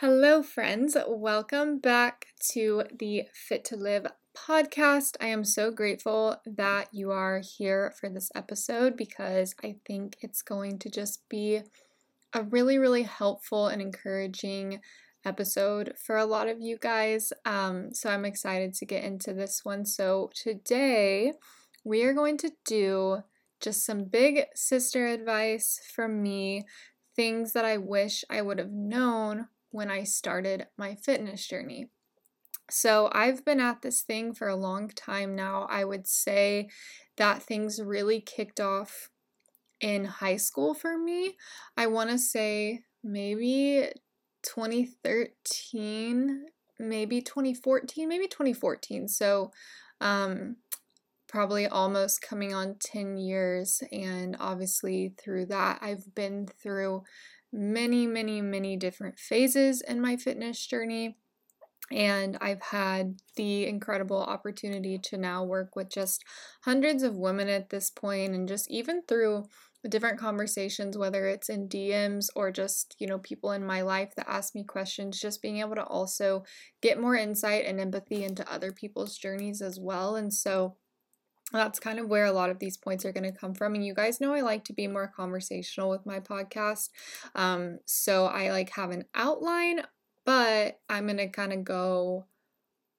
Hello, 0.00 0.42
friends. 0.42 0.94
Welcome 1.08 1.78
back 1.78 2.26
to 2.52 2.82
the 2.98 3.22
Fit 3.32 3.64
to 3.64 3.76
Live 3.76 4.06
podcast. 4.36 5.16
I 5.22 5.28
am 5.28 5.42
so 5.42 5.70
grateful 5.70 6.36
that 6.44 6.92
you 6.92 7.12
are 7.12 7.38
here 7.40 7.94
for 7.98 8.10
this 8.10 8.30
episode 8.34 8.94
because 8.94 9.54
I 9.64 9.76
think 9.86 10.18
it's 10.20 10.42
going 10.42 10.78
to 10.80 10.90
just 10.90 11.26
be 11.30 11.62
a 12.34 12.42
really, 12.42 12.76
really 12.76 13.04
helpful 13.04 13.68
and 13.68 13.80
encouraging 13.80 14.80
episode 15.24 15.94
for 15.96 16.18
a 16.18 16.26
lot 16.26 16.50
of 16.50 16.60
you 16.60 16.76
guys. 16.76 17.32
Um, 17.46 17.94
so 17.94 18.10
I'm 18.10 18.26
excited 18.26 18.74
to 18.74 18.84
get 18.84 19.02
into 19.02 19.32
this 19.32 19.64
one. 19.64 19.86
So 19.86 20.28
today 20.34 21.32
we 21.84 22.02
are 22.02 22.12
going 22.12 22.36
to 22.36 22.52
do 22.66 23.22
just 23.62 23.86
some 23.86 24.04
big 24.04 24.42
sister 24.54 25.06
advice 25.06 25.80
from 25.94 26.22
me, 26.22 26.66
things 27.14 27.54
that 27.54 27.64
I 27.64 27.78
wish 27.78 28.26
I 28.28 28.42
would 28.42 28.58
have 28.58 28.72
known 28.72 29.48
when 29.70 29.90
I 29.90 30.04
started 30.04 30.66
my 30.76 30.94
fitness 30.94 31.46
journey. 31.46 31.88
So 32.70 33.08
I've 33.12 33.44
been 33.44 33.60
at 33.60 33.82
this 33.82 34.02
thing 34.02 34.34
for 34.34 34.48
a 34.48 34.56
long 34.56 34.88
time 34.88 35.36
now. 35.36 35.66
I 35.70 35.84
would 35.84 36.06
say 36.06 36.68
that 37.16 37.42
things 37.42 37.80
really 37.80 38.20
kicked 38.20 38.60
off 38.60 39.10
in 39.80 40.04
high 40.04 40.36
school 40.36 40.74
for 40.74 40.98
me. 40.98 41.36
I 41.76 41.86
want 41.86 42.10
to 42.10 42.18
say 42.18 42.82
maybe 43.04 43.88
2013, 44.42 46.46
maybe 46.78 47.20
2014, 47.20 48.08
maybe 48.08 48.26
2014. 48.26 49.08
So 49.08 49.50
um 50.00 50.56
probably 51.28 51.66
almost 51.66 52.22
coming 52.22 52.54
on 52.54 52.76
10 52.78 53.16
years 53.16 53.82
and 53.90 54.36
obviously 54.38 55.12
through 55.18 55.46
that 55.46 55.78
I've 55.82 56.14
been 56.14 56.46
through 56.62 57.02
many, 57.56 58.06
many, 58.06 58.40
many 58.40 58.76
different 58.76 59.18
phases 59.18 59.80
in 59.80 60.00
my 60.00 60.16
fitness 60.16 60.64
journey. 60.66 61.16
And 61.90 62.36
I've 62.40 62.62
had 62.62 63.20
the 63.36 63.66
incredible 63.66 64.20
opportunity 64.20 64.98
to 65.04 65.16
now 65.16 65.44
work 65.44 65.76
with 65.76 65.88
just 65.88 66.24
hundreds 66.62 67.02
of 67.02 67.16
women 67.16 67.48
at 67.48 67.70
this 67.70 67.90
point, 67.90 68.34
and 68.34 68.48
just 68.48 68.68
even 68.70 69.02
through 69.06 69.44
different 69.88 70.18
conversations, 70.18 70.98
whether 70.98 71.26
it's 71.26 71.48
in 71.48 71.68
DMs 71.68 72.26
or 72.34 72.50
just, 72.50 72.96
you 72.98 73.06
know, 73.06 73.18
people 73.18 73.52
in 73.52 73.64
my 73.64 73.82
life 73.82 74.14
that 74.16 74.28
ask 74.28 74.54
me 74.54 74.64
questions, 74.64 75.20
just 75.20 75.42
being 75.42 75.58
able 75.58 75.76
to 75.76 75.84
also 75.84 76.44
get 76.82 77.00
more 77.00 77.14
insight 77.14 77.64
and 77.66 77.80
empathy 77.80 78.24
into 78.24 78.50
other 78.52 78.72
people's 78.72 79.16
journeys 79.16 79.62
as 79.62 79.78
well. 79.78 80.16
And 80.16 80.32
so, 80.32 80.76
that's 81.56 81.80
kind 81.80 81.98
of 81.98 82.08
where 82.08 82.24
a 82.24 82.32
lot 82.32 82.50
of 82.50 82.58
these 82.58 82.76
points 82.76 83.04
are 83.04 83.12
going 83.12 83.30
to 83.30 83.38
come 83.38 83.54
from. 83.54 83.74
And 83.74 83.84
you 83.84 83.94
guys 83.94 84.20
know 84.20 84.34
I 84.34 84.40
like 84.40 84.64
to 84.64 84.72
be 84.72 84.86
more 84.86 85.12
conversational 85.14 85.90
with 85.90 86.06
my 86.06 86.20
podcast. 86.20 86.90
Um, 87.34 87.78
so 87.86 88.26
I 88.26 88.50
like 88.50 88.70
have 88.70 88.90
an 88.90 89.04
outline, 89.14 89.82
but 90.24 90.80
I'm 90.88 91.06
going 91.06 91.18
to 91.18 91.28
kind 91.28 91.52
of 91.52 91.64
go 91.64 92.26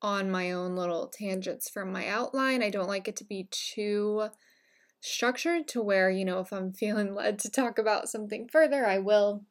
on 0.01 0.29
my 0.29 0.51
own 0.51 0.75
little 0.75 1.07
tangents 1.07 1.69
from 1.69 1.91
my 1.91 2.07
outline. 2.07 2.61
I 2.61 2.69
don't 2.69 2.87
like 2.87 3.07
it 3.07 3.15
to 3.17 3.23
be 3.23 3.47
too 3.51 4.27
structured 5.01 5.67
to 5.69 5.81
where, 5.81 6.09
you 6.09 6.25
know, 6.25 6.39
if 6.39 6.51
I'm 6.51 6.73
feeling 6.73 7.13
led 7.13 7.39
to 7.39 7.51
talk 7.51 7.79
about 7.79 8.09
something 8.09 8.47
further, 8.51 8.85
I 8.85 8.99
will. 8.99 9.43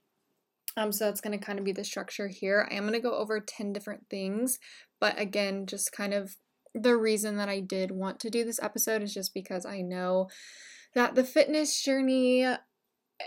Um, 0.77 0.93
so 0.93 1.07
that's 1.07 1.23
going 1.23 1.39
to 1.39 1.45
kind 1.45 1.59
of 1.59 1.65
be 1.65 1.73
the 1.73 1.85
structure 1.85 2.29
here. 2.29 2.69
I 2.71 2.75
am 2.75 2.83
going 2.83 2.93
to 2.93 3.01
go 3.01 3.15
over 3.15 3.41
10 3.41 3.73
different 3.73 4.09
things, 4.11 4.59
but 5.01 5.19
again, 5.19 5.67
just 5.67 5.91
kind 5.91 6.13
of 6.13 6.37
the 6.77 6.97
reason 6.97 7.37
that 7.37 7.49
I 7.49 7.61
did 7.61 7.91
want 7.91 8.21
to 8.21 8.31
do 8.31 8.45
this 8.45 8.61
episode 8.63 9.03
is 9.03 9.15
just 9.15 9.33
because 9.33 9.65
I 9.65 9.81
know 9.81 10.29
that 10.95 11.15
the 11.15 11.25
fitness 11.25 11.83
journey 11.83 12.47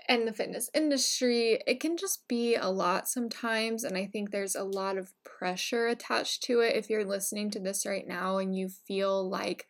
and 0.07 0.27
the 0.27 0.33
fitness 0.33 0.69
industry, 0.73 1.61
it 1.65 1.79
can 1.79 1.97
just 1.97 2.27
be 2.27 2.55
a 2.55 2.69
lot 2.69 3.07
sometimes. 3.07 3.83
And 3.83 3.97
I 3.97 4.05
think 4.05 4.29
there's 4.29 4.55
a 4.55 4.63
lot 4.63 4.97
of 4.97 5.13
pressure 5.23 5.87
attached 5.87 6.43
to 6.43 6.59
it. 6.59 6.75
If 6.75 6.89
you're 6.89 7.05
listening 7.05 7.49
to 7.51 7.59
this 7.59 7.85
right 7.85 8.07
now 8.07 8.37
and 8.37 8.55
you 8.55 8.69
feel 8.69 9.27
like 9.27 9.65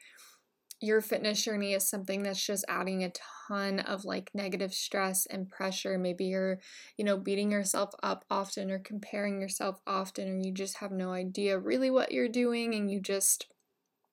your 0.81 1.01
fitness 1.01 1.43
journey 1.43 1.73
is 1.73 1.89
something 1.89 2.23
that's 2.23 2.45
just 2.45 2.63
adding 2.69 3.03
a 3.03 3.11
ton 3.47 3.79
of 3.79 4.05
like 4.05 4.31
negative 4.33 4.73
stress 4.73 5.25
and 5.25 5.49
pressure. 5.49 5.97
Maybe 5.97 6.25
you're, 6.25 6.59
you 6.97 7.03
know, 7.03 7.17
beating 7.17 7.51
yourself 7.51 7.89
up 8.01 8.23
often 8.29 8.71
or 8.71 8.79
comparing 8.79 9.41
yourself 9.41 9.81
often, 9.85 10.29
or 10.29 10.37
you 10.37 10.53
just 10.53 10.77
have 10.77 10.91
no 10.91 11.11
idea 11.11 11.59
really 11.59 11.91
what 11.91 12.13
you're 12.13 12.29
doing 12.29 12.73
and 12.75 12.89
you 12.89 13.01
just 13.01 13.47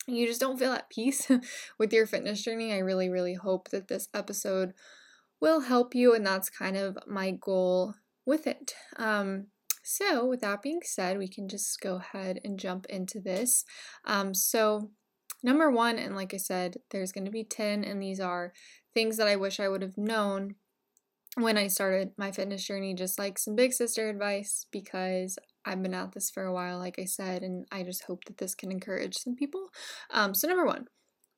you 0.06 0.26
just 0.26 0.40
don't 0.40 0.58
feel 0.58 0.72
at 0.72 0.90
peace 0.90 1.30
with 1.78 1.92
your 1.92 2.06
fitness 2.06 2.42
journey, 2.42 2.72
I 2.72 2.78
really, 2.78 3.08
really 3.08 3.34
hope 3.34 3.70
that 3.70 3.88
this 3.88 4.08
episode 4.14 4.72
will 5.40 5.60
help 5.60 5.94
you, 5.94 6.14
and 6.14 6.26
that's 6.26 6.50
kind 6.50 6.76
of 6.76 6.98
my 7.06 7.32
goal 7.32 7.94
with 8.24 8.46
it. 8.46 8.74
Um, 8.96 9.48
so, 9.82 10.26
with 10.26 10.40
that 10.40 10.62
being 10.62 10.80
said, 10.82 11.18
we 11.18 11.28
can 11.28 11.48
just 11.48 11.80
go 11.80 11.96
ahead 11.96 12.40
and 12.44 12.58
jump 12.58 12.86
into 12.86 13.20
this. 13.20 13.64
Um, 14.04 14.34
so, 14.34 14.90
number 15.42 15.70
one, 15.70 15.98
and 15.98 16.16
like 16.16 16.34
I 16.34 16.38
said, 16.38 16.78
there's 16.90 17.12
going 17.12 17.24
to 17.26 17.30
be 17.30 17.44
10, 17.44 17.84
and 17.84 18.02
these 18.02 18.20
are 18.20 18.52
things 18.94 19.16
that 19.16 19.28
I 19.28 19.36
wish 19.36 19.60
I 19.60 19.68
would 19.68 19.82
have 19.82 19.98
known 19.98 20.56
when 21.36 21.58
I 21.58 21.66
started 21.66 22.12
my 22.16 22.32
fitness 22.32 22.64
journey, 22.64 22.94
just 22.94 23.18
like 23.18 23.38
some 23.38 23.54
big 23.54 23.72
sister 23.72 24.08
advice, 24.08 24.66
because 24.72 25.38
I've 25.66 25.82
been 25.82 25.94
at 25.94 26.12
this 26.12 26.30
for 26.30 26.44
a 26.44 26.52
while, 26.52 26.78
like 26.78 26.98
I 26.98 27.04
said, 27.04 27.42
and 27.42 27.66
I 27.72 27.82
just 27.82 28.04
hope 28.04 28.24
that 28.26 28.38
this 28.38 28.54
can 28.54 28.70
encourage 28.70 29.16
some 29.16 29.34
people. 29.34 29.68
Um, 30.10 30.32
so, 30.32 30.46
number 30.46 30.64
one, 30.64 30.86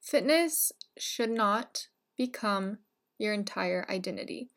fitness 0.02 0.70
should 0.98 1.30
not 1.30 1.88
become 2.16 2.78
your 3.18 3.32
entire 3.32 3.86
identity. 3.88 4.50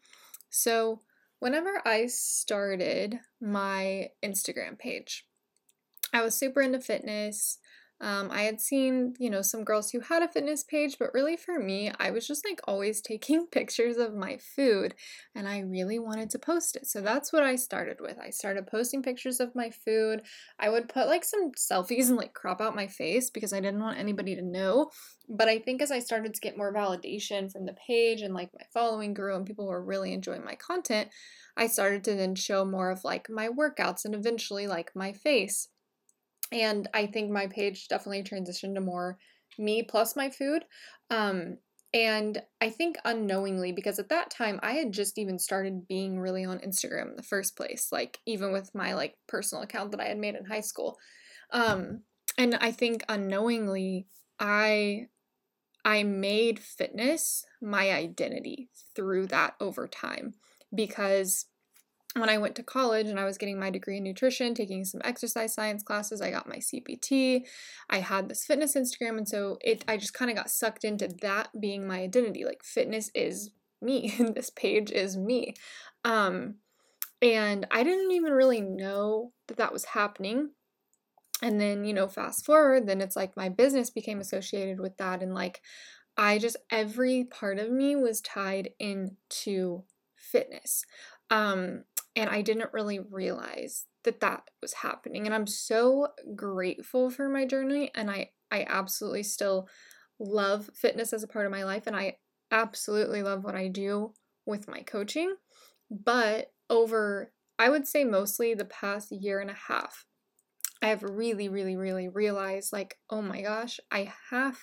So, 0.49 1.01
whenever 1.39 1.81
I 1.85 2.07
started 2.07 3.19
my 3.39 4.09
Instagram 4.23 4.77
page, 4.77 5.25
I 6.13 6.21
was 6.21 6.35
super 6.35 6.61
into 6.61 6.81
fitness. 6.81 7.57
Um, 8.01 8.31
I 8.31 8.41
had 8.41 8.59
seen, 8.59 9.13
you 9.19 9.29
know, 9.29 9.43
some 9.43 9.63
girls 9.63 9.91
who 9.91 9.99
had 9.99 10.23
a 10.23 10.27
fitness 10.27 10.63
page, 10.63 10.97
but 10.97 11.13
really 11.13 11.37
for 11.37 11.59
me, 11.59 11.91
I 11.99 12.09
was 12.09 12.25
just 12.25 12.43
like 12.43 12.59
always 12.67 12.99
taking 12.99 13.45
pictures 13.51 13.97
of 13.97 14.15
my 14.15 14.39
food 14.55 14.95
and 15.35 15.47
I 15.47 15.59
really 15.59 15.99
wanted 15.99 16.31
to 16.31 16.39
post 16.39 16.75
it. 16.75 16.87
So 16.87 17.01
that's 17.01 17.31
what 17.31 17.43
I 17.43 17.55
started 17.55 17.97
with. 18.01 18.17
I 18.17 18.31
started 18.31 18.65
posting 18.65 19.03
pictures 19.03 19.39
of 19.39 19.53
my 19.53 19.69
food. 19.69 20.23
I 20.59 20.69
would 20.69 20.89
put 20.89 21.07
like 21.07 21.23
some 21.23 21.51
selfies 21.51 22.07
and 22.07 22.17
like 22.17 22.33
crop 22.33 22.59
out 22.59 22.75
my 22.75 22.87
face 22.87 23.29
because 23.29 23.53
I 23.53 23.59
didn't 23.59 23.81
want 23.81 23.99
anybody 23.99 24.35
to 24.35 24.41
know. 24.41 24.89
But 25.29 25.47
I 25.47 25.59
think 25.59 25.81
as 25.81 25.91
I 25.91 25.99
started 25.99 26.33
to 26.33 26.41
get 26.41 26.57
more 26.57 26.73
validation 26.73 27.51
from 27.51 27.67
the 27.67 27.75
page 27.87 28.21
and 28.21 28.33
like 28.33 28.49
my 28.53 28.65
following 28.73 29.13
grew 29.13 29.35
and 29.35 29.45
people 29.45 29.67
were 29.67 29.83
really 29.83 30.11
enjoying 30.11 30.43
my 30.43 30.55
content, 30.55 31.09
I 31.55 31.67
started 31.67 32.03
to 32.05 32.15
then 32.15 32.33
show 32.33 32.65
more 32.65 32.89
of 32.89 33.03
like 33.03 33.29
my 33.29 33.47
workouts 33.47 34.05
and 34.05 34.15
eventually 34.15 34.65
like 34.65 34.91
my 34.95 35.13
face. 35.13 35.67
And 36.51 36.87
I 36.93 37.05
think 37.07 37.31
my 37.31 37.47
page 37.47 37.87
definitely 37.87 38.23
transitioned 38.23 38.75
to 38.75 38.81
more 38.81 39.17
me 39.57 39.83
plus 39.83 40.15
my 40.15 40.29
food. 40.29 40.63
Um, 41.09 41.57
and 41.93 42.41
I 42.61 42.69
think 42.69 42.97
unknowingly, 43.03 43.73
because 43.73 43.99
at 43.99 44.09
that 44.09 44.29
time 44.29 44.59
I 44.63 44.73
had 44.73 44.93
just 44.93 45.17
even 45.17 45.37
started 45.37 45.87
being 45.87 46.19
really 46.19 46.45
on 46.45 46.59
Instagram 46.59 47.09
in 47.09 47.15
the 47.17 47.23
first 47.23 47.57
place, 47.57 47.89
like 47.91 48.19
even 48.25 48.53
with 48.53 48.73
my 48.73 48.93
like 48.93 49.15
personal 49.27 49.63
account 49.63 49.91
that 49.91 49.99
I 49.99 50.05
had 50.05 50.17
made 50.17 50.35
in 50.35 50.45
high 50.45 50.61
school. 50.61 50.97
Um, 51.51 52.03
and 52.37 52.55
I 52.55 52.71
think 52.71 53.03
unknowingly 53.09 54.07
I 54.39 55.07
I 55.83 56.03
made 56.03 56.59
fitness 56.59 57.45
my 57.61 57.91
identity 57.91 58.69
through 58.95 59.27
that 59.27 59.55
over 59.59 59.87
time 59.87 60.35
because 60.73 61.45
when 62.15 62.29
I 62.29 62.37
went 62.37 62.55
to 62.55 62.63
college 62.63 63.07
and 63.07 63.19
I 63.19 63.25
was 63.25 63.37
getting 63.37 63.59
my 63.59 63.69
degree 63.69 63.97
in 63.97 64.03
nutrition, 64.03 64.53
taking 64.53 64.83
some 64.83 65.01
exercise 65.03 65.53
science 65.53 65.81
classes, 65.81 66.21
I 66.21 66.31
got 66.31 66.49
my 66.49 66.57
CPT. 66.57 67.43
I 67.89 67.99
had 67.99 68.27
this 68.27 68.45
fitness 68.45 68.75
Instagram 68.75 69.17
and 69.17 69.27
so 69.27 69.57
it 69.61 69.85
I 69.87 69.97
just 69.97 70.13
kind 70.13 70.29
of 70.29 70.37
got 70.37 70.49
sucked 70.49 70.83
into 70.83 71.07
that 71.21 71.49
being 71.59 71.87
my 71.87 71.99
identity. 72.01 72.43
Like 72.43 72.63
fitness 72.63 73.09
is 73.15 73.51
me. 73.81 74.13
this 74.35 74.49
page 74.49 74.91
is 74.91 75.15
me. 75.15 75.53
Um 76.03 76.55
and 77.21 77.67
I 77.71 77.83
didn't 77.83 78.11
even 78.11 78.33
really 78.33 78.61
know 78.61 79.31
that 79.47 79.57
that 79.57 79.71
was 79.71 79.85
happening. 79.85 80.49
And 81.43 81.61
then, 81.61 81.85
you 81.85 81.93
know, 81.93 82.07
fast 82.07 82.45
forward, 82.45 82.87
then 82.87 82.99
it's 82.99 83.15
like 83.15 83.37
my 83.37 83.47
business 83.47 83.89
became 83.89 84.19
associated 84.19 84.79
with 84.79 84.97
that 84.97 85.23
and 85.23 85.33
like 85.33 85.61
I 86.17 86.39
just 86.39 86.57
every 86.69 87.23
part 87.23 87.57
of 87.57 87.71
me 87.71 87.95
was 87.95 88.19
tied 88.19 88.71
into 88.79 89.83
fitness. 90.15 90.83
Um, 91.29 91.85
and 92.15 92.29
I 92.29 92.41
didn't 92.41 92.73
really 92.73 92.99
realize 92.99 93.85
that 94.03 94.19
that 94.21 94.43
was 94.61 94.73
happening. 94.73 95.25
And 95.25 95.33
I'm 95.33 95.47
so 95.47 96.07
grateful 96.35 97.09
for 97.09 97.29
my 97.29 97.45
journey. 97.45 97.91
And 97.95 98.09
I, 98.09 98.31
I 98.51 98.65
absolutely 98.67 99.23
still 99.23 99.69
love 100.19 100.69
fitness 100.73 101.13
as 101.13 101.23
a 101.23 101.27
part 101.27 101.45
of 101.45 101.51
my 101.51 101.63
life. 101.63 101.87
And 101.87 101.95
I 101.95 102.17
absolutely 102.51 103.23
love 103.23 103.43
what 103.43 103.55
I 103.55 103.67
do 103.67 104.13
with 104.45 104.67
my 104.67 104.81
coaching. 104.81 105.35
But 105.89 106.51
over, 106.69 107.31
I 107.57 107.69
would 107.69 107.87
say 107.87 108.03
mostly 108.03 108.53
the 108.53 108.65
past 108.65 109.11
year 109.11 109.39
and 109.39 109.49
a 109.49 109.57
half, 109.67 110.05
I 110.81 110.87
have 110.87 111.03
really, 111.03 111.47
really, 111.47 111.75
really 111.75 112.09
realized 112.09 112.73
like, 112.73 112.97
oh 113.09 113.21
my 113.21 113.41
gosh, 113.41 113.79
I 113.91 114.11
have 114.31 114.57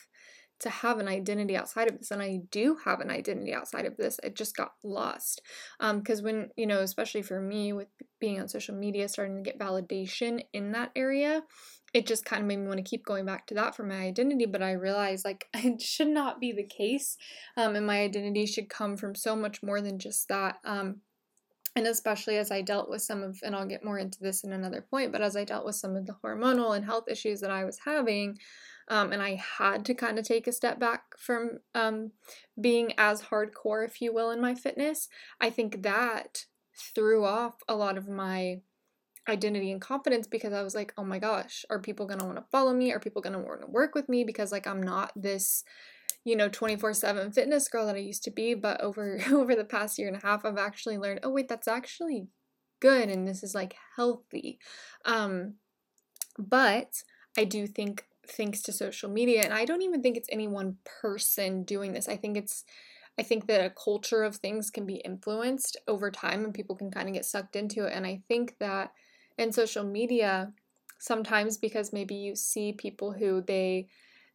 to 0.61 0.71
have 0.71 0.99
an 0.99 1.09
identity 1.09 1.57
outside 1.57 1.89
of 1.89 1.99
this 1.99 2.11
and 2.11 2.23
i 2.23 2.41
do 2.51 2.77
have 2.85 3.01
an 3.01 3.11
identity 3.11 3.53
outside 3.53 3.87
of 3.87 3.97
this 3.97 4.19
it 4.23 4.35
just 4.35 4.57
got 4.57 4.73
lost. 4.83 5.43
Because 5.81 6.21
um, 6.21 6.25
when 6.25 6.49
you 6.57 6.67
know 6.67 6.81
especially 6.81 7.23
for 7.23 7.41
me 7.41 7.73
with 7.73 7.89
being 8.21 8.41
on 8.41 8.49
social 8.49 8.75
media 8.75 9.09
starting 9.09 9.37
to 9.37 9.51
get 9.51 9.59
validation 9.59 10.43
in 10.53 10.73
that 10.73 10.91
area 10.97 11.43
it 11.95 12.07
just 12.07 12.25
kind 12.25 12.43
of 12.43 12.49
made 12.49 12.59
me 12.59 12.67
want 12.67 12.79
to 12.79 12.89
keep 12.89 13.05
going 13.07 13.25
back 13.25 13.47
to 13.47 13.55
that 13.55 13.75
for 13.75 13.83
my 13.83 13.97
identity 13.97 14.47
but 14.47 14.63
i 14.63 14.73
realized 14.73 15.25
like 15.25 15.47
it 15.55 15.81
should 15.81 16.09
not 16.09 16.41
be 16.41 16.53
the 16.53 16.65
case 16.65 17.17
um, 17.57 17.77
and 17.77 17.87
my 17.87 18.01
identity 18.01 18.47
should 18.47 18.69
come 18.69 18.97
from 18.97 19.15
so 19.15 19.35
much 19.37 19.63
more 19.63 19.81
than 19.81 19.99
just 19.99 20.29
that 20.29 20.57
um, 20.65 21.01
and 21.77 21.87
especially 21.87 22.37
as 22.39 22.51
I 22.51 22.61
dealt 22.61 22.91
with 22.91 23.03
some 23.03 23.23
of, 23.23 23.39
and 23.43 23.55
I'll 23.55 23.67
get 23.67 23.85
more 23.85 23.99
into 23.99 24.19
this 24.21 24.43
in 24.43 24.53
another 24.53 24.85
point, 24.91 25.13
but 25.13 25.21
as 25.21 25.37
I 25.37 25.45
dealt 25.45 25.65
with 25.65 25.77
some 25.77 25.97
of 25.97 26.07
the 26.07 26.17
hormonal 26.25 26.77
and 26.77 26.85
health 26.85 27.05
issues 27.09 27.41
that 27.41 27.53
I 27.53 27.65
was 27.65 27.79
having, 27.85 28.39
um, 28.89 29.13
and 29.13 29.23
I 29.23 29.35
had 29.35 29.85
to 29.87 29.95
kind 29.95 30.19
of 30.19 30.25
take 30.25 30.47
a 30.47 30.53
step 30.53 30.79
back 30.79 31.17
from 31.19 31.61
um, 31.75 32.13
being 32.61 32.93
as 32.99 33.23
hardcore, 33.23 33.85
if 33.85 34.01
you 34.01 34.13
will, 34.13 34.31
in 34.31 34.41
my 34.41 34.55
fitness. 34.55 35.09
I 35.41 35.51
think 35.51 35.83
that 35.83 36.47
threw 36.95 37.25
off 37.25 37.57
a 37.69 37.75
lot 37.75 37.99
of 37.99 38.09
my 38.09 38.61
identity 39.29 39.71
and 39.71 39.81
confidence 39.81 40.27
because 40.27 40.53
I 40.53 40.63
was 40.63 40.75
like, 40.75 40.95
oh 40.97 41.05
my 41.05 41.19
gosh, 41.19 41.65
are 41.69 41.79
people 41.79 42.07
going 42.07 42.21
to 42.21 42.25
want 42.25 42.39
to 42.39 42.45
follow 42.51 42.73
me? 42.73 42.93
Are 42.93 43.01
people 43.01 43.21
going 43.21 43.35
to 43.35 43.39
want 43.39 43.61
to 43.61 43.67
work 43.67 43.95
with 43.95 44.09
me? 44.09 44.25
Because 44.25 44.53
like 44.53 44.67
I'm 44.67 44.83
not 44.83 45.13
this 45.15 45.65
you 46.25 46.37
know 46.37 46.49
24/7 46.49 47.35
fitness 47.35 47.69
girl 47.69 47.87
that 47.87 47.95
I 47.95 48.01
used 48.01 48.25
to 48.25 48.31
be 48.31 48.53
but 48.53 48.81
over 48.81 49.19
over 49.33 49.55
the 49.55 49.65
past 49.65 49.99
year 49.99 50.09
and 50.09 50.17
a 50.17 50.27
half 50.27 50.45
I've 50.45 50.59
actually 50.59 50.99
learned 50.99 51.21
oh 51.23 51.31
wait 51.31 51.49
that's 51.49 51.69
actually 51.69 52.27
good 52.81 53.09
and 53.09 53.27
this 53.27 53.43
is 53.43 53.55
like 53.55 53.77
healthy 53.97 54.59
um 55.05 55.55
but 56.37 57.03
I 57.37 57.45
do 57.45 57.67
think 57.67 58.05
thanks 58.31 58.63
to 58.63 58.73
social 58.73 59.11
media 59.11 59.43
and 59.43 59.53
I 59.53 59.65
don't 59.65 59.83
even 59.83 60.03
think 60.03 60.17
it's 60.17 60.29
any 60.31 60.49
one 60.49 60.77
person 61.01 61.65
doing 61.65 61.93
this 61.93 62.09
I 62.09 62.17
think 62.17 62.37
it's 62.37 62.65
I 63.19 63.23
think 63.23 63.47
that 63.49 63.65
a 63.65 63.71
culture 63.71 64.23
of 64.23 64.37
things 64.37 64.71
can 64.71 64.87
be 64.87 64.97
influenced 64.97 65.77
over 65.89 66.11
time 66.11 66.45
and 66.45 66.55
people 66.55 66.77
can 66.77 66.91
kind 66.91 67.09
of 67.09 67.15
get 67.15 67.25
sucked 67.25 67.57
into 67.57 67.85
it 67.85 67.93
and 67.95 68.07
I 68.07 68.23
think 68.29 68.57
that 68.61 68.93
in 69.37 69.53
social 69.53 69.85
media 69.85 70.53
sometimes 70.99 71.57
because 71.57 71.93
maybe 71.93 72.15
you 72.15 72.35
see 72.35 72.73
people 72.73 73.13
who 73.13 73.41
they 73.41 73.89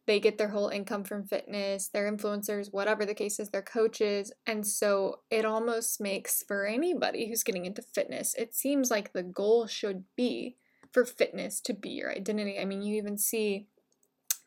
they 0.06 0.20
get 0.20 0.36
their 0.36 0.48
whole 0.48 0.68
income 0.68 1.04
from 1.04 1.24
fitness, 1.24 1.88
their 1.88 2.10
influencers, 2.10 2.72
whatever 2.72 3.06
the 3.06 3.14
case 3.14 3.40
is, 3.40 3.50
their 3.50 3.62
coaches. 3.62 4.32
And 4.46 4.66
so 4.66 5.20
it 5.30 5.44
almost 5.44 6.00
makes 6.00 6.42
for 6.42 6.66
anybody 6.66 7.28
who's 7.28 7.42
getting 7.42 7.64
into 7.64 7.82
fitness, 7.82 8.34
it 8.34 8.54
seems 8.54 8.90
like 8.90 9.12
the 9.12 9.22
goal 9.22 9.66
should 9.66 10.04
be 10.16 10.56
for 10.92 11.04
fitness 11.04 11.60
to 11.62 11.72
be 11.72 11.90
your 11.90 12.12
identity. 12.12 12.58
I 12.58 12.64
mean, 12.64 12.82
you 12.82 12.96
even 12.96 13.16
see 13.16 13.66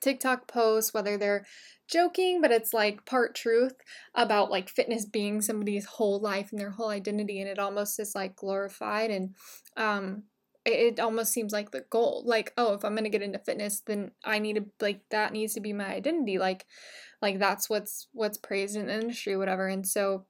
TikTok 0.01 0.47
posts, 0.47 0.93
whether 0.93 1.17
they're 1.17 1.45
joking, 1.87 2.41
but 2.41 2.51
it's 2.51 2.73
like 2.73 3.05
part 3.05 3.35
truth 3.35 3.75
about 4.15 4.51
like 4.51 4.69
fitness 4.69 5.05
being 5.05 5.41
somebody's 5.41 5.85
whole 5.85 6.19
life 6.19 6.51
and 6.51 6.59
their 6.59 6.71
whole 6.71 6.89
identity, 6.89 7.39
and 7.39 7.49
it 7.49 7.59
almost 7.59 7.99
is 7.99 8.15
like 8.15 8.35
glorified. 8.35 9.11
And 9.11 9.35
um, 9.75 10.23
it 10.67 10.99
almost 10.99 11.31
seems 11.31 11.53
like 11.53 11.71
the 11.71 11.85
goal 11.89 12.23
like 12.25 12.53
oh 12.57 12.73
if 12.73 12.83
i'm 12.83 12.93
going 12.93 13.03
to 13.03 13.09
get 13.09 13.21
into 13.21 13.39
fitness 13.39 13.81
then 13.85 14.11
i 14.25 14.37
need 14.37 14.57
to 14.57 14.65
like 14.81 15.01
that 15.09 15.31
needs 15.31 15.53
to 15.53 15.61
be 15.61 15.73
my 15.73 15.87
identity 15.87 16.37
like 16.37 16.65
like 17.21 17.39
that's 17.39 17.69
what's 17.69 18.07
what's 18.11 18.37
praised 18.37 18.75
in 18.75 18.87
the 18.87 18.93
industry 18.93 19.37
whatever 19.37 19.67
and 19.67 19.87
so 19.87 20.25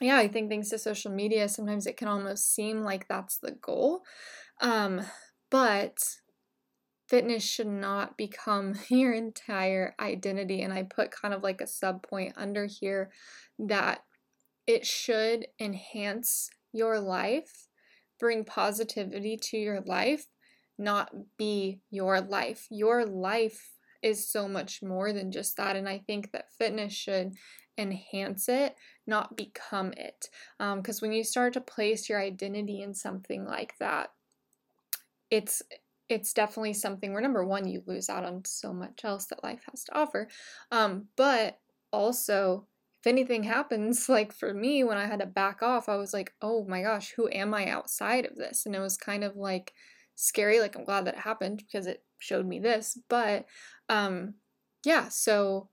yeah 0.00 0.16
i 0.16 0.26
think 0.26 0.50
thanks 0.50 0.70
to 0.70 0.78
social 0.78 1.12
media 1.12 1.48
sometimes 1.48 1.86
it 1.86 1.96
can 1.96 2.08
almost 2.08 2.52
seem 2.52 2.82
like 2.82 3.06
that's 3.06 3.38
the 3.38 3.52
goal 3.52 4.02
um 4.60 5.00
but 5.50 5.96
fitness 7.06 7.42
should 7.44 7.66
not 7.66 8.16
become 8.16 8.74
your 8.88 9.12
entire 9.12 9.94
identity 10.00 10.62
and 10.62 10.72
i 10.72 10.82
put 10.82 11.10
kind 11.10 11.34
of 11.34 11.42
like 11.42 11.60
a 11.60 11.66
sub 11.66 12.02
point 12.02 12.32
under 12.36 12.66
here 12.66 13.10
that 13.58 14.04
it 14.66 14.86
should 14.86 15.46
enhance 15.60 16.50
your 16.72 16.98
life 16.98 17.68
bring 18.18 18.44
positivity 18.44 19.36
to 19.36 19.58
your 19.58 19.80
life, 19.82 20.26
not 20.78 21.10
be 21.36 21.80
your 21.90 22.20
life. 22.20 22.66
Your 22.70 23.04
life 23.04 23.72
is 24.02 24.28
so 24.28 24.48
much 24.48 24.82
more 24.82 25.12
than 25.12 25.32
just 25.32 25.56
that. 25.56 25.76
And 25.76 25.88
I 25.88 25.98
think 25.98 26.32
that 26.32 26.52
fitness 26.52 26.92
should 26.92 27.34
enhance 27.76 28.48
it, 28.48 28.76
not 29.06 29.36
become 29.36 29.92
it. 29.96 30.28
Because 30.58 31.02
um, 31.02 31.08
when 31.08 31.12
you 31.12 31.24
start 31.24 31.52
to 31.54 31.60
place 31.60 32.08
your 32.08 32.20
identity 32.20 32.82
in 32.82 32.94
something 32.94 33.44
like 33.44 33.74
that, 33.78 34.12
it's 35.30 35.62
it's 36.08 36.32
definitely 36.32 36.74
something 36.74 37.12
where 37.12 37.22
number 37.22 37.44
one 37.44 37.66
you 37.66 37.82
lose 37.86 38.10
out 38.10 38.24
on 38.24 38.44
so 38.44 38.72
much 38.72 39.04
else 39.04 39.26
that 39.26 39.42
life 39.42 39.62
has 39.70 39.84
to 39.84 39.96
offer 39.96 40.28
um, 40.70 41.06
but 41.16 41.58
also 41.92 42.66
if 43.04 43.08
anything 43.08 43.42
happens, 43.42 44.08
like 44.08 44.32
for 44.32 44.54
me, 44.54 44.82
when 44.82 44.96
I 44.96 45.04
had 45.04 45.20
to 45.20 45.26
back 45.26 45.62
off, 45.62 45.90
I 45.90 45.96
was 45.96 46.14
like, 46.14 46.32
oh 46.40 46.64
my 46.66 46.82
gosh, 46.82 47.12
who 47.14 47.28
am 47.30 47.52
I 47.52 47.68
outside 47.68 48.24
of 48.24 48.36
this? 48.36 48.64
And 48.64 48.74
it 48.74 48.80
was 48.80 48.96
kind 48.96 49.22
of 49.22 49.36
like 49.36 49.74
scary. 50.14 50.58
Like, 50.58 50.74
I'm 50.74 50.84
glad 50.84 51.04
that 51.04 51.14
it 51.14 51.20
happened 51.20 51.58
because 51.58 51.86
it 51.86 52.02
showed 52.18 52.46
me 52.46 52.60
this. 52.60 52.98
But 53.10 53.44
um, 53.90 54.34
yeah, 54.86 55.08
so 55.08 55.68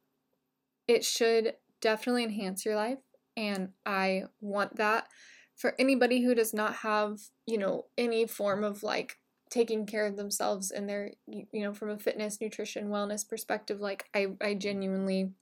it 0.89 1.05
should 1.05 1.53
definitely 1.79 2.25
enhance 2.25 2.65
your 2.65 2.75
life. 2.75 2.99
And 3.37 3.69
I 3.85 4.23
want 4.41 4.75
that 4.75 5.07
for 5.55 5.73
anybody 5.79 6.21
who 6.23 6.35
does 6.35 6.53
not 6.53 6.75
have, 6.77 7.19
you 7.45 7.57
know, 7.57 7.85
any 7.97 8.27
form 8.27 8.65
of 8.65 8.83
like 8.83 9.17
taking 9.51 9.85
care 9.85 10.07
of 10.07 10.15
themselves 10.15 10.71
and 10.71 10.89
their, 10.89 11.11
you 11.27 11.45
know, 11.53 11.73
from 11.73 11.89
a 11.89 11.99
fitness, 11.99 12.41
nutrition, 12.41 12.87
wellness 12.87 13.27
perspective. 13.27 13.79
Like, 13.79 14.05
I, 14.15 14.27
I 14.41 14.55
genuinely 14.55 15.33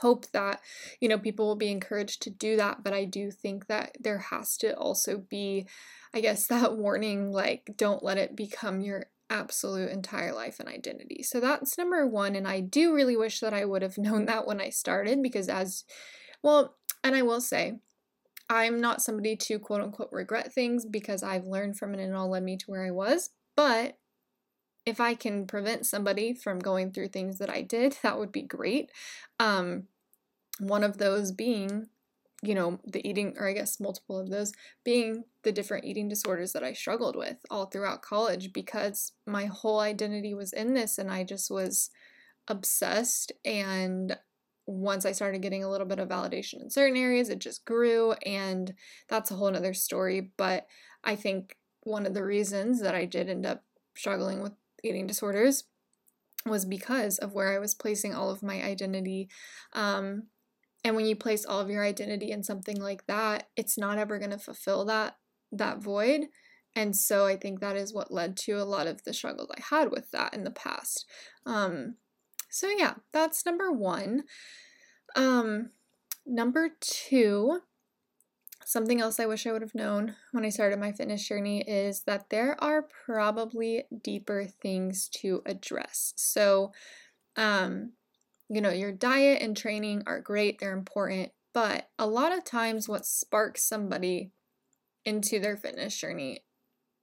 hope 0.00 0.26
that 0.32 0.60
you 1.00 1.08
know 1.08 1.18
people 1.18 1.46
will 1.46 1.56
be 1.56 1.70
encouraged 1.70 2.20
to 2.20 2.28
do 2.28 2.56
that 2.56 2.82
but 2.82 2.92
i 2.92 3.04
do 3.04 3.30
think 3.30 3.68
that 3.68 3.96
there 4.00 4.18
has 4.18 4.56
to 4.56 4.76
also 4.76 5.16
be 5.16 5.66
i 6.12 6.20
guess 6.20 6.46
that 6.48 6.76
warning 6.76 7.30
like 7.30 7.70
don't 7.76 8.02
let 8.02 8.18
it 8.18 8.36
become 8.36 8.80
your 8.80 9.06
absolute 9.30 9.90
entire 9.90 10.34
life 10.34 10.60
and 10.60 10.68
identity 10.68 11.22
so 11.22 11.40
that's 11.40 11.78
number 11.78 12.06
one 12.06 12.36
and 12.36 12.46
i 12.46 12.60
do 12.60 12.94
really 12.94 13.16
wish 13.16 13.40
that 13.40 13.54
i 13.54 13.64
would 13.64 13.82
have 13.82 13.96
known 14.06 14.26
that 14.26 14.46
when 14.46 14.60
i 14.60 14.68
started 14.68 15.22
because 15.22 15.48
as 15.48 15.84
well 16.42 16.74
and 17.02 17.14
i 17.14 17.22
will 17.22 17.40
say 17.40 17.78
i'm 18.54 18.80
not 18.80 19.02
somebody 19.02 19.36
to 19.36 19.58
quote 19.58 19.80
unquote 19.80 20.08
regret 20.12 20.52
things 20.52 20.86
because 20.86 21.22
i've 21.22 21.46
learned 21.46 21.76
from 21.76 21.94
it 21.94 22.00
and 22.00 22.12
it 22.12 22.16
all 22.16 22.30
led 22.30 22.42
me 22.42 22.56
to 22.56 22.70
where 22.70 22.84
i 22.84 22.90
was 22.90 23.30
but 23.56 23.98
if 24.86 25.00
I 25.00 25.14
can 25.14 25.46
prevent 25.46 25.86
somebody 25.86 26.34
from 26.34 26.58
going 26.58 26.92
through 26.92 27.08
things 27.08 27.38
that 27.38 27.50
I 27.50 27.62
did, 27.62 27.98
that 28.02 28.18
would 28.18 28.32
be 28.32 28.42
great. 28.42 28.90
Um, 29.38 29.84
one 30.58 30.84
of 30.84 30.98
those 30.98 31.32
being, 31.32 31.88
you 32.42 32.54
know, 32.54 32.78
the 32.86 33.06
eating, 33.08 33.34
or 33.38 33.48
I 33.48 33.54
guess 33.54 33.80
multiple 33.80 34.18
of 34.18 34.30
those 34.30 34.52
being 34.84 35.24
the 35.42 35.52
different 35.52 35.84
eating 35.84 36.08
disorders 36.08 36.52
that 36.52 36.62
I 36.62 36.72
struggled 36.72 37.16
with 37.16 37.38
all 37.50 37.66
throughout 37.66 38.02
college 38.02 38.52
because 38.52 39.12
my 39.26 39.46
whole 39.46 39.80
identity 39.80 40.34
was 40.34 40.52
in 40.52 40.74
this 40.74 40.98
and 40.98 41.10
I 41.10 41.24
just 41.24 41.50
was 41.50 41.90
obsessed. 42.46 43.32
And 43.44 44.16
once 44.66 45.04
I 45.04 45.12
started 45.12 45.42
getting 45.42 45.62
a 45.62 45.70
little 45.70 45.86
bit 45.86 45.98
of 45.98 46.08
validation 46.08 46.62
in 46.62 46.70
certain 46.70 46.96
areas, 46.96 47.28
it 47.28 47.38
just 47.38 47.64
grew. 47.64 48.12
And 48.24 48.74
that's 49.08 49.30
a 49.30 49.34
whole 49.34 49.50
nother 49.50 49.74
story. 49.74 50.32
But 50.36 50.66
I 51.02 51.16
think 51.16 51.56
one 51.82 52.06
of 52.06 52.14
the 52.14 52.24
reasons 52.24 52.80
that 52.80 52.94
I 52.94 53.04
did 53.04 53.28
end 53.28 53.44
up 53.44 53.62
struggling 53.96 54.42
with 54.42 54.52
eating 54.82 55.06
disorders 55.06 55.64
was 56.46 56.64
because 56.64 57.18
of 57.18 57.32
where 57.32 57.54
I 57.54 57.58
was 57.58 57.74
placing 57.74 58.14
all 58.14 58.30
of 58.30 58.42
my 58.42 58.62
identity. 58.62 59.28
Um, 59.72 60.24
and 60.82 60.94
when 60.94 61.06
you 61.06 61.16
place 61.16 61.44
all 61.44 61.60
of 61.60 61.70
your 61.70 61.84
identity 61.84 62.30
in 62.30 62.42
something 62.42 62.80
like 62.80 63.06
that, 63.06 63.48
it's 63.56 63.78
not 63.78 63.98
ever 63.98 64.18
going 64.18 64.30
to 64.30 64.38
fulfill 64.38 64.84
that 64.86 65.16
that 65.52 65.78
void. 65.78 66.26
And 66.76 66.96
so 66.96 67.26
I 67.26 67.36
think 67.36 67.60
that 67.60 67.76
is 67.76 67.94
what 67.94 68.12
led 68.12 68.36
to 68.38 68.54
a 68.54 68.64
lot 68.64 68.88
of 68.88 69.04
the 69.04 69.14
struggles 69.14 69.50
I 69.56 69.76
had 69.76 69.90
with 69.90 70.10
that 70.10 70.34
in 70.34 70.42
the 70.42 70.50
past. 70.50 71.06
Um, 71.46 71.96
so 72.54 72.68
yeah, 72.68 72.94
that's 73.12 73.44
number 73.44 73.72
one. 73.72 74.24
Um, 75.16 75.70
number 76.26 76.70
two 76.80 77.60
Something 78.66 79.00
else 79.00 79.20
I 79.20 79.26
wish 79.26 79.46
I 79.46 79.52
would 79.52 79.62
have 79.62 79.74
known 79.74 80.16
when 80.32 80.44
I 80.44 80.48
started 80.48 80.78
my 80.78 80.92
fitness 80.92 81.26
journey 81.28 81.62
is 81.62 82.02
that 82.04 82.30
there 82.30 82.56
are 82.64 82.88
probably 83.04 83.84
deeper 84.02 84.46
things 84.46 85.08
to 85.20 85.42
address. 85.44 86.14
So, 86.16 86.72
um, 87.36 87.92
you 88.48 88.62
know, 88.62 88.70
your 88.70 88.92
diet 88.92 89.42
and 89.42 89.54
training 89.56 90.02
are 90.06 90.20
great, 90.20 90.58
they're 90.58 90.72
important, 90.72 91.32
but 91.52 91.90
a 91.98 92.06
lot 92.06 92.36
of 92.36 92.44
times 92.44 92.88
what 92.88 93.04
sparks 93.04 93.62
somebody 93.62 94.30
into 95.04 95.38
their 95.38 95.58
fitness 95.58 95.96
journey 95.96 96.40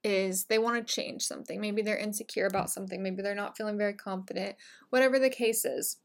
is 0.04 0.44
they 0.44 0.58
want 0.58 0.86
to 0.86 0.94
change 0.94 1.22
something. 1.22 1.60
Maybe 1.60 1.82
they're 1.82 1.96
insecure 1.96 2.46
about 2.46 2.70
something, 2.70 3.02
maybe 3.02 3.22
they're 3.22 3.34
not 3.34 3.56
feeling 3.56 3.78
very 3.78 3.94
confident, 3.94 4.56
whatever 4.90 5.18
the 5.18 5.30
case 5.30 5.64
is. 5.64 5.98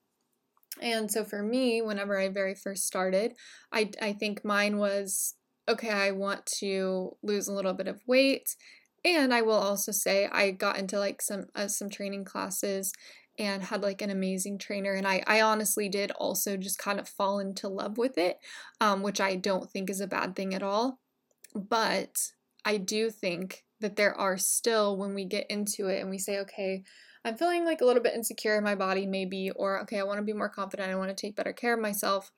And 0.82 1.12
so 1.12 1.24
for 1.24 1.42
me, 1.42 1.82
whenever 1.82 2.20
I 2.20 2.30
very 2.30 2.54
first 2.54 2.86
started, 2.86 3.34
I, 3.72 3.90
I 4.02 4.14
think 4.14 4.46
mine 4.46 4.78
was 4.78 5.36
okay, 5.70 5.90
I 5.90 6.12
want 6.12 6.46
to 6.58 7.18
lose 7.24 7.48
a 7.48 7.54
little 7.54 7.74
bit 7.74 7.88
of 7.88 8.02
weight. 8.08 8.56
And 9.04 9.34
I 9.34 9.42
will 9.42 9.54
also 9.54 9.92
say 9.92 10.28
I 10.32 10.52
got 10.52 10.78
into 10.78 11.00
like 11.00 11.22
some 11.22 11.48
uh, 11.56 11.68
some 11.68 11.90
training 11.90 12.26
classes 12.26 12.94
and 13.40 13.64
had 13.64 13.82
like 13.82 14.02
an 14.02 14.10
amazing 14.10 14.58
trainer 14.58 14.94
and 14.94 15.08
I, 15.08 15.24
I 15.28 15.42
honestly 15.42 15.90
did 15.90 16.12
also 16.12 16.58
just 16.58 16.80
kind 16.80 17.00
of 17.00 17.08
fall 17.08 17.40
into 17.40 17.68
love 17.68 17.98
with 17.98 18.18
it 18.18 18.40
um, 18.82 19.04
which 19.04 19.22
i 19.22 19.36
don't 19.36 19.70
think 19.70 19.90
is 19.90 20.02
a 20.02 20.08
bad 20.08 20.36
thing 20.36 20.54
at 20.54 20.64
all 20.64 21.00
but 21.54 22.32
i 22.66 22.78
do 22.78 23.10
think 23.10 23.64
that 23.80 23.96
there 23.96 24.16
are 24.16 24.38
still 24.38 24.98
when 24.98 25.14
we 25.14 25.26
get 25.26 25.50
into 25.50 25.88
it 25.88 26.02
and 26.02 26.10
we 26.10 26.18
say 26.18 26.40
okay 26.40 26.84
i'm 27.26 27.38
feeling 27.38 27.66
like 27.66 27.82
a 27.82 27.86
little 27.86 28.02
bit 28.02 28.14
insecure 28.14 28.58
in 28.58 28.64
my 28.64 28.76
body 28.76 29.06
maybe 29.06 29.52
or 29.52 29.82
okay 29.82 30.00
i 30.00 30.04
want 30.04 30.18
to 30.18 30.24
be 30.24 30.34
more 30.34 30.50
confident 30.50 30.90
i 30.90 30.96
want 30.96 31.10
to 31.10 31.16
take 31.16 31.36
better 31.36 31.54
care 31.54 31.74
of 31.74 31.80
myself 31.80 32.32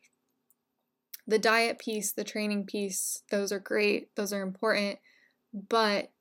the 1.28 1.40
diet 1.40 1.80
piece 1.80 2.12
the 2.12 2.24
training 2.24 2.66
piece 2.66 3.24
those 3.30 3.52
are 3.52 3.60
great 3.60 4.14
those 4.16 4.34
are 4.34 4.42
important 4.42 5.00
but 5.54 6.12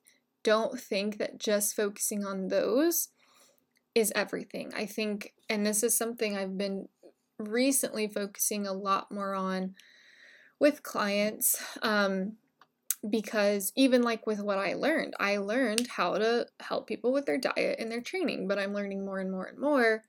don't 0.43 0.81
think 0.81 1.19
that 1.19 1.39
just 1.39 1.75
focusing 1.75 2.25
on 2.25 2.49
those 2.49 3.09
is 3.95 4.13
everything. 4.15 4.73
I 4.75 4.87
think, 4.87 5.35
and 5.49 5.67
this 5.67 5.83
is 5.83 5.97
something 5.97 6.37
I've 6.37 6.57
been 6.57 6.89
recently 7.39 8.09
focusing 8.09 8.67
a 8.67 8.73
lot 8.73 9.13
more 9.13 9.35
on 9.35 9.75
with 10.61 10.83
clients. 10.83 11.63
Um, 11.83 12.37
because 13.09 13.73
even 13.77 14.03
like 14.03 14.27
with 14.27 14.41
what 14.41 14.59
I 14.59 14.75
learned, 14.75 15.15
I 15.21 15.37
learned 15.39 15.87
how 15.89 16.19
to 16.19 16.47
help 16.61 16.87
people 16.87 17.13
with 17.13 17.27
their 17.27 17.39
diet 17.39 17.77
and 17.79 17.91
their 17.91 18.01
training, 18.01 18.49
but 18.49 18.59
I'm 18.59 18.75
learning 18.75 19.05
more 19.05 19.19
and 19.19 19.31
more 19.31 19.45
and 19.45 19.59
more. 19.59 20.05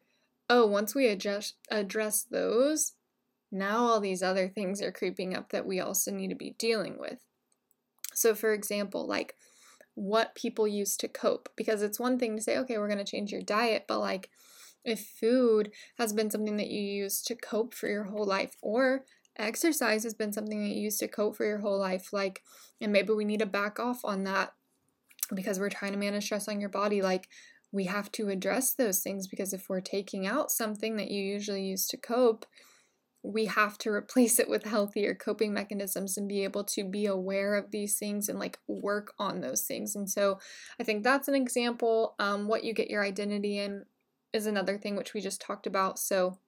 Oh, 0.50 0.65
once 0.65 0.96
we 0.96 1.08
adjust 1.08 1.55
address 1.69 2.24
those, 2.24 2.93
now 3.51 3.86
all 3.86 4.00
these 4.00 4.24
other 4.24 4.48
things 4.48 4.81
are 4.81 4.91
creeping 4.91 5.36
up 5.36 5.50
that 5.51 5.65
we 5.65 5.79
also 5.79 6.12
need 6.12 6.29
to 6.29 6.36
be 6.36 6.55
dealing 6.58 6.98
with. 7.00 7.19
So 8.13 8.34
for 8.34 8.53
example, 8.53 9.08
like 9.08 9.36
what 10.00 10.34
people 10.34 10.67
use 10.67 10.96
to 10.96 11.10
cope 11.10 11.50
because 11.58 11.81
it's 11.81 12.00
one 12.00 12.17
thing 12.17 12.36
to 12.36 12.41
say 12.41 12.58
okay 12.58 12.77
we're 12.77 12.88
going 12.88 12.98
to 12.98 13.03
change 13.03 13.34
your 13.34 13.41
diet 13.41 13.84
but 13.86 14.00
like 14.00 14.29
if 14.86 15.01
food 15.19 15.72
has 15.98 16.13
been 16.13 16.31
something 16.31 16.55
that 16.55 16.69
you 16.69 16.81
use 16.81 17.22
to 17.22 17.36
cope 17.36 17.74
for 17.74 17.88
your 17.88 18.05
whole 18.05 18.25
life 18.25 18.55
or 18.62 19.03
exercise 19.39 20.03
has 20.03 20.13
been 20.13 20.34
something 20.34 20.62
that 20.62 20.75
you 20.75 20.81
used 20.81 21.00
to 21.00 21.08
cope 21.08 21.36
for 21.36 21.46
your 21.46 21.60
whole 21.60 21.79
life 21.79 22.12
like 22.12 22.43
and 22.81 22.91
maybe 22.91 23.13
we 23.13 23.25
need 23.25 23.39
to 23.39 23.46
back 23.46 23.79
off 23.79 24.01
on 24.03 24.24
that 24.24 24.53
because 25.34 25.60
we're 25.60 25.69
trying 25.69 25.91
to 25.91 25.98
manage 25.98 26.25
stress 26.25 26.48
on 26.48 26.60
your 26.60 26.69
body 26.69 27.01
like 27.01 27.27
we 27.72 27.86
have 27.86 28.12
to 28.12 28.29
address 28.29 28.74
those 28.74 29.01
things 29.01 29.27
because 29.27 29.53
if 29.53 29.69
we're 29.69 29.79
taking 29.79 30.25
out 30.25 30.51
something 30.51 30.98
that 30.98 31.12
you 31.12 31.24
usually 31.24 31.63
use 31.63 31.88
to 31.88 31.98
cope 31.98 32.46
we 33.24 33.46
have 33.46 33.77
to 33.77 33.89
replace 33.89 34.39
it 34.39 34.50
with 34.50 34.63
healthier 34.63 35.13
coping 35.13 35.53
mechanisms 35.53 36.17
and 36.17 36.27
be 36.27 36.43
able 36.43 36.63
to 36.63 36.84
be 36.84 37.05
aware 37.05 37.55
of 37.55 37.72
these 37.72 37.98
things 37.98 38.29
and 38.29 38.39
like 38.39 38.58
work 38.67 39.13
on 39.19 39.41
those 39.41 39.63
things. 39.63 39.96
And 39.96 40.10
so 40.10 40.39
I 40.79 40.84
think 40.84 41.03
that's 41.03 41.27
an 41.27 41.36
example. 41.36 42.15
Um, 42.17 42.48
what 42.48 42.63
you 42.63 42.74
get 42.74 42.89
your 42.89 43.03
identity 43.03 43.60
in 43.60 43.84
is 44.31 44.46
another 44.46 44.77
thing 44.77 44.96
which 44.96 45.13
we 45.13 45.19
just 45.19 45.41
talked 45.41 45.67
about. 45.67 46.00
So 46.00 46.39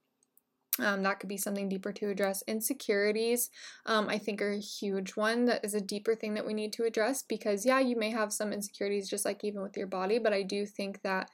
um, 0.80 1.04
that 1.04 1.20
could 1.20 1.30
be 1.30 1.38
something 1.38 1.70
deeper 1.70 1.92
to 1.92 2.10
address. 2.10 2.44
Insecurities, 2.48 3.50
um, 3.86 4.08
I 4.08 4.18
think, 4.18 4.42
are 4.42 4.52
a 4.52 4.60
huge 4.60 5.12
one. 5.12 5.46
That 5.46 5.66
is 5.66 5.74
a 5.74 5.82
deeper 5.82 6.16
thing 6.16 6.34
that 6.36 6.46
we 6.46 6.54
need 6.54 6.74
to 6.74 6.84
address 6.84 7.24
because, 7.24 7.66
yeah, 7.66 7.80
you 7.80 7.96
may 7.96 8.10
have 8.10 8.32
some 8.32 8.54
insecurities 8.54 9.10
just 9.10 9.26
like 9.26 9.44
even 9.44 9.62
with 9.62 9.76
your 9.76 9.88
body, 9.88 10.18
but 10.18 10.34
I 10.34 10.44
do 10.44 10.66
think 10.66 11.02
that 11.02 11.30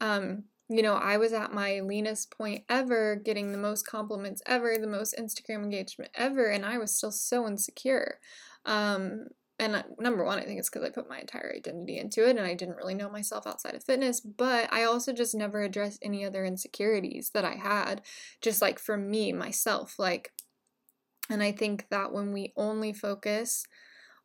um, 0.00 0.44
you 0.68 0.82
know, 0.82 0.94
I 0.94 1.16
was 1.16 1.32
at 1.32 1.52
my 1.52 1.80
leanest 1.80 2.30
point 2.30 2.64
ever, 2.68 3.16
getting 3.16 3.50
the 3.50 3.58
most 3.58 3.86
compliments 3.86 4.40
ever, 4.46 4.78
the 4.78 4.86
most 4.86 5.16
Instagram 5.18 5.64
engagement 5.64 6.12
ever, 6.14 6.46
and 6.46 6.64
I 6.64 6.78
was 6.78 6.96
still 6.96 7.10
so 7.10 7.46
insecure. 7.46 8.20
Um, 8.64 9.26
and 9.60 9.76
uh, 9.76 9.82
number 9.98 10.24
one, 10.24 10.38
I 10.38 10.44
think 10.44 10.58
it's 10.58 10.70
because 10.70 10.88
I 10.88 10.90
put 10.90 11.08
my 11.08 11.18
entire 11.18 11.52
identity 11.54 11.98
into 11.98 12.26
it 12.26 12.36
and 12.36 12.46
I 12.46 12.54
didn't 12.54 12.76
really 12.76 12.94
know 12.94 13.10
myself 13.10 13.46
outside 13.46 13.74
of 13.74 13.84
fitness, 13.84 14.18
but 14.18 14.72
I 14.72 14.84
also 14.84 15.12
just 15.12 15.34
never 15.34 15.60
addressed 15.60 16.00
any 16.02 16.24
other 16.24 16.46
insecurities 16.46 17.30
that 17.34 17.44
I 17.44 17.56
had, 17.56 18.00
just 18.40 18.62
like 18.62 18.78
for 18.78 18.96
me, 18.96 19.32
myself. 19.34 19.98
Like, 19.98 20.32
and 21.28 21.42
I 21.42 21.52
think 21.52 21.86
that 21.90 22.10
when 22.10 22.32
we 22.32 22.54
only 22.56 22.94
focus 22.94 23.66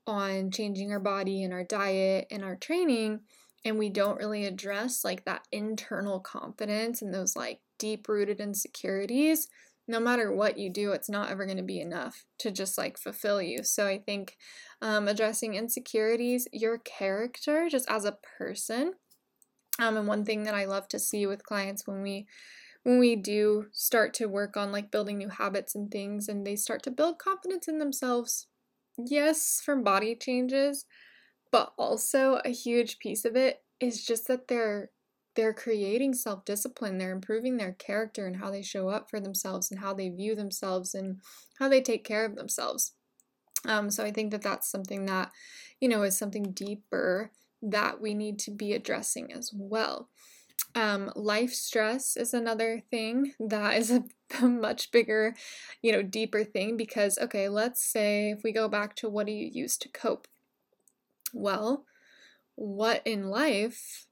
on 0.08 0.52
changing 0.52 0.94
our 0.94 1.02
body 1.02 1.44
and 1.44 1.54
our 1.54 1.66
diet 1.66 2.28
and 2.32 2.42
our 2.42 2.56
training, 2.56 3.20
and 3.66 3.78
we 3.78 3.90
don't 3.90 4.18
really 4.18 4.46
address 4.46 5.04
like 5.04 5.26
that 5.26 5.46
internal 5.52 6.22
confidence 6.22 7.02
and 7.02 7.14
those 7.14 7.36
like 7.36 7.60
deep 7.78 8.08
rooted 8.08 8.40
insecurities, 8.40 9.50
no 9.88 10.00
matter 10.00 10.32
what 10.32 10.58
you 10.58 10.70
do, 10.70 10.92
it's 10.92 11.10
not 11.10 11.30
ever 11.30 11.46
going 11.46 11.58
to 11.58 11.64
be 11.64 11.80
enough 11.80 12.26
to 12.40 12.52
just 12.52 12.78
like 12.78 12.98
fulfill 12.98 13.42
you. 13.42 13.64
So 13.64 13.86
I 13.86 14.00
think 14.00 14.38
um, 14.82 15.08
addressing 15.08 15.54
insecurities, 15.54 16.48
your 16.52 16.80
character 16.80 17.68
just 17.70 17.90
as 17.90 18.06
a 18.06 18.18
person, 18.38 18.94
um, 19.80 19.98
and 19.98 20.08
one 20.08 20.26
thing 20.26 20.44
that 20.44 20.56
I 20.56 20.66
love 20.66 20.88
to 20.90 21.00
see 21.00 21.26
with 21.26 21.46
clients 21.46 21.86
when 21.86 22.02
we 22.02 22.28
when 22.84 23.00
we 23.00 23.16
do 23.16 23.66
start 23.72 24.14
to 24.14 24.28
work 24.28 24.56
on 24.56 24.72
like 24.72 24.92
building 24.92 25.18
new 25.18 25.30
habits 25.30 25.74
and 25.74 25.90
things 25.90 26.30
and 26.30 26.46
they 26.46 26.56
start 26.56 26.84
to 26.84 26.92
build 26.92 27.18
confidence 27.18 27.68
in 27.68 27.80
themselves 27.80 28.48
yes 28.98 29.60
from 29.66 29.84
body 29.84 30.16
changes 30.16 30.86
but 31.52 31.74
also 31.78 32.40
a 32.46 32.50
huge 32.50 33.00
piece 33.00 33.26
of 33.26 33.36
it 33.36 33.64
is 33.80 34.06
just 34.06 34.28
that 34.28 34.48
they're 34.48 34.92
they're 35.36 35.54
creating 35.54 36.14
self-discipline 36.14 36.98
they're 36.98 37.12
improving 37.12 37.58
their 37.58 37.74
character 37.74 38.26
and 38.26 38.38
how 38.38 38.50
they 38.50 38.62
show 38.62 38.90
up 38.90 39.10
for 39.10 39.20
themselves 39.20 39.70
and 39.72 39.80
how 39.80 39.94
they 39.94 40.10
view 40.10 40.36
themselves 40.36 40.94
and 40.94 41.22
how 41.60 41.70
they 41.70 41.82
take 41.82 42.04
care 42.04 42.26
of 42.26 42.36
themselves. 42.36 42.94
Um, 43.66 43.90
so 43.90 44.04
i 44.04 44.12
think 44.12 44.32
that 44.32 44.44
that's 44.44 44.70
something 44.70 45.06
that 45.08 45.32
you 45.80 45.90
know 45.90 46.04
is 46.04 46.18
something 46.18 46.52
deeper 46.52 47.32
that 47.62 48.00
we 48.00 48.14
need 48.14 48.38
to 48.40 48.52
be 48.52 48.74
addressing 48.74 49.34
as 49.34 49.52
well. 49.54 50.10
Um, 50.76 51.12
life 51.16 51.54
stress 51.54 52.18
is 52.18 52.34
another 52.34 52.84
thing 52.92 53.34
that 53.40 53.76
is 53.78 53.92
a, 53.92 54.04
a 54.42 54.48
much 54.48 54.92
bigger 54.92 55.36
you 55.82 55.92
know 55.92 56.04
deeper 56.04 56.44
thing 56.44 56.78
because 56.78 57.18
okay 57.18 57.50
let's 57.50 57.84
say 57.84 58.32
if 58.32 58.44
we 58.44 58.52
go 58.52 58.68
back 58.68 58.96
to 58.98 59.10
what 59.10 59.26
do 59.26 59.32
you 59.32 59.50
use 59.52 59.78
to 59.78 59.90
cope? 59.90 60.28
Well, 61.34 61.86
what 62.56 63.02
in 63.06 63.30
life 63.30 64.08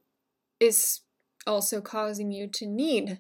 is 0.60 1.02
also 1.46 1.82
causing 1.82 2.32
you 2.32 2.48
to 2.54 2.66
need 2.66 3.20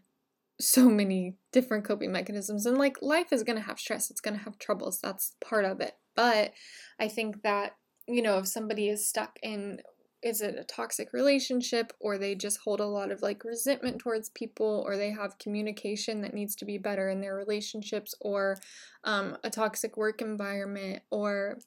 so 0.59 0.89
many 0.89 1.35
different 1.51 1.85
coping 1.85 2.11
mechanisms? 2.11 2.65
And 2.65 2.77
like 2.77 3.01
life 3.01 3.31
is 3.31 3.43
going 3.43 3.57
to 3.57 3.65
have 3.65 3.79
stress, 3.79 4.09
it's 4.09 4.21
going 4.21 4.37
to 4.37 4.43
have 4.43 4.59
troubles. 4.59 4.99
That's 5.01 5.35
part 5.43 5.65
of 5.65 5.79
it. 5.81 5.93
But 6.15 6.53
I 6.99 7.07
think 7.07 7.41
that, 7.43 7.75
you 8.07 8.21
know, 8.21 8.37
if 8.37 8.47
somebody 8.47 8.89
is 8.89 9.07
stuck 9.07 9.37
in 9.41 9.79
is 10.23 10.41
it 10.41 10.55
a 10.57 10.63
toxic 10.63 11.11
relationship 11.11 11.91
or 11.99 12.17
they 12.17 12.33
just 12.33 12.59
hold 12.63 12.79
a 12.79 12.85
lot 12.85 13.11
of 13.11 13.21
like 13.21 13.43
resentment 13.43 13.99
towards 13.99 14.29
people 14.29 14.83
or 14.87 14.95
they 14.95 15.11
have 15.11 15.37
communication 15.37 16.21
that 16.21 16.33
needs 16.33 16.55
to 16.55 16.65
be 16.65 16.77
better 16.77 17.09
in 17.09 17.19
their 17.19 17.35
relationships 17.35 18.15
or 18.21 18.57
um, 19.03 19.37
a 19.43 19.49
toxic 19.49 19.97
work 19.97 20.21
environment 20.21 21.03
or 21.11 21.59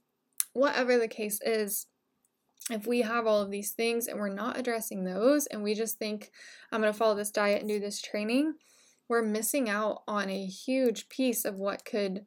whatever 0.55 0.99
the 0.99 1.07
case 1.07 1.39
is 1.45 1.87
if 2.71 2.87
we 2.87 3.03
have 3.03 3.27
all 3.27 3.41
of 3.41 3.51
these 3.51 3.73
things 3.73 4.07
and 4.07 4.19
we're 4.19 4.29
not 4.29 4.59
addressing 4.59 5.05
those 5.05 5.47
and 5.47 5.63
we 5.63 5.75
just 5.75 5.99
think 5.99 6.31
i'm 6.73 6.81
going 6.81 6.93
to 6.93 6.99
follow 6.99 7.15
this 7.15 7.31
diet 7.31 7.61
and 7.61 7.69
do 7.69 7.79
this 7.79 8.01
training 8.01 8.55
we're 9.09 9.23
missing 9.23 9.69
out 9.69 10.03
on 10.09 10.29
a 10.29 10.47
huge 10.47 11.09
piece 11.09 11.45
of 11.45 11.57
what 11.57 11.85
could 11.85 12.25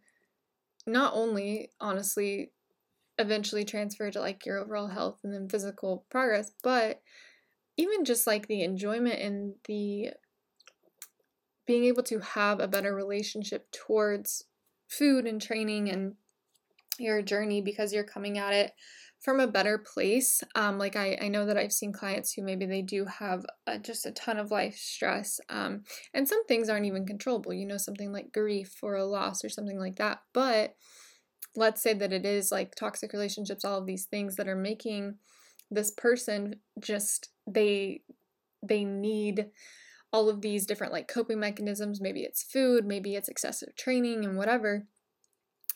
not 0.87 1.13
only 1.13 1.69
honestly 1.79 2.51
eventually 3.17 3.65
transfer 3.65 4.09
to 4.09 4.19
like 4.19 4.45
your 4.45 4.59
overall 4.59 4.87
health 4.87 5.17
and 5.23 5.33
then 5.33 5.49
physical 5.49 6.05
progress 6.09 6.51
but 6.63 7.01
even 7.77 8.05
just 8.05 8.25
like 8.25 8.47
the 8.47 8.63
enjoyment 8.63 9.19
and 9.19 9.53
the 9.65 10.09
being 11.65 11.83
able 11.83 12.03
to 12.03 12.19
have 12.19 12.59
a 12.59 12.67
better 12.67 12.95
relationship 12.95 13.69
towards 13.71 14.45
food 14.87 15.25
and 15.25 15.41
training 15.41 15.89
and 15.89 16.15
your 16.97 17.21
journey 17.21 17.61
because 17.61 17.93
you're 17.93 18.03
coming 18.03 18.37
at 18.37 18.53
it 18.53 18.71
from 19.19 19.39
a 19.39 19.47
better 19.47 19.77
place. 19.77 20.41
Um, 20.55 20.77
like 20.77 20.95
I, 20.95 21.17
I 21.21 21.27
know 21.27 21.45
that 21.45 21.57
I've 21.57 21.73
seen 21.73 21.91
clients 21.91 22.33
who 22.33 22.43
maybe 22.43 22.65
they 22.65 22.81
do 22.81 23.05
have 23.05 23.45
a, 23.67 23.77
just 23.77 24.05
a 24.05 24.11
ton 24.11 24.37
of 24.37 24.51
life 24.51 24.75
stress, 24.75 25.39
um, 25.49 25.83
and 26.13 26.27
some 26.27 26.45
things 26.45 26.69
aren't 26.69 26.85
even 26.85 27.05
controllable. 27.05 27.53
You 27.53 27.67
know, 27.67 27.77
something 27.77 28.11
like 28.11 28.31
grief 28.31 28.77
or 28.81 28.95
a 28.95 29.05
loss 29.05 29.43
or 29.43 29.49
something 29.49 29.79
like 29.79 29.97
that. 29.97 30.19
But 30.33 30.75
let's 31.55 31.81
say 31.81 31.93
that 31.93 32.13
it 32.13 32.25
is 32.25 32.51
like 32.51 32.75
toxic 32.75 33.11
relationships, 33.13 33.65
all 33.65 33.79
of 33.79 33.85
these 33.85 34.05
things 34.05 34.35
that 34.37 34.47
are 34.47 34.55
making 34.55 35.15
this 35.71 35.91
person 35.91 36.55
just 36.79 37.29
they 37.45 38.01
they 38.67 38.83
need 38.83 39.47
all 40.11 40.29
of 40.29 40.41
these 40.41 40.65
different 40.65 40.93
like 40.93 41.07
coping 41.07 41.39
mechanisms. 41.39 42.01
Maybe 42.01 42.21
it's 42.21 42.43
food, 42.43 42.85
maybe 42.85 43.15
it's 43.15 43.29
excessive 43.29 43.75
training 43.75 44.25
and 44.25 44.37
whatever 44.37 44.87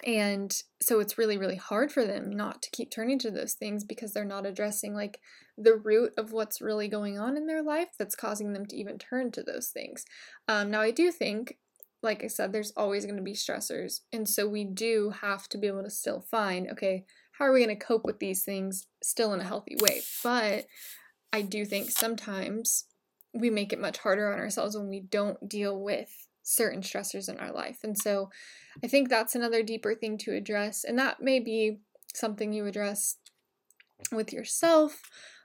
and 0.05 0.53
so 0.81 0.99
it's 0.99 1.17
really, 1.17 1.37
really 1.37 1.55
hard 1.55 1.91
for 1.91 2.05
them 2.05 2.29
not 2.29 2.61
to 2.63 2.69
keep 2.71 2.91
turning 2.91 3.19
to 3.19 3.31
those 3.31 3.53
things 3.53 3.83
because 3.83 4.13
they're 4.13 4.25
not 4.25 4.45
addressing 4.45 4.93
like 4.93 5.19
the 5.57 5.75
root 5.75 6.13
of 6.17 6.31
what's 6.31 6.61
really 6.61 6.87
going 6.87 7.17
on 7.17 7.37
in 7.37 7.47
their 7.47 7.63
life 7.63 7.89
that's 7.97 8.15
causing 8.15 8.53
them 8.53 8.65
to 8.65 8.75
even 8.75 8.97
turn 8.97 9.31
to 9.31 9.43
those 9.43 9.69
things. 9.69 10.03
Um, 10.47 10.71
now, 10.71 10.81
I 10.81 10.91
do 10.91 11.11
think, 11.11 11.57
like 12.01 12.23
I 12.23 12.27
said, 12.27 12.51
there's 12.51 12.73
always 12.75 13.05
going 13.05 13.17
to 13.17 13.23
be 13.23 13.33
stressors. 13.33 14.01
And 14.11 14.27
so 14.27 14.47
we 14.47 14.65
do 14.65 15.13
have 15.21 15.47
to 15.49 15.57
be 15.57 15.67
able 15.67 15.83
to 15.83 15.89
still 15.89 16.19
find, 16.19 16.69
okay, 16.71 17.05
how 17.33 17.45
are 17.45 17.53
we 17.53 17.63
going 17.63 17.77
to 17.77 17.85
cope 17.85 18.03
with 18.03 18.19
these 18.19 18.43
things 18.43 18.87
still 19.01 19.33
in 19.33 19.39
a 19.39 19.45
healthy 19.45 19.77
way? 19.79 20.01
But 20.23 20.65
I 21.31 21.43
do 21.43 21.65
think 21.65 21.91
sometimes 21.91 22.85
we 23.33 23.49
make 23.49 23.71
it 23.71 23.79
much 23.79 23.99
harder 23.99 24.31
on 24.31 24.39
ourselves 24.39 24.75
when 24.75 24.89
we 24.89 24.99
don't 24.99 25.47
deal 25.47 25.79
with 25.79 26.11
certain 26.43 26.81
stressors 26.81 27.29
in 27.29 27.39
our 27.39 27.51
life. 27.51 27.79
And 27.83 27.97
so 27.97 28.29
I 28.83 28.87
think 28.87 29.09
that's 29.09 29.35
another 29.35 29.63
deeper 29.63 29.95
thing 29.95 30.17
to 30.19 30.35
address. 30.35 30.83
And 30.83 30.99
that 30.99 31.21
may 31.21 31.39
be 31.39 31.79
something 32.13 32.53
you 32.53 32.65
address 32.65 33.17
with 34.11 34.33
yourself 34.33 35.01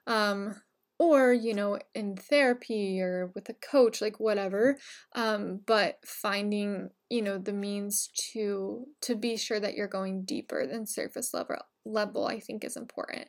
um, 0.06 0.56
or, 0.98 1.32
you 1.32 1.54
know, 1.54 1.78
in 1.94 2.16
therapy 2.16 3.00
or 3.00 3.30
with 3.34 3.48
a 3.48 3.54
coach, 3.54 4.00
like 4.00 4.18
whatever. 4.18 4.78
Um, 5.14 5.60
but 5.66 5.98
finding, 6.04 6.90
you 7.08 7.22
know, 7.22 7.38
the 7.38 7.52
means 7.52 8.10
to 8.32 8.86
to 9.02 9.14
be 9.14 9.36
sure 9.36 9.60
that 9.60 9.74
you're 9.74 9.86
going 9.86 10.24
deeper 10.24 10.66
than 10.66 10.86
surface 10.86 11.32
level 11.32 11.56
level, 11.84 12.26
I 12.26 12.40
think 12.40 12.64
is 12.64 12.76
important. 12.76 13.28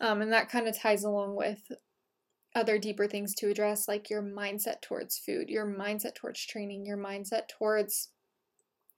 Um, 0.00 0.22
and 0.22 0.32
that 0.32 0.48
kind 0.48 0.66
of 0.66 0.76
ties 0.76 1.04
along 1.04 1.36
with 1.36 1.60
other 2.54 2.78
deeper 2.78 3.06
things 3.06 3.34
to 3.36 3.48
address, 3.48 3.88
like 3.88 4.10
your 4.10 4.22
mindset 4.22 4.82
towards 4.82 5.18
food, 5.18 5.48
your 5.48 5.66
mindset 5.66 6.14
towards 6.14 6.44
training, 6.44 6.84
your 6.84 6.98
mindset 6.98 7.48
towards 7.48 8.10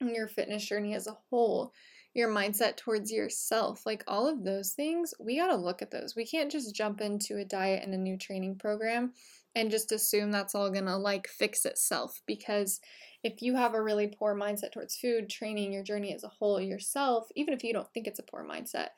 your 0.01 0.27
fitness 0.27 0.65
journey 0.65 0.93
as 0.93 1.07
a 1.07 1.17
whole, 1.29 1.71
your 2.13 2.29
mindset 2.29 2.77
towards 2.77 3.11
yourself, 3.11 3.85
like 3.85 4.03
all 4.07 4.27
of 4.27 4.43
those 4.43 4.71
things, 4.71 5.13
we 5.19 5.37
got 5.37 5.47
to 5.47 5.55
look 5.55 5.81
at 5.81 5.91
those. 5.91 6.15
We 6.15 6.25
can't 6.25 6.51
just 6.51 6.75
jump 6.75 7.01
into 7.01 7.37
a 7.37 7.45
diet 7.45 7.83
and 7.83 7.93
a 7.93 7.97
new 7.97 8.17
training 8.17 8.57
program 8.57 9.13
and 9.53 9.71
just 9.71 9.91
assume 9.91 10.31
that's 10.31 10.55
all 10.55 10.69
going 10.69 10.85
to 10.85 10.97
like 10.97 11.27
fix 11.27 11.65
itself 11.65 12.21
because 12.25 12.81
if 13.23 13.41
you 13.41 13.55
have 13.55 13.73
a 13.73 13.81
really 13.81 14.07
poor 14.07 14.35
mindset 14.35 14.73
towards 14.73 14.97
food, 14.97 15.29
training, 15.29 15.73
your 15.73 15.83
journey 15.83 16.13
as 16.13 16.23
a 16.23 16.29
whole, 16.29 16.61
yourself, 16.61 17.27
even 17.35 17.53
if 17.53 17.63
you 17.63 17.73
don't 17.73 17.91
think 17.93 18.05
it's 18.05 18.19
a 18.19 18.23
poor 18.23 18.45
mindset, 18.47 18.89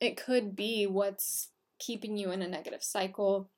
it 0.00 0.16
could 0.16 0.54
be 0.54 0.86
what's 0.86 1.48
keeping 1.78 2.16
you 2.16 2.30
in 2.30 2.42
a 2.42 2.48
negative 2.48 2.84
cycle 2.84 3.50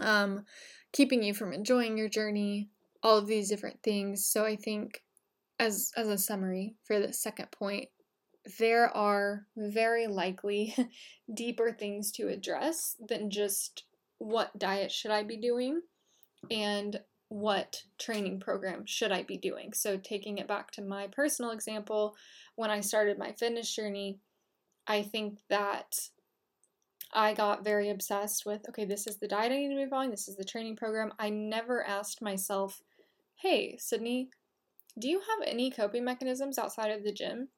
um, 0.00 0.44
keeping 0.92 1.22
you 1.22 1.34
from 1.34 1.52
enjoying 1.52 1.96
your 1.96 2.08
journey, 2.08 2.70
all 3.02 3.18
of 3.18 3.26
these 3.26 3.48
different 3.48 3.82
things. 3.82 4.24
So 4.24 4.44
I 4.44 4.56
think 4.56 5.02
as 5.58 5.92
as 5.96 6.08
a 6.08 6.18
summary 6.18 6.74
for 6.84 6.98
the 7.00 7.12
second 7.12 7.50
point, 7.50 7.88
there 8.58 8.88
are 8.96 9.46
very 9.56 10.06
likely 10.06 10.74
deeper 11.34 11.72
things 11.72 12.12
to 12.12 12.28
address 12.28 12.96
than 13.08 13.30
just 13.30 13.84
what 14.18 14.58
diet 14.58 14.92
should 14.92 15.10
I 15.10 15.22
be 15.22 15.36
doing 15.36 15.82
and 16.50 17.00
what 17.28 17.82
training 17.98 18.40
program 18.40 18.86
should 18.86 19.10
I 19.10 19.24
be 19.24 19.36
doing. 19.36 19.72
So 19.72 19.96
taking 19.96 20.38
it 20.38 20.46
back 20.46 20.70
to 20.72 20.82
my 20.82 21.08
personal 21.08 21.50
example, 21.50 22.14
when 22.54 22.70
I 22.70 22.80
started 22.80 23.18
my 23.18 23.32
fitness 23.32 23.74
journey, 23.74 24.20
I 24.86 25.02
think 25.02 25.38
that 25.50 25.98
I 27.16 27.32
got 27.32 27.64
very 27.64 27.88
obsessed 27.88 28.44
with 28.44 28.68
okay, 28.68 28.84
this 28.84 29.06
is 29.06 29.16
the 29.16 29.26
diet 29.26 29.50
I 29.50 29.56
need 29.56 29.70
to 29.70 29.84
be 29.84 29.88
following, 29.88 30.10
this 30.10 30.28
is 30.28 30.36
the 30.36 30.44
training 30.44 30.76
program. 30.76 31.12
I 31.18 31.30
never 31.30 31.84
asked 31.84 32.20
myself, 32.20 32.82
hey, 33.36 33.76
Sydney, 33.78 34.28
do 34.98 35.08
you 35.08 35.20
have 35.20 35.48
any 35.48 35.70
coping 35.70 36.04
mechanisms 36.04 36.58
outside 36.58 36.90
of 36.90 37.02
the 37.02 37.12
gym? 37.12 37.48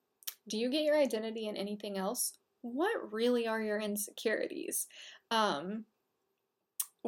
Do 0.48 0.56
you 0.56 0.70
get 0.70 0.84
your 0.84 0.98
identity 0.98 1.48
in 1.48 1.56
anything 1.56 1.98
else? 1.98 2.32
What 2.62 3.12
really 3.12 3.46
are 3.46 3.60
your 3.60 3.80
insecurities? 3.80 4.86
Um, 5.30 5.84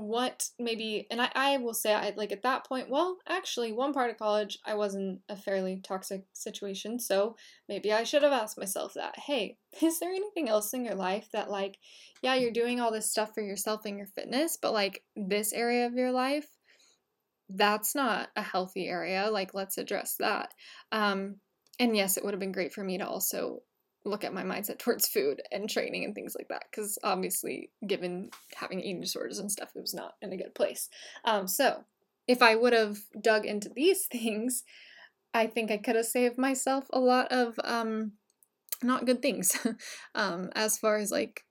what 0.00 0.48
maybe 0.58 1.06
and 1.10 1.20
I, 1.20 1.30
I 1.34 1.56
will 1.58 1.74
say 1.74 1.92
I 1.92 2.12
like 2.16 2.32
at 2.32 2.42
that 2.42 2.66
point, 2.66 2.88
well, 2.88 3.18
actually 3.28 3.72
one 3.72 3.92
part 3.92 4.10
of 4.10 4.18
college 4.18 4.58
I 4.64 4.74
was 4.74 4.94
in 4.94 5.20
a 5.28 5.36
fairly 5.36 5.80
toxic 5.82 6.24
situation, 6.32 6.98
so 6.98 7.36
maybe 7.68 7.92
I 7.92 8.04
should 8.04 8.22
have 8.22 8.32
asked 8.32 8.58
myself 8.58 8.94
that. 8.94 9.18
Hey, 9.18 9.58
is 9.82 10.00
there 10.00 10.10
anything 10.10 10.48
else 10.48 10.72
in 10.72 10.84
your 10.84 10.94
life 10.94 11.28
that 11.32 11.50
like, 11.50 11.78
yeah, 12.22 12.34
you're 12.34 12.50
doing 12.50 12.80
all 12.80 12.90
this 12.90 13.10
stuff 13.10 13.34
for 13.34 13.42
yourself 13.42 13.82
and 13.84 13.98
your 13.98 14.06
fitness, 14.06 14.56
but 14.60 14.72
like 14.72 15.02
this 15.16 15.52
area 15.52 15.86
of 15.86 15.94
your 15.94 16.12
life, 16.12 16.48
that's 17.50 17.94
not 17.94 18.30
a 18.36 18.42
healthy 18.42 18.88
area. 18.88 19.28
Like 19.30 19.54
let's 19.54 19.76
address 19.76 20.16
that. 20.18 20.52
Um 20.92 21.36
and 21.78 21.96
yes, 21.96 22.16
it 22.16 22.24
would 22.24 22.34
have 22.34 22.40
been 22.40 22.52
great 22.52 22.72
for 22.72 22.84
me 22.84 22.98
to 22.98 23.06
also 23.06 23.60
look 24.04 24.24
at 24.24 24.32
my 24.32 24.42
mindset 24.42 24.78
towards 24.78 25.08
food 25.08 25.42
and 25.52 25.68
training 25.68 26.04
and 26.04 26.14
things 26.14 26.34
like 26.38 26.48
that 26.48 26.64
because 26.70 26.98
obviously 27.02 27.70
given 27.86 28.30
having 28.54 28.80
eating 28.80 29.00
disorders 29.00 29.38
and 29.38 29.52
stuff 29.52 29.70
it 29.74 29.80
was 29.80 29.94
not 29.94 30.14
in 30.22 30.32
a 30.32 30.36
good 30.36 30.54
place. 30.54 30.88
Um, 31.24 31.46
so 31.46 31.84
if 32.28 32.42
i 32.42 32.54
would 32.54 32.72
have 32.72 32.98
dug 33.20 33.44
into 33.44 33.68
these 33.68 34.06
things 34.12 34.62
i 35.34 35.46
think 35.46 35.70
i 35.70 35.76
could 35.76 35.96
have 35.96 36.06
saved 36.06 36.38
myself 36.38 36.84
a 36.92 37.00
lot 37.00 37.30
of 37.32 37.58
um, 37.64 38.12
not 38.82 39.06
good 39.06 39.22
things. 39.22 39.56
Um, 40.14 40.50
as 40.54 40.76
far 40.76 40.96
as 40.96 41.12
like 41.12 41.44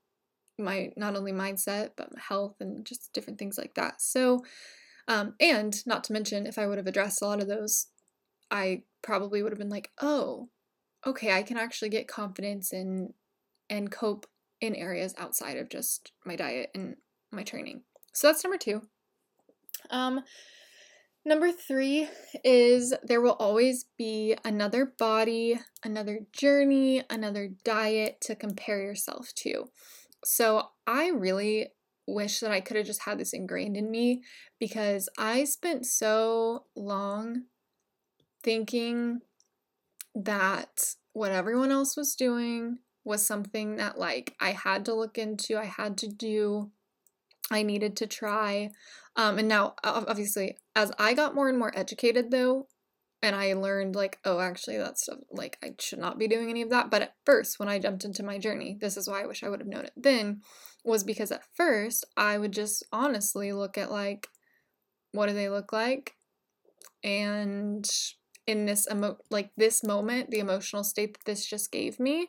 my 0.58 0.92
not 0.96 1.16
only 1.16 1.32
mindset 1.32 1.90
but 1.96 2.10
health 2.18 2.56
and 2.60 2.84
just 2.84 3.12
different 3.14 3.38
things 3.38 3.56
like 3.56 3.74
that. 3.74 4.02
So 4.02 4.44
um, 5.08 5.34
and 5.40 5.74
not 5.86 6.04
to 6.04 6.12
mention 6.12 6.46
if 6.46 6.58
i 6.58 6.66
would 6.66 6.78
have 6.78 6.86
addressed 6.86 7.22
a 7.22 7.26
lot 7.26 7.40
of 7.40 7.48
those 7.48 7.86
i 8.50 8.82
probably 9.02 9.42
would 9.42 9.52
have 9.52 9.58
been 9.58 9.70
like 9.70 9.90
oh 10.00 10.48
okay, 11.06 11.32
I 11.32 11.42
can 11.42 11.56
actually 11.56 11.88
get 11.88 12.08
confidence 12.08 12.72
and 12.72 13.12
and 13.68 13.90
cope 13.90 14.26
in 14.60 14.74
areas 14.74 15.14
outside 15.16 15.56
of 15.56 15.68
just 15.68 16.12
my 16.24 16.36
diet 16.36 16.70
and 16.74 16.96
my 17.30 17.42
training. 17.42 17.82
So 18.12 18.26
that's 18.26 18.44
number 18.44 18.58
2. 18.58 18.82
Um 19.90 20.22
number 21.24 21.52
3 21.52 22.08
is 22.44 22.94
there 23.02 23.20
will 23.20 23.36
always 23.38 23.86
be 23.96 24.36
another 24.44 24.92
body, 24.98 25.60
another 25.84 26.20
journey, 26.32 27.02
another 27.08 27.50
diet 27.64 28.20
to 28.22 28.34
compare 28.34 28.82
yourself 28.82 29.32
to. 29.36 29.70
So 30.24 30.68
I 30.86 31.08
really 31.08 31.68
wish 32.06 32.40
that 32.40 32.50
I 32.50 32.60
could 32.60 32.76
have 32.76 32.86
just 32.86 33.02
had 33.02 33.18
this 33.18 33.32
ingrained 33.32 33.76
in 33.76 33.90
me 33.90 34.22
because 34.58 35.08
I 35.16 35.44
spent 35.44 35.86
so 35.86 36.64
long 36.74 37.44
thinking 38.42 39.20
that 40.14 40.94
what 41.12 41.32
everyone 41.32 41.70
else 41.70 41.96
was 41.96 42.14
doing 42.14 42.78
was 43.04 43.26
something 43.26 43.76
that 43.76 43.98
like 43.98 44.34
I 44.40 44.52
had 44.52 44.84
to 44.86 44.94
look 44.94 45.18
into, 45.18 45.58
I 45.58 45.64
had 45.64 45.96
to 45.98 46.08
do, 46.08 46.70
I 47.50 47.62
needed 47.62 47.96
to 47.98 48.06
try. 48.06 48.70
Um, 49.16 49.38
and 49.38 49.48
now, 49.48 49.74
obviously, 49.82 50.56
as 50.76 50.92
I 50.98 51.14
got 51.14 51.34
more 51.34 51.48
and 51.48 51.58
more 51.58 51.72
educated 51.76 52.30
though, 52.30 52.68
and 53.22 53.36
I 53.36 53.52
learned 53.52 53.94
like, 53.94 54.18
oh, 54.24 54.40
actually, 54.40 54.78
that 54.78 54.98
stuff 54.98 55.18
like 55.30 55.58
I 55.62 55.74
should 55.78 55.98
not 55.98 56.18
be 56.18 56.26
doing 56.26 56.48
any 56.48 56.62
of 56.62 56.70
that. 56.70 56.90
But 56.90 57.02
at 57.02 57.14
first, 57.26 57.58
when 57.58 57.68
I 57.68 57.78
jumped 57.78 58.04
into 58.04 58.22
my 58.22 58.38
journey, 58.38 58.78
this 58.80 58.96
is 58.96 59.08
why 59.08 59.22
I 59.22 59.26
wish 59.26 59.42
I 59.42 59.48
would 59.50 59.60
have 59.60 59.68
known 59.68 59.84
it 59.84 59.92
then, 59.96 60.40
was 60.84 61.04
because 61.04 61.30
at 61.30 61.44
first 61.54 62.06
I 62.16 62.38
would 62.38 62.52
just 62.52 62.82
honestly 62.92 63.52
look 63.52 63.76
at 63.76 63.90
like, 63.90 64.28
what 65.12 65.26
do 65.26 65.34
they 65.34 65.50
look 65.50 65.72
like? 65.72 66.14
And 67.04 67.86
in 68.46 68.66
this 68.66 68.86
emo- 68.90 69.18
like 69.30 69.50
this 69.56 69.82
moment, 69.82 70.30
the 70.30 70.38
emotional 70.38 70.84
state 70.84 71.14
that 71.14 71.24
this 71.24 71.46
just 71.46 71.70
gave 71.70 72.00
me, 72.00 72.28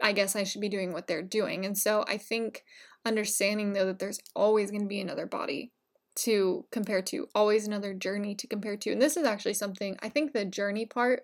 I 0.00 0.12
guess 0.12 0.36
I 0.36 0.44
should 0.44 0.60
be 0.60 0.68
doing 0.68 0.92
what 0.92 1.06
they're 1.06 1.22
doing. 1.22 1.64
And 1.64 1.76
so 1.76 2.04
I 2.08 2.18
think 2.18 2.64
understanding 3.04 3.72
though 3.72 3.86
that 3.86 3.98
there's 3.98 4.20
always 4.34 4.70
going 4.70 4.82
to 4.82 4.88
be 4.88 5.00
another 5.00 5.26
body 5.26 5.72
to 6.16 6.66
compare 6.72 7.02
to, 7.02 7.28
always 7.34 7.66
another 7.66 7.94
journey 7.94 8.34
to 8.34 8.46
compare 8.46 8.76
to. 8.76 8.90
And 8.90 9.00
this 9.00 9.16
is 9.16 9.24
actually 9.24 9.54
something 9.54 9.96
I 10.02 10.08
think 10.08 10.32
the 10.32 10.44
journey 10.44 10.84
part 10.84 11.22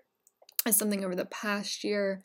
is 0.66 0.76
something 0.76 1.04
over 1.04 1.16
the 1.16 1.24
past 1.26 1.85
year, 1.85 2.22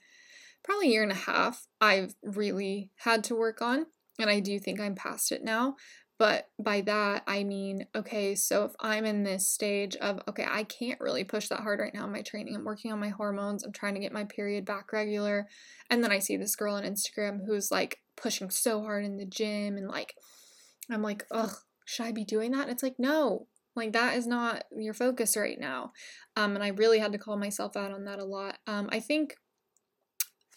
probably 0.63 0.91
year 0.91 1.03
and 1.03 1.11
a 1.11 1.15
half, 1.15 1.65
I've 1.81 2.15
really 2.23 2.91
had 2.97 3.23
to 3.25 3.35
work 3.35 3.61
on. 3.61 3.87
And 4.19 4.29
I 4.29 4.39
do 4.39 4.59
think 4.59 4.79
I'm 4.79 4.95
past 4.95 5.31
it 5.31 5.43
now. 5.43 5.75
But 6.19 6.49
by 6.61 6.81
that, 6.81 7.23
I 7.27 7.45
mean, 7.45 7.87
okay, 7.95 8.35
so 8.35 8.65
if 8.65 8.73
I'm 8.81 9.05
in 9.05 9.23
this 9.23 9.47
stage 9.47 9.95
of, 9.95 10.19
okay, 10.27 10.45
I 10.47 10.65
can't 10.65 10.99
really 10.99 11.23
push 11.23 11.47
that 11.47 11.61
hard 11.61 11.79
right 11.79 11.93
now 11.93 12.03
in 12.03 12.11
my 12.11 12.21
training, 12.21 12.55
I'm 12.55 12.65
working 12.65 12.91
on 12.91 12.99
my 12.99 13.07
hormones, 13.07 13.63
I'm 13.63 13.71
trying 13.71 13.93
to 13.93 14.01
get 14.01 14.11
my 14.11 14.25
period 14.25 14.65
back 14.65 14.91
regular. 14.91 15.47
And 15.89 16.03
then 16.03 16.11
I 16.11 16.19
see 16.19 16.35
this 16.35 16.57
girl 16.57 16.75
on 16.75 16.83
Instagram 16.83 17.45
who's 17.47 17.71
like 17.71 18.01
pushing 18.17 18.49
so 18.49 18.81
hard 18.81 19.05
in 19.05 19.15
the 19.15 19.25
gym 19.25 19.77
and 19.77 19.87
like, 19.87 20.13
I'm 20.91 21.01
like, 21.01 21.25
ugh, 21.31 21.55
should 21.85 22.05
I 22.05 22.11
be 22.11 22.25
doing 22.25 22.51
that? 22.51 22.63
And 22.63 22.71
it's 22.71 22.83
like, 22.83 22.99
no, 22.99 23.47
like 23.73 23.93
that 23.93 24.17
is 24.17 24.27
not 24.27 24.65
your 24.75 24.93
focus 24.93 25.37
right 25.37 25.57
now. 25.57 25.93
Um, 26.35 26.53
and 26.53 26.63
I 26.63 26.69
really 26.69 26.99
had 26.99 27.13
to 27.13 27.17
call 27.17 27.37
myself 27.37 27.77
out 27.77 27.93
on 27.93 28.03
that 28.05 28.19
a 28.19 28.25
lot. 28.25 28.57
Um, 28.67 28.89
I 28.91 28.99
think 28.99 29.37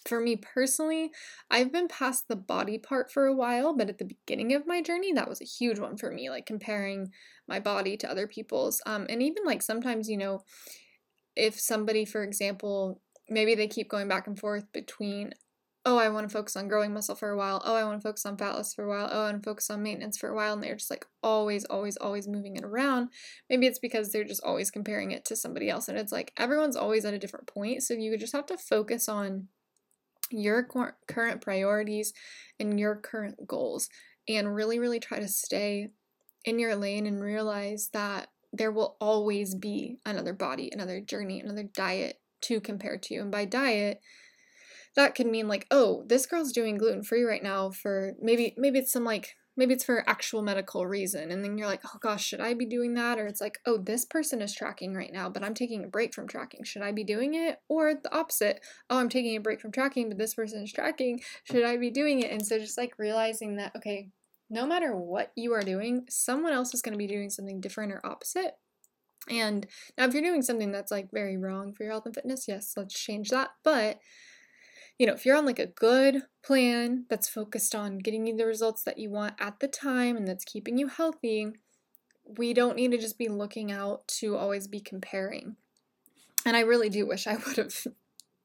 for 0.07 0.21
me 0.21 0.37
personally, 0.37 1.11
I've 1.51 1.73
been 1.73 1.89
past 1.89 2.29
the 2.29 2.37
body 2.37 2.79
part 2.79 3.11
for 3.11 3.27
a 3.27 3.35
while, 3.35 3.77
but 3.77 3.89
at 3.89 3.99
the 3.99 4.05
beginning 4.05 4.55
of 4.55 4.67
my 4.67 4.83
journey, 4.83 5.13
that 5.13 5.29
was 5.29 5.41
a 5.41 5.45
huge 5.45 5.79
one 5.79 5.97
for 5.97 6.11
me, 6.11 6.31
like 6.31 6.47
comparing 6.47 7.11
my 7.49 7.61
body 7.61 7.97
to 7.99 8.11
other 8.11 8.27
people's. 8.27 8.81
Um, 8.87 9.07
and 9.09 9.23
even 9.23 9.45
like 9.45 9.63
sometimes, 9.63 10.09
you 10.09 10.17
know, 10.17 10.43
if 11.37 11.59
somebody, 11.59 12.05
for 12.05 12.23
example, 12.23 13.01
maybe 13.29 13.55
they 13.55 13.69
keep 13.69 13.89
going 13.89 14.09
back 14.09 14.27
and 14.27 14.39
forth 14.39 14.71
between, 14.73 15.33
oh, 15.85 15.99
I 15.99 16.11
want 16.11 16.29
to 16.29 16.33
focus 16.33 16.57
on 16.57 16.69
growing 16.69 16.95
muscle 16.95 17.17
for 17.17 17.31
a 17.31 17.37
while, 17.37 17.61
oh, 17.65 17.75
I 17.75 17.85
want 17.85 18.01
to 18.01 18.09
focus 18.09 18.25
on 18.25 18.37
fat 18.37 18.55
loss 18.55 18.73
for 18.73 18.85
a 18.85 18.89
while, 18.89 19.09
oh, 19.11 19.23
I 19.23 19.25
want 19.33 19.43
to 19.43 19.49
focus 19.49 19.69
on 19.69 19.83
maintenance 19.83 20.17
for 20.17 20.29
a 20.29 20.35
while, 20.35 20.53
and 20.53 20.63
they're 20.63 20.77
just 20.77 20.91
like 20.91 21.05
always, 21.23 21.65
always, 21.65 21.97
always 21.97 22.29
moving 22.29 22.57
it 22.57 22.65
around. 22.65 23.09
Maybe 23.51 23.67
it's 23.67 23.81
because 23.81 24.13
they're 24.13 24.23
just 24.23 24.45
always 24.45 24.71
comparing 24.71 25.11
it 25.11 25.25
to 25.27 25.37
somebody 25.37 25.69
else, 25.69 25.89
and 25.89 25.99
it's 25.99 26.13
like 26.13 26.33
everyone's 26.37 26.77
always 26.77 27.05
at 27.05 27.15
a 27.15 27.19
different 27.19 27.49
point, 27.49 27.83
so 27.83 27.95
you 27.95 28.17
just 28.17 28.35
have 28.35 28.47
to 28.47 28.57
focus 28.57 29.09
on 29.09 29.49
your 30.33 30.67
current 31.09 31.41
priorities 31.41 32.13
and 32.59 32.79
your 32.79 32.97
current 32.97 33.47
goals 33.47 33.89
and 34.29 34.55
really, 34.55 34.79
really 34.79 35.01
try 35.01 35.19
to 35.19 35.29
stay 35.29 35.89
in 36.45 36.59
your 36.59 36.77
lane 36.77 37.07
and 37.07 37.23
realize 37.23 37.91
that 37.93 38.29
there 38.53 38.71
will 38.71 38.97
always 39.01 39.55
be 39.55 39.99
another 40.05 40.33
body, 40.33 40.71
another 40.73 41.01
journey, 41.01 41.41
another 41.41 41.63
diet 41.63 42.21
to 42.43 42.61
compare 42.61 42.99
to. 42.99 43.17
And 43.17 43.31
by 43.31 43.45
diet, 43.45 44.01
that 44.95 45.15
could 45.15 45.27
mean 45.27 45.49
like, 45.49 45.67
oh, 45.71 46.05
this 46.07 46.27
girl's 46.27 46.53
doing 46.53 46.77
gluten 46.77 47.03
free 47.03 47.23
right 47.23 47.43
now 47.43 47.71
for 47.71 48.13
maybe 48.21 48.55
maybe 48.59 48.79
it's 48.79 48.93
some 48.93 49.05
like 49.05 49.37
maybe 49.57 49.75
it's 49.75 49.85
for 49.85 50.09
actual 50.09 50.43
medical 50.43 50.87
reason 50.87 51.31
and 51.31 51.45
then 51.45 51.59
you're 51.59 51.67
like 51.67 51.83
oh 51.85 51.99
gosh 52.01 52.25
should 52.25 52.41
i 52.41 52.55
be 52.55 52.67
doing 52.67 52.95
that? 52.95 53.19
Or 53.19 53.27
it's 53.27 53.41
like 53.41 53.59
oh 53.67 53.79
this 53.79 54.05
person 54.05 54.41
is 54.41 54.55
tracking 54.55 54.95
right 54.95 55.13
now 55.13 55.29
but 55.29 55.43
i'm 55.43 55.55
taking 55.55 55.85
a 55.85 55.89
break 55.89 56.15
from 56.15 56.29
tracking. 56.29 56.65
Should 56.65 56.83
i 56.83 56.93
be 56.93 57.05
doing 57.05 57.35
it? 57.35 57.61
Or 57.69 57.95
the 57.95 58.15
opposite 58.15 58.61
oh 58.91 58.99
i'm 58.99 59.09
taking 59.09 59.37
a 59.37 59.41
break 59.41 59.61
from 59.61 59.73
tracking 59.73 60.09
but 60.09 60.19
this 60.19 60.35
person 60.35 60.63
is 60.63 60.73
tracking. 60.73 61.21
Should 61.45 61.65
i 61.65 61.77
be 61.77 61.91
doing 61.91 62.21
it? 62.21 62.31
And 62.31 62.45
so 62.45 62.59
just 62.59 62.79
like 62.79 62.95
realizing 62.99 63.57
that 63.57 63.73
okay 63.77 64.09
no 64.51 64.67
matter 64.67 64.95
what 64.95 65.33
you 65.35 65.53
are 65.53 65.63
doing 65.63 66.05
someone 66.09 66.53
else 66.53 66.75
is 66.75 66.83
going 66.83 66.93
to 66.93 66.99
be 66.99 67.07
doing 67.07 67.31
something 67.31 67.61
different 67.61 67.93
or 67.93 68.05
opposite. 68.05 68.53
And 69.31 69.67
now 69.97 70.07
if 70.07 70.15
you're 70.15 70.23
doing 70.23 70.43
something 70.43 70.73
that's 70.73 70.91
like 70.91 71.11
very 71.13 71.37
wrong 71.37 71.73
for 71.73 71.85
your 71.85 71.93
health 71.93 72.07
and 72.07 72.15
fitness 72.15 72.47
yes 72.49 72.75
let's 72.77 72.99
change 72.99 73.29
that. 73.31 73.51
But 73.63 73.99
you 75.03 75.07
know, 75.07 75.15
if 75.15 75.27
you're 75.27 75.37
on 75.37 75.45
like 75.45 75.59
a 75.59 75.67
good 75.67 76.23
plan 76.45 77.07
that's 77.11 77.29
focused 77.29 77.75
on 77.75 77.99
getting 77.99 78.25
you 78.25 78.37
the 78.37 78.47
results 78.47 78.85
that 78.85 78.99
you 78.99 79.11
want 79.11 79.35
at 79.41 79.59
the 79.59 79.67
time 79.67 80.17
and 80.17 80.29
that's 80.29 80.45
keeping 80.45 80.79
you 80.79 80.87
healthy, 80.87 81.49
we 82.39 82.55
don't 82.55 82.77
need 82.77 82.93
to 82.93 82.99
just 82.99 83.19
be 83.19 83.27
looking 83.27 83.73
out 83.73 84.07
to 84.07 84.37
always 84.37 84.69
be 84.69 84.79
comparing. 84.79 85.57
And 86.47 86.57
I 86.57 86.61
really 86.61 86.89
do 86.89 87.05
wish 87.05 87.27
I 87.27 87.35
would 87.47 87.57
have 87.57 87.75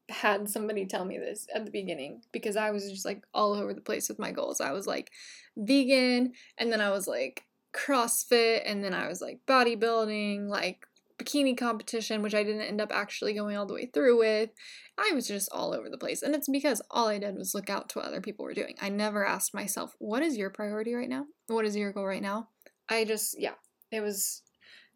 had 0.08 0.50
somebody 0.50 0.84
tell 0.84 1.04
me 1.04 1.16
this 1.16 1.46
at 1.54 1.64
the 1.64 1.70
beginning 1.70 2.22
because 2.32 2.56
I 2.56 2.72
was 2.72 2.90
just 2.90 3.04
like 3.04 3.22
all 3.32 3.54
over 3.54 3.72
the 3.72 3.80
place 3.80 4.08
with 4.08 4.18
my 4.18 4.32
goals. 4.32 4.60
I 4.60 4.72
was 4.72 4.84
like 4.84 5.12
vegan 5.56 6.32
and 6.58 6.72
then 6.72 6.80
I 6.80 6.90
was 6.90 7.06
like 7.06 7.44
CrossFit 7.72 8.62
and 8.66 8.82
then 8.82 8.94
I 8.94 9.06
was 9.06 9.20
like 9.20 9.38
bodybuilding, 9.46 10.48
like 10.48 10.87
bikini 11.18 11.56
competition, 11.56 12.22
which 12.22 12.34
I 12.34 12.44
didn't 12.44 12.62
end 12.62 12.80
up 12.80 12.90
actually 12.92 13.34
going 13.34 13.56
all 13.56 13.66
the 13.66 13.74
way 13.74 13.90
through 13.92 14.18
with. 14.18 14.50
I 14.96 15.12
was 15.14 15.26
just 15.26 15.48
all 15.52 15.74
over 15.74 15.90
the 15.90 15.98
place. 15.98 16.22
And 16.22 16.34
it's 16.34 16.48
because 16.48 16.80
all 16.90 17.08
I 17.08 17.18
did 17.18 17.36
was 17.36 17.54
look 17.54 17.68
out 17.68 17.88
to 17.90 17.98
what 17.98 18.08
other 18.08 18.20
people 18.20 18.44
were 18.44 18.54
doing. 18.54 18.76
I 18.80 18.88
never 18.88 19.26
asked 19.26 19.54
myself, 19.54 19.94
what 19.98 20.22
is 20.22 20.36
your 20.36 20.50
priority 20.50 20.94
right 20.94 21.08
now? 21.08 21.26
What 21.48 21.64
is 21.64 21.76
your 21.76 21.92
goal 21.92 22.06
right 22.06 22.22
now? 22.22 22.48
I 22.88 23.04
just, 23.04 23.36
yeah, 23.38 23.54
it 23.90 24.00
was 24.00 24.42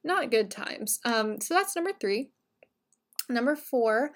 not 0.04 0.30
good 0.30 0.50
times. 0.50 0.98
Um, 1.04 1.40
so 1.40 1.54
that's 1.54 1.76
number 1.76 1.92
three. 2.00 2.30
Number 3.28 3.56
four 3.56 4.12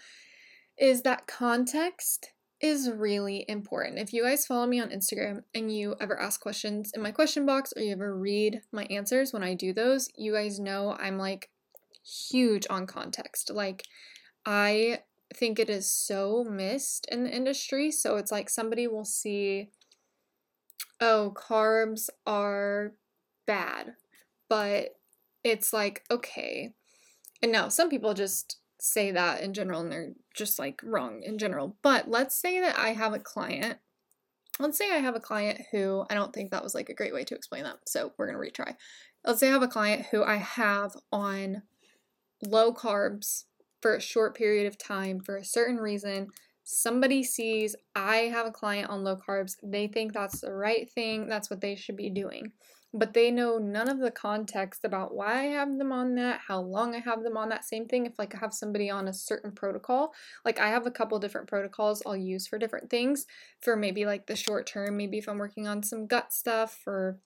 is 0.79 1.03
that 1.03 1.27
context 1.27 2.33
is 2.61 2.91
really 2.91 3.45
important. 3.49 3.99
If 3.99 4.13
you 4.13 4.23
guys 4.25 4.47
follow 4.47 4.67
me 4.67 4.81
on 4.81 4.91
Instagram 4.91 5.43
and 5.55 5.75
you 5.75 5.95
ever 6.01 6.19
ask 6.21 6.41
questions 6.41 6.91
in 6.95 7.03
my 7.03 7.11
question 7.11 7.45
box 7.45 7.73
or 7.77 7.83
you 7.83 7.93
ever 7.93 8.17
read 8.17 8.63
my 8.73 8.85
answers 8.85 9.33
when 9.33 9.43
I 9.43 9.55
do 9.55 9.73
those, 9.73 10.09
you 10.17 10.33
guys 10.33 10.59
know 10.59 10.97
I'm 10.99 11.19
like 11.19 11.51
huge 12.07 12.67
on 12.71 12.87
context. 12.87 13.51
Like, 13.51 13.85
I 14.45 15.01
think 15.35 15.59
it 15.59 15.69
is 15.69 15.91
so 15.91 16.45
missed 16.49 17.07
in 17.11 17.25
the 17.25 17.35
industry. 17.35 17.91
So 17.91 18.17
it's 18.17 18.31
like 18.31 18.49
somebody 18.49 18.87
will 18.87 19.05
see, 19.05 19.71
oh, 21.01 21.35
carbs 21.35 22.09
are 22.27 22.93
bad, 23.47 23.95
but 24.49 24.97
it's 25.43 25.73
like, 25.73 26.05
okay. 26.11 26.75
And 27.43 27.53
now 27.53 27.69
some 27.69 27.91
people 27.91 28.15
just 28.15 28.59
say 28.79 29.11
that 29.11 29.41
in 29.41 29.53
general 29.53 29.81
and 29.81 29.91
they're 29.91 30.13
just 30.35 30.59
like 30.59 30.81
wrong 30.85 31.23
in 31.23 31.39
general. 31.39 31.77
But 31.83 32.09
let's 32.09 32.37
say 32.37 32.61
that 32.61 32.79
I 32.79 32.91
have 32.91 33.15
a 33.15 33.19
client. 33.19 33.79
Let's 34.59 34.79
say 34.79 34.91
I 34.91 34.99
have 34.99 35.17
a 35.17 35.21
client 35.21 35.61
who 35.73 36.05
I 36.09 36.15
don't 36.15 36.33
think 36.33 36.51
that 36.51 36.63
was 36.63 36.75
like 36.75 36.89
a 36.89 36.95
great 36.95 37.13
way 37.13 37.25
to 37.25 37.35
explain 37.35 37.65
that. 37.65 37.77
So 37.87 38.13
we're 38.17 38.31
going 38.31 38.39
to 38.39 38.63
retry. 38.63 38.75
Let's 39.25 39.41
say 39.41 39.49
I 39.49 39.53
have 39.53 39.63
a 39.63 39.69
client 39.69 40.07
who 40.11 40.23
I 40.23 40.37
have 40.37 40.93
on 41.13 41.63
low 42.43 42.73
carbs 42.73 43.45
for 43.81 43.95
a 43.95 44.01
short 44.01 44.37
period 44.37 44.67
of 44.67 44.79
time 44.79 45.21
for 45.21 45.37
a 45.37 45.45
certain 45.45 45.77
reason. 45.77 46.29
Somebody 46.65 47.23
sees 47.23 47.77
I 47.95 48.17
have 48.17 48.47
a 48.47 48.51
client 48.51 48.91
on 48.91 49.05
low 49.05 49.17
carbs, 49.17 49.55
they 49.63 49.87
think 49.87 50.13
that's 50.13 50.41
the 50.41 50.53
right 50.53 50.91
thing, 50.91 51.29
that's 51.29 51.49
what 51.49 51.61
they 51.61 51.77
should 51.77 51.97
be 51.97 52.11
doing. 52.11 52.53
But 52.93 53.15
they 53.15 53.31
know 53.31 53.59
none 53.59 53.89
of 53.89 53.99
the 53.99 54.11
context 54.11 54.85
about 54.85 55.15
why 55.15 55.41
I 55.41 55.45
have 55.45 55.77
them 55.79 55.93
on 55.93 56.15
that, 56.17 56.41
how 56.49 56.61
long 56.61 56.95
I 56.95 56.99
have 57.01 57.23
them 57.23 57.37
on 57.37 57.51
that. 57.51 57.65
Same 57.65 57.87
thing 57.87 58.07
if 58.07 58.19
like 58.19 58.35
I 58.35 58.39
have 58.39 58.55
somebody 58.55 58.91
on 58.91 59.07
a 59.07 59.13
certain 59.13 59.53
protocol. 59.53 60.13
Like 60.45 60.59
I 60.59 60.69
have 60.69 60.87
a 60.87 60.91
couple 60.91 61.19
different 61.19 61.47
protocols 61.47 62.03
I'll 62.07 62.17
use 62.17 62.47
for 62.47 62.59
different 62.59 62.91
things 62.91 63.27
for 63.61 63.77
maybe 63.77 64.07
like 64.07 64.27
the 64.27 64.37
short 64.37 64.67
term, 64.67 64.97
maybe 64.97 65.19
if 65.19 65.29
I'm 65.29 65.39
working 65.39 65.69
on 65.69 65.83
some 65.83 66.07
gut 66.07 66.33
stuff 66.33 66.81
or 66.87 67.19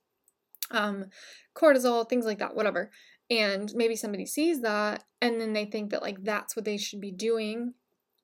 um 0.73 1.07
cortisol, 1.55 2.09
things 2.09 2.27
like 2.27 2.39
that, 2.39 2.55
whatever 2.55 2.91
and 3.31 3.73
maybe 3.75 3.97
somebody 3.97 4.27
sees 4.27 4.61
that 4.61 5.05
and 5.23 5.41
then 5.41 5.53
they 5.53 5.65
think 5.65 5.91
that 5.91 6.03
like 6.03 6.23
that's 6.25 6.57
what 6.57 6.65
they 6.65 6.77
should 6.77 7.01
be 7.01 7.13
doing 7.13 7.75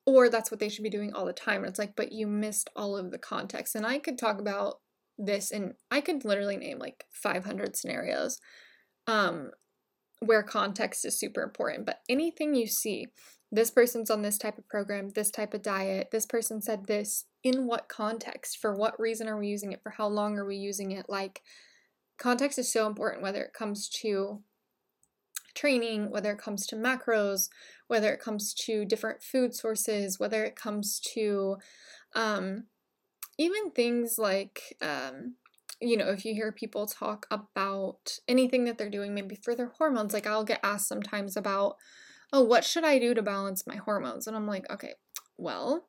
or 0.05 0.29
that's 0.29 0.51
what 0.51 0.59
they 0.59 0.69
should 0.69 0.83
be 0.83 0.89
doing 0.89 1.13
all 1.13 1.25
the 1.25 1.33
time 1.33 1.61
and 1.61 1.67
it's 1.67 1.79
like 1.79 1.95
but 1.95 2.11
you 2.11 2.27
missed 2.27 2.69
all 2.75 2.95
of 2.97 3.11
the 3.11 3.17
context. 3.17 3.75
And 3.75 3.85
i 3.85 3.99
could 3.99 4.17
talk 4.17 4.39
about 4.39 4.79
this 5.17 5.51
and 5.51 5.73
i 5.89 6.01
could 6.01 6.25
literally 6.25 6.57
name 6.57 6.77
like 6.77 7.05
500 7.11 7.75
scenarios 7.75 8.39
um 9.07 9.51
where 10.19 10.43
context 10.43 11.05
is 11.05 11.19
super 11.19 11.41
important 11.41 11.85
but 11.85 12.01
anything 12.07 12.53
you 12.53 12.67
see 12.67 13.07
this 13.51 13.71
person's 13.71 14.11
on 14.11 14.21
this 14.21 14.37
type 14.37 14.57
of 14.57 14.67
program 14.67 15.09
this 15.09 15.31
type 15.31 15.53
of 15.53 15.61
diet 15.63 16.09
this 16.11 16.25
person 16.25 16.61
said 16.61 16.85
this 16.85 17.25
in 17.47 17.65
what 17.65 17.87
context 17.87 18.57
for 18.57 18.75
what 18.75 18.99
reason 18.99 19.27
are 19.27 19.37
we 19.37 19.47
using 19.47 19.71
it 19.71 19.81
for 19.81 19.91
how 19.91 20.07
long 20.07 20.37
are 20.37 20.45
we 20.45 20.57
using 20.57 20.91
it? 20.91 21.05
Like 21.07 21.41
context 22.17 22.59
is 22.59 22.71
so 22.71 22.87
important 22.87 23.23
whether 23.23 23.41
it 23.41 23.53
comes 23.53 23.87
to 24.01 24.41
training, 25.57 26.11
whether 26.11 26.31
it 26.31 26.39
comes 26.39 26.65
to 26.67 26.75
macros, 26.75 27.49
whether 27.87 28.13
it 28.13 28.19
comes 28.19 28.53
to 28.53 28.85
different 28.85 29.23
food 29.23 29.53
sources, 29.53 30.19
whether 30.19 30.43
it 30.43 30.55
comes 30.55 30.99
to 31.13 31.57
um, 32.15 32.65
even 33.37 33.71
things 33.71 34.17
like, 34.17 34.77
um, 34.81 35.35
you 35.81 35.97
know, 35.97 36.09
if 36.09 36.25
you 36.25 36.33
hear 36.33 36.51
people 36.51 36.87
talk 36.87 37.25
about 37.29 38.19
anything 38.27 38.65
that 38.65 38.77
they're 38.77 38.89
doing, 38.89 39.13
maybe 39.13 39.35
for 39.35 39.55
their 39.55 39.71
hormones, 39.77 40.13
like 40.13 40.27
I'll 40.27 40.43
get 40.43 40.59
asked 40.63 40.87
sometimes 40.87 41.37
about, 41.37 41.75
oh, 42.33 42.43
what 42.43 42.63
should 42.63 42.83
I 42.83 42.99
do 42.99 43.13
to 43.13 43.21
balance 43.21 43.67
my 43.67 43.75
hormones? 43.75 44.27
And 44.27 44.35
I'm 44.35 44.47
like, 44.47 44.69
okay, 44.69 44.93
well, 45.37 45.87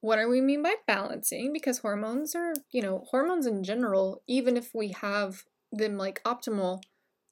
what 0.00 0.16
do 0.16 0.28
we 0.28 0.40
mean 0.40 0.62
by 0.62 0.74
balancing? 0.86 1.52
Because 1.52 1.78
hormones 1.78 2.34
are, 2.34 2.54
you 2.70 2.80
know, 2.80 3.04
hormones 3.10 3.46
in 3.46 3.64
general, 3.64 4.22
even 4.28 4.56
if 4.56 4.70
we 4.74 4.88
have 4.88 5.42
them 5.72 5.96
like 5.98 6.22
optimal, 6.24 6.80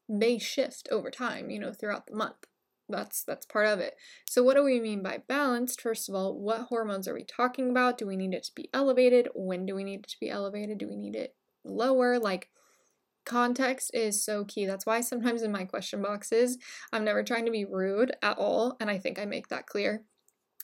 may 0.08 0.38
shift 0.38 0.88
over 0.90 1.10
time, 1.10 1.50
you 1.50 1.58
know, 1.58 1.72
throughout 1.72 2.06
the 2.06 2.16
month. 2.16 2.46
That's 2.88 3.22
that's 3.22 3.46
part 3.46 3.66
of 3.66 3.80
it. 3.80 3.94
So 4.28 4.42
what 4.42 4.56
do 4.56 4.62
we 4.62 4.78
mean 4.78 5.02
by 5.02 5.22
balanced? 5.26 5.80
First 5.80 6.08
of 6.08 6.14
all, 6.14 6.38
what 6.38 6.62
hormones 6.62 7.08
are 7.08 7.14
we 7.14 7.24
talking 7.24 7.70
about? 7.70 7.96
Do 7.96 8.06
we 8.06 8.16
need 8.16 8.34
it 8.34 8.44
to 8.44 8.54
be 8.54 8.68
elevated? 8.74 9.28
When 9.34 9.64
do 9.64 9.74
we 9.74 9.84
need 9.84 10.00
it 10.00 10.08
to 10.08 10.16
be 10.20 10.28
elevated? 10.28 10.78
Do 10.78 10.88
we 10.88 10.96
need 10.96 11.16
it 11.16 11.34
lower? 11.64 12.18
Like 12.18 12.50
context 13.24 13.90
is 13.94 14.22
so 14.22 14.44
key. 14.44 14.66
That's 14.66 14.84
why 14.84 15.00
sometimes 15.00 15.42
in 15.42 15.50
my 15.50 15.64
question 15.64 16.02
boxes, 16.02 16.58
I'm 16.92 17.04
never 17.04 17.22
trying 17.22 17.46
to 17.46 17.50
be 17.50 17.64
rude 17.64 18.12
at 18.22 18.36
all, 18.36 18.76
and 18.80 18.90
I 18.90 18.98
think 18.98 19.18
I 19.18 19.24
make 19.24 19.48
that 19.48 19.66
clear. 19.66 20.04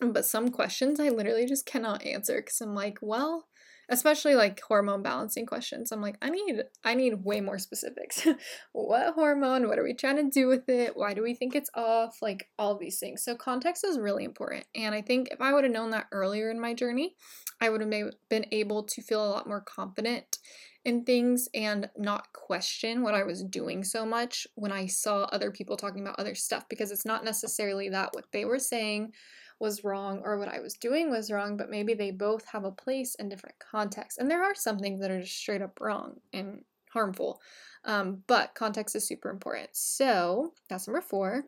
But 0.00 0.26
some 0.26 0.50
questions 0.50 1.00
I 1.00 1.08
literally 1.08 1.46
just 1.46 1.66
cannot 1.66 2.04
answer 2.04 2.36
because 2.36 2.60
I'm 2.60 2.74
like, 2.74 2.98
well, 3.00 3.46
especially 3.90 4.36
like 4.36 4.60
hormone 4.60 5.02
balancing 5.02 5.44
questions. 5.44 5.92
I'm 5.92 6.00
like 6.00 6.16
i 6.22 6.30
need 6.30 6.62
i 6.84 6.94
need 6.94 7.24
way 7.24 7.40
more 7.40 7.58
specifics. 7.58 8.26
What 8.72 9.14
hormone? 9.14 9.68
What 9.68 9.78
are 9.78 9.82
we 9.82 9.94
trying 9.94 10.16
to 10.16 10.30
do 10.30 10.46
with 10.46 10.68
it? 10.68 10.96
Why 10.96 11.12
do 11.12 11.22
we 11.22 11.34
think 11.34 11.54
it's 11.54 11.70
off? 11.74 12.18
Like 12.22 12.48
all 12.58 12.78
these 12.78 12.98
things. 12.98 13.22
So 13.24 13.34
context 13.34 13.84
is 13.84 13.98
really 13.98 14.24
important. 14.24 14.64
And 14.74 14.94
i 14.94 15.02
think 15.02 15.28
if 15.30 15.40
i 15.40 15.52
would 15.52 15.64
have 15.64 15.72
known 15.72 15.90
that 15.90 16.06
earlier 16.12 16.50
in 16.50 16.60
my 16.60 16.72
journey 16.72 17.14
i 17.60 17.68
would 17.68 17.80
have 17.80 17.90
been 18.28 18.46
able 18.52 18.84
to 18.84 19.02
feel 19.02 19.24
a 19.24 19.28
lot 19.28 19.46
more 19.46 19.60
confident 19.60 20.38
in 20.84 21.04
things 21.04 21.48
and 21.54 21.90
not 21.96 22.32
question 22.32 23.02
what 23.02 23.14
I 23.14 23.22
was 23.22 23.42
doing 23.44 23.84
so 23.84 24.06
much 24.06 24.46
when 24.54 24.72
I 24.72 24.86
saw 24.86 25.24
other 25.24 25.50
people 25.50 25.76
talking 25.76 26.00
about 26.00 26.18
other 26.18 26.34
stuff 26.34 26.64
because 26.70 26.90
it's 26.90 27.04
not 27.04 27.22
necessarily 27.22 27.90
that 27.90 28.10
what 28.12 28.24
they 28.32 28.46
were 28.46 28.58
saying 28.58 29.12
was 29.60 29.84
wrong 29.84 30.22
or 30.24 30.38
what 30.38 30.48
I 30.48 30.60
was 30.60 30.74
doing 30.74 31.10
was 31.10 31.30
wrong, 31.30 31.56
but 31.56 31.70
maybe 31.70 31.94
they 31.94 32.10
both 32.10 32.46
have 32.46 32.64
a 32.64 32.72
place 32.72 33.14
in 33.16 33.28
different 33.28 33.56
contexts. 33.58 34.18
And 34.18 34.30
there 34.30 34.42
are 34.42 34.54
some 34.54 34.78
things 34.78 35.00
that 35.00 35.10
are 35.10 35.20
just 35.20 35.36
straight 35.36 35.62
up 35.62 35.78
wrong 35.80 36.16
and 36.32 36.64
harmful, 36.92 37.40
um, 37.84 38.22
but 38.26 38.54
context 38.54 38.96
is 38.96 39.06
super 39.06 39.30
important. 39.30 39.70
So 39.72 40.54
that's 40.68 40.88
number 40.88 41.02
four. 41.02 41.44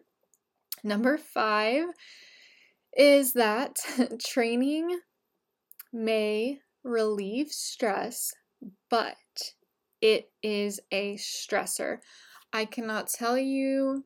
Number 0.84 1.16
five 1.16 1.86
is 2.96 3.32
that 3.32 3.76
training 4.24 5.00
may 5.92 6.58
relieve 6.84 7.48
stress, 7.48 8.32
but 8.90 9.16
it 10.00 10.30
is 10.42 10.80
a 10.90 11.14
stressor. 11.14 11.98
I 12.52 12.64
cannot 12.66 13.08
tell 13.08 13.38
you 13.38 14.04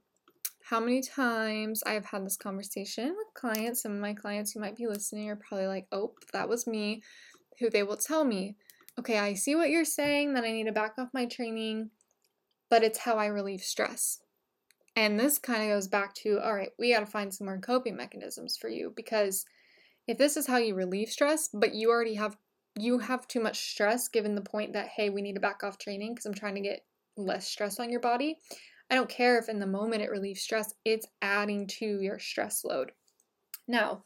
how 0.68 0.81
many 0.81 1.00
times 1.00 1.81
I've 1.87 2.07
had 2.07 2.26
this 2.26 2.37
conversation 2.37 3.14
with 3.16 3.35
clients. 3.35 3.83
Some 3.83 3.92
of 3.92 4.00
my 4.00 4.14
clients 4.14 4.50
who 4.50 4.59
might 4.59 4.74
be 4.74 4.88
listening 4.88 5.31
are 5.31 5.37
probably 5.37 5.68
like, 5.68 5.87
oh, 5.92 6.14
that 6.33 6.48
was 6.48 6.66
me, 6.66 7.05
who 7.61 7.70
they 7.70 7.85
will 7.85 7.96
tell 7.96 8.24
me, 8.24 8.57
okay, 8.98 9.16
I 9.16 9.35
see 9.35 9.55
what 9.55 9.70
you're 9.70 9.85
saying, 9.85 10.35
that 10.35 10.42
I 10.42 10.50
need 10.50 10.64
to 10.64 10.72
back 10.72 10.94
off 10.98 11.09
my 11.14 11.26
training. 11.26 11.90
but 12.68 12.83
it's 12.83 12.98
how 12.98 13.14
I 13.16 13.26
relieve 13.26 13.61
stress. 13.61 14.18
And 14.96 15.20
this 15.20 15.38
kind 15.38 15.62
of 15.62 15.68
goes 15.68 15.87
back 15.87 16.14
to 16.14 16.40
all 16.40 16.55
right, 16.55 16.70
we 16.81 16.92
got 16.92 17.00
to 17.00 17.07
find 17.07 17.33
some 17.33 17.46
more 17.46 17.59
coping 17.59 17.96
mechanisms 17.96 18.57
for 18.57 18.68
you 18.68 18.92
because 18.96 19.44
if 20.09 20.18
this 20.18 20.37
is 20.37 20.48
how 20.48 20.57
you 20.57 20.74
relieve 20.74 21.11
stress, 21.11 21.48
but 21.55 21.74
you 21.74 21.90
already 21.90 22.14
have 22.14 22.37
you 22.76 22.98
have 22.98 23.29
too 23.29 23.40
much 23.40 23.70
stress 23.70 24.09
given 24.09 24.35
the 24.35 24.40
point 24.40 24.72
that 24.72 24.88
hey, 24.88 25.11
we 25.11 25.22
need 25.22 25.35
to 25.35 25.40
back 25.40 25.62
off 25.62 25.79
training 25.79 26.14
because 26.14 26.26
I'm 26.26 26.35
trying 26.35 26.57
to 26.57 26.61
get 26.61 26.81
less 27.16 27.46
stress 27.46 27.79
on 27.79 27.88
your 27.88 28.00
body. 28.00 28.38
I 28.90 28.94
don't 28.94 29.09
care 29.09 29.38
if 29.38 29.49
in 29.49 29.59
the 29.59 29.66
moment 29.66 30.03
it 30.03 30.11
relieves 30.11 30.40
stress, 30.40 30.75
it's 30.85 31.07
adding 31.20 31.66
to 31.66 32.01
your 32.01 32.18
stress 32.18 32.64
load. 32.64 32.92
Now, 33.66 34.05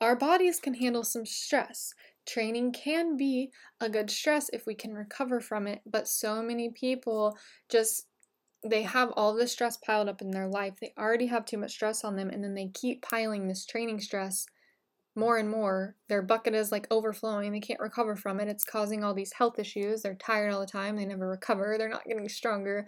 our 0.00 0.16
bodies 0.16 0.60
can 0.60 0.74
handle 0.74 1.04
some 1.04 1.26
stress. 1.26 1.92
Training 2.26 2.72
can 2.72 3.16
be 3.16 3.50
a 3.80 3.88
good 3.88 4.10
stress 4.10 4.48
if 4.52 4.66
we 4.66 4.74
can 4.74 4.94
recover 4.94 5.40
from 5.40 5.66
it, 5.66 5.80
but 5.84 6.08
so 6.08 6.42
many 6.42 6.70
people 6.70 7.36
just 7.68 8.06
they 8.64 8.82
have 8.82 9.12
all 9.12 9.34
this 9.34 9.52
stress 9.52 9.76
piled 9.76 10.08
up 10.08 10.20
in 10.20 10.30
their 10.30 10.48
life. 10.48 10.74
They 10.80 10.92
already 10.98 11.26
have 11.26 11.44
too 11.44 11.58
much 11.58 11.70
stress 11.70 12.02
on 12.02 12.16
them 12.16 12.28
and 12.28 12.42
then 12.42 12.54
they 12.54 12.68
keep 12.74 13.02
piling 13.02 13.46
this 13.46 13.64
training 13.64 14.00
stress 14.00 14.46
more 15.14 15.38
and 15.38 15.48
more. 15.48 15.96
Their 16.08 16.22
bucket 16.22 16.54
is 16.54 16.72
like 16.72 16.86
overflowing. 16.90 17.52
They 17.52 17.60
can't 17.60 17.80
recover 17.80 18.16
from 18.16 18.40
it. 18.40 18.48
It's 18.48 18.64
causing 18.64 19.04
all 19.04 19.14
these 19.14 19.32
health 19.32 19.58
issues. 19.58 20.02
They're 20.02 20.14
tired 20.14 20.52
all 20.52 20.60
the 20.60 20.66
time. 20.66 20.96
They 20.96 21.04
never 21.04 21.28
recover. 21.28 21.76
They're 21.78 21.88
not 21.88 22.04
getting 22.04 22.28
stronger. 22.28 22.86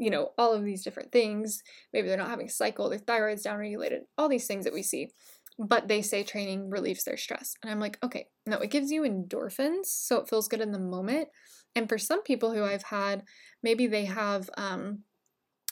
You 0.00 0.10
know, 0.10 0.32
all 0.38 0.52
of 0.52 0.64
these 0.64 0.82
different 0.82 1.12
things. 1.12 1.62
Maybe 1.92 2.08
they're 2.08 2.16
not 2.16 2.30
having 2.30 2.48
cycle. 2.48 2.88
Their 2.88 2.98
thyroid's 2.98 3.44
downregulated. 3.44 4.00
All 4.18 4.28
these 4.28 4.46
things 4.46 4.64
that 4.64 4.74
we 4.74 4.82
see. 4.82 5.10
But 5.58 5.88
they 5.88 6.00
say 6.00 6.22
training 6.22 6.70
relieves 6.70 7.04
their 7.04 7.18
stress. 7.18 7.54
And 7.62 7.70
I'm 7.70 7.80
like, 7.80 7.98
okay, 8.02 8.28
no, 8.46 8.58
it 8.58 8.70
gives 8.70 8.90
you 8.90 9.02
endorphins. 9.02 9.86
So 9.86 10.16
it 10.18 10.28
feels 10.28 10.48
good 10.48 10.62
in 10.62 10.72
the 10.72 10.78
moment. 10.78 11.28
And 11.76 11.88
for 11.88 11.98
some 11.98 12.22
people 12.22 12.52
who 12.52 12.64
I've 12.64 12.84
had, 12.84 13.24
maybe 13.62 13.86
they 13.86 14.06
have 14.06 14.48
um, 14.56 15.00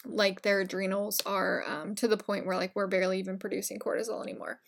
like 0.04 0.42
their 0.42 0.60
adrenals 0.60 1.20
are 1.26 1.64
um, 1.66 1.94
to 1.96 2.08
the 2.08 2.16
point 2.16 2.46
where 2.46 2.56
like 2.56 2.72
we're 2.74 2.86
barely 2.86 3.18
even 3.18 3.38
producing 3.38 3.78
cortisol 3.78 4.22
anymore 4.22 4.60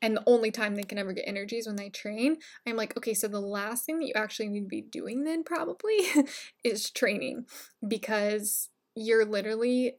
and 0.00 0.16
the 0.16 0.24
only 0.26 0.50
time 0.50 0.74
they 0.74 0.82
can 0.82 0.98
ever 0.98 1.12
get 1.12 1.24
energy 1.26 1.56
is 1.56 1.66
when 1.66 1.76
they 1.76 1.88
train 1.88 2.36
i'm 2.66 2.76
like 2.76 2.96
okay 2.96 3.14
so 3.14 3.28
the 3.28 3.40
last 3.40 3.84
thing 3.84 3.98
that 3.98 4.06
you 4.06 4.12
actually 4.14 4.48
need 4.48 4.62
to 4.62 4.66
be 4.66 4.82
doing 4.82 5.24
then 5.24 5.44
probably 5.44 5.98
is 6.64 6.90
training 6.90 7.46
because 7.86 8.68
you're 8.94 9.24
literally 9.24 9.94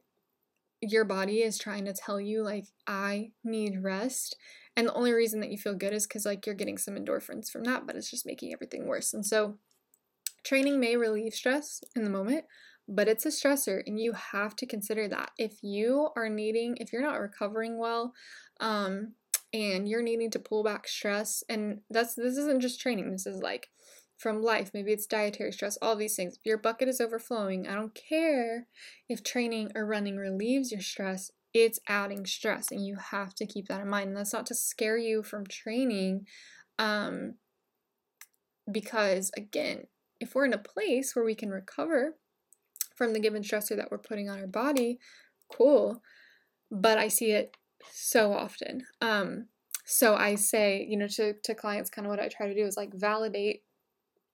your 0.80 1.04
body 1.04 1.40
is 1.42 1.58
trying 1.58 1.84
to 1.84 1.94
tell 1.94 2.20
you 2.20 2.42
like 2.42 2.66
i 2.86 3.30
need 3.42 3.82
rest 3.82 4.36
and 4.76 4.88
the 4.88 4.94
only 4.94 5.12
reason 5.12 5.40
that 5.40 5.50
you 5.50 5.56
feel 5.56 5.74
good 5.74 5.92
is 5.92 6.06
because 6.06 6.26
like 6.26 6.44
you're 6.46 6.54
getting 6.54 6.78
some 6.78 6.94
endorphins 6.94 7.50
from 7.50 7.64
that 7.64 7.86
but 7.86 7.96
it's 7.96 8.10
just 8.10 8.26
making 8.26 8.52
everything 8.52 8.86
worse 8.86 9.14
and 9.14 9.24
so 9.24 9.56
training 10.44 10.78
may 10.78 10.96
relieve 10.96 11.32
stress 11.32 11.82
in 11.96 12.04
the 12.04 12.10
moment 12.10 12.44
but 12.88 13.08
it's 13.08 13.26
a 13.26 13.30
stressor 13.30 13.82
and 13.86 13.98
you 13.98 14.12
have 14.12 14.54
to 14.56 14.66
consider 14.66 15.08
that. 15.08 15.30
If 15.38 15.62
you 15.62 16.10
are 16.16 16.28
needing 16.28 16.76
if 16.78 16.92
you're 16.92 17.02
not 17.02 17.20
recovering 17.20 17.78
well 17.78 18.12
um 18.60 19.12
and 19.52 19.88
you're 19.88 20.02
needing 20.02 20.30
to 20.32 20.38
pull 20.38 20.62
back 20.64 20.86
stress 20.88 21.42
and 21.48 21.80
that's 21.90 22.14
this 22.14 22.36
isn't 22.36 22.60
just 22.60 22.80
training 22.80 23.10
this 23.10 23.26
is 23.26 23.40
like 23.40 23.68
from 24.16 24.42
life 24.42 24.70
maybe 24.72 24.92
it's 24.92 25.06
dietary 25.06 25.52
stress 25.52 25.78
all 25.82 25.96
these 25.96 26.16
things 26.16 26.36
if 26.36 26.46
your 26.46 26.58
bucket 26.58 26.88
is 26.88 27.00
overflowing 27.00 27.66
i 27.66 27.74
don't 27.74 27.94
care 27.94 28.66
if 29.08 29.22
training 29.22 29.70
or 29.74 29.86
running 29.86 30.16
relieves 30.16 30.70
your 30.70 30.80
stress 30.80 31.30
it's 31.52 31.78
adding 31.88 32.26
stress 32.26 32.70
and 32.70 32.84
you 32.84 32.96
have 32.96 33.34
to 33.34 33.46
keep 33.46 33.68
that 33.68 33.80
in 33.80 33.88
mind 33.88 34.08
and 34.08 34.16
that's 34.16 34.32
not 34.32 34.46
to 34.46 34.54
scare 34.54 34.98
you 34.98 35.22
from 35.22 35.46
training 35.46 36.26
um 36.78 37.34
because 38.70 39.30
again 39.36 39.84
if 40.20 40.34
we're 40.34 40.46
in 40.46 40.52
a 40.52 40.58
place 40.58 41.14
where 41.14 41.24
we 41.24 41.34
can 41.34 41.50
recover 41.50 42.14
from 42.94 43.12
the 43.12 43.20
given 43.20 43.42
stressor 43.42 43.76
that 43.76 43.90
we're 43.90 43.98
putting 43.98 44.28
on 44.28 44.38
our 44.38 44.46
body, 44.46 44.98
cool. 45.48 46.02
But 46.70 46.98
I 46.98 47.08
see 47.08 47.32
it 47.32 47.56
so 47.92 48.32
often. 48.32 48.84
Um, 49.00 49.48
so 49.84 50.14
I 50.14 50.36
say, 50.36 50.86
you 50.88 50.96
know, 50.96 51.08
to, 51.08 51.34
to 51.44 51.54
clients, 51.54 51.90
kind 51.90 52.06
of 52.06 52.10
what 52.10 52.20
I 52.20 52.28
try 52.28 52.48
to 52.48 52.54
do 52.54 52.64
is 52.64 52.76
like 52.76 52.94
validate 52.94 53.62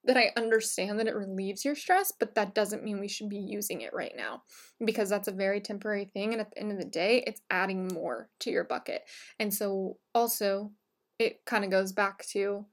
that 0.03 0.17
I 0.17 0.31
understand 0.35 0.99
that 0.99 1.07
it 1.07 1.15
relieves 1.15 1.63
your 1.63 1.75
stress, 1.75 2.11
but 2.17 2.35
that 2.35 2.55
doesn't 2.55 2.83
mean 2.83 2.99
we 2.99 3.07
should 3.07 3.29
be 3.29 3.37
using 3.37 3.81
it 3.81 3.93
right 3.93 4.13
now 4.15 4.43
because 4.83 5.09
that's 5.09 5.27
a 5.27 5.33
very 5.33 5.61
temporary 5.61 6.05
thing. 6.05 6.31
And 6.31 6.41
at 6.41 6.51
the 6.51 6.59
end 6.59 6.71
of 6.71 6.79
the 6.79 6.85
day, 6.85 7.23
it's 7.27 7.41
adding 7.51 7.87
more 7.87 8.29
to 8.39 8.49
your 8.49 8.63
bucket. 8.63 9.03
And 9.39 9.53
so 9.53 9.97
also, 10.15 10.71
it 11.19 11.45
kind 11.45 11.63
of 11.63 11.69
goes 11.69 11.91
back 11.91 12.25
to 12.31 12.65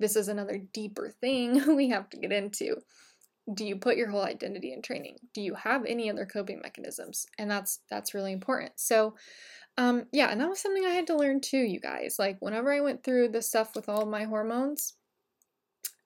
this 0.00 0.16
is 0.16 0.26
another 0.28 0.60
deeper 0.72 1.10
thing 1.20 1.76
we 1.76 1.88
have 1.90 2.10
to 2.10 2.16
get 2.16 2.32
into 2.32 2.76
do 3.54 3.64
you 3.64 3.76
put 3.76 3.96
your 3.96 4.08
whole 4.08 4.22
identity 4.22 4.72
in 4.72 4.82
training 4.82 5.16
do 5.34 5.40
you 5.40 5.54
have 5.54 5.84
any 5.84 6.10
other 6.10 6.26
coping 6.26 6.60
mechanisms 6.62 7.26
and 7.38 7.50
that's 7.50 7.80
that's 7.90 8.14
really 8.14 8.32
important 8.32 8.70
so 8.76 9.14
um 9.78 10.04
yeah 10.12 10.30
and 10.30 10.40
that 10.40 10.48
was 10.48 10.60
something 10.60 10.84
i 10.84 10.90
had 10.90 11.06
to 11.06 11.16
learn 11.16 11.40
too 11.40 11.58
you 11.58 11.80
guys 11.80 12.16
like 12.18 12.36
whenever 12.40 12.72
i 12.72 12.80
went 12.80 13.02
through 13.02 13.28
the 13.28 13.42
stuff 13.42 13.74
with 13.74 13.88
all 13.88 14.06
my 14.06 14.24
hormones 14.24 14.94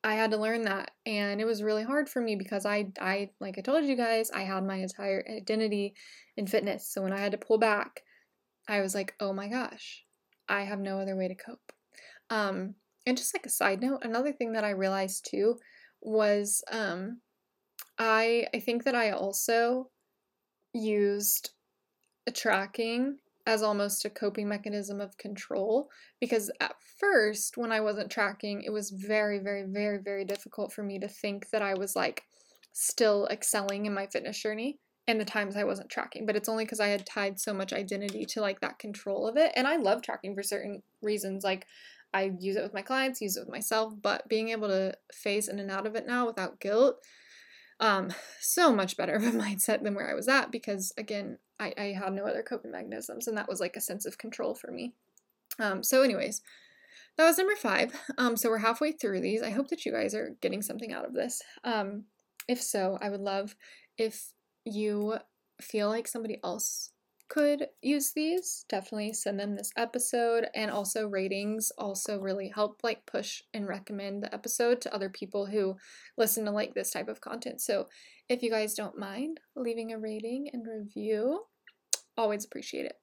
i 0.06 0.14
had 0.14 0.30
to 0.30 0.36
learn 0.36 0.62
that 0.62 0.90
and 1.04 1.40
it 1.40 1.44
was 1.44 1.62
really 1.62 1.82
hard 1.82 2.08
for 2.08 2.20
me 2.20 2.36
because 2.36 2.64
i 2.64 2.86
i 3.00 3.28
like 3.40 3.58
i 3.58 3.60
told 3.60 3.84
you 3.84 3.96
guys 3.96 4.30
i 4.30 4.42
had 4.42 4.64
my 4.64 4.76
entire 4.76 5.24
identity 5.28 5.94
in 6.36 6.46
fitness 6.46 6.88
so 6.88 7.02
when 7.02 7.12
i 7.12 7.18
had 7.18 7.32
to 7.32 7.38
pull 7.38 7.58
back 7.58 8.02
i 8.68 8.80
was 8.80 8.94
like 8.94 9.14
oh 9.20 9.32
my 9.32 9.48
gosh 9.48 10.04
i 10.48 10.62
have 10.62 10.80
no 10.80 10.98
other 10.98 11.16
way 11.16 11.28
to 11.28 11.34
cope. 11.34 11.72
Um 12.30 12.74
and 13.06 13.16
just 13.16 13.34
like 13.34 13.46
a 13.46 13.50
side 13.50 13.80
note 13.80 14.00
another 14.02 14.32
thing 14.32 14.52
that 14.52 14.64
i 14.64 14.70
realized 14.70 15.26
too 15.30 15.58
was 16.00 16.62
um 16.70 17.20
I 17.98 18.46
I 18.54 18.60
think 18.60 18.84
that 18.84 18.94
I 18.94 19.10
also 19.10 19.90
used 20.72 21.50
tracking 22.34 23.18
as 23.46 23.62
almost 23.62 24.04
a 24.04 24.10
coping 24.10 24.48
mechanism 24.48 25.00
of 25.00 25.16
control 25.16 25.88
because 26.20 26.50
at 26.60 26.74
first 26.98 27.56
when 27.56 27.70
I 27.70 27.80
wasn't 27.80 28.10
tracking 28.10 28.62
it 28.62 28.72
was 28.72 28.90
very 28.90 29.38
very 29.38 29.62
very 29.62 29.98
very 29.98 30.24
difficult 30.24 30.72
for 30.72 30.82
me 30.82 30.98
to 30.98 31.08
think 31.08 31.50
that 31.50 31.62
I 31.62 31.74
was 31.74 31.94
like 31.94 32.24
still 32.72 33.26
excelling 33.30 33.86
in 33.86 33.94
my 33.94 34.06
fitness 34.06 34.40
journey 34.40 34.78
and 35.08 35.20
the 35.20 35.24
times 35.24 35.54
I 35.54 35.62
wasn't 35.62 35.88
tracking. 35.88 36.26
But 36.26 36.34
it's 36.34 36.48
only 36.48 36.66
cuz 36.66 36.80
I 36.80 36.88
had 36.88 37.06
tied 37.06 37.38
so 37.38 37.54
much 37.54 37.72
identity 37.72 38.24
to 38.26 38.40
like 38.40 38.60
that 38.60 38.80
control 38.80 39.28
of 39.28 39.36
it. 39.36 39.52
And 39.54 39.66
I 39.66 39.76
love 39.76 40.02
tracking 40.02 40.34
for 40.34 40.42
certain 40.42 40.82
reasons 41.00 41.44
like 41.44 41.66
I 42.12 42.32
use 42.40 42.56
it 42.56 42.62
with 42.62 42.74
my 42.74 42.82
clients, 42.82 43.20
use 43.20 43.36
it 43.36 43.40
with 43.40 43.48
myself, 43.48 43.94
but 44.02 44.28
being 44.28 44.48
able 44.48 44.68
to 44.68 44.94
phase 45.12 45.48
in 45.48 45.60
and 45.60 45.70
out 45.70 45.86
of 45.86 45.94
it 45.94 46.06
now 46.06 46.26
without 46.26 46.60
guilt 46.60 46.98
um, 47.80 48.12
so 48.40 48.72
much 48.72 48.96
better 48.96 49.14
of 49.14 49.24
a 49.24 49.30
mindset 49.32 49.82
than 49.82 49.94
where 49.94 50.10
I 50.10 50.14
was 50.14 50.28
at 50.28 50.50
because, 50.50 50.92
again, 50.96 51.38
I, 51.58 51.72
I 51.78 51.84
had 51.98 52.12
no 52.12 52.24
other 52.24 52.42
coping 52.42 52.70
mechanisms, 52.70 53.26
and 53.26 53.36
that 53.36 53.48
was 53.48 53.60
like 53.60 53.76
a 53.76 53.80
sense 53.80 54.06
of 54.06 54.18
control 54.18 54.54
for 54.54 54.70
me. 54.70 54.92
Um, 55.58 55.82
so, 55.82 56.02
anyways, 56.02 56.42
that 57.16 57.24
was 57.24 57.38
number 57.38 57.56
five. 57.56 57.92
Um, 58.18 58.36
so 58.36 58.50
we're 58.50 58.58
halfway 58.58 58.92
through 58.92 59.20
these. 59.20 59.42
I 59.42 59.50
hope 59.50 59.68
that 59.68 59.84
you 59.84 59.92
guys 59.92 60.14
are 60.14 60.36
getting 60.40 60.62
something 60.62 60.92
out 60.92 61.04
of 61.04 61.14
this. 61.14 61.42
Um, 61.64 62.04
if 62.48 62.62
so, 62.62 62.98
I 63.00 63.08
would 63.08 63.20
love 63.20 63.56
if 63.98 64.32
you 64.64 65.16
feel 65.60 65.88
like 65.88 66.06
somebody 66.08 66.38
else 66.44 66.90
could 67.28 67.68
use 67.82 68.12
these, 68.12 68.64
definitely 68.68 69.12
send 69.12 69.38
them 69.38 69.56
this 69.56 69.72
episode. 69.76 70.46
And 70.54 70.70
also, 70.70 71.06
ratings 71.08 71.72
also 71.78 72.18
really 72.18 72.48
help 72.54 72.80
like 72.82 73.06
push 73.06 73.42
and 73.52 73.66
recommend 73.66 74.22
the 74.22 74.32
episode 74.34 74.80
to 74.82 74.94
other 74.94 75.08
people 75.08 75.46
who 75.46 75.76
listen 76.16 76.44
to 76.44 76.50
like 76.50 76.74
this 76.74 76.90
type 76.90 77.08
of 77.08 77.20
content. 77.20 77.60
So, 77.60 77.88
if 78.28 78.42
you 78.42 78.50
guys 78.50 78.74
don't 78.74 78.98
mind 78.98 79.40
leaving 79.54 79.92
a 79.92 79.98
rating 79.98 80.48
and 80.52 80.66
review, 80.66 81.44
always 82.16 82.44
appreciate 82.44 82.86
it. 82.86 82.96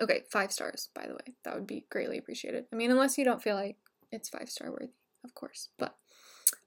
Okay, 0.00 0.22
five 0.30 0.52
stars, 0.52 0.88
by 0.94 1.06
the 1.06 1.14
way. 1.14 1.34
That 1.44 1.54
would 1.54 1.66
be 1.66 1.86
greatly 1.90 2.18
appreciated. 2.18 2.66
I 2.72 2.76
mean, 2.76 2.90
unless 2.90 3.18
you 3.18 3.24
don't 3.24 3.42
feel 3.42 3.56
like 3.56 3.76
it's 4.12 4.28
five 4.28 4.48
star 4.48 4.70
worthy, 4.70 4.90
of 5.24 5.34
course. 5.34 5.68
But 5.78 5.96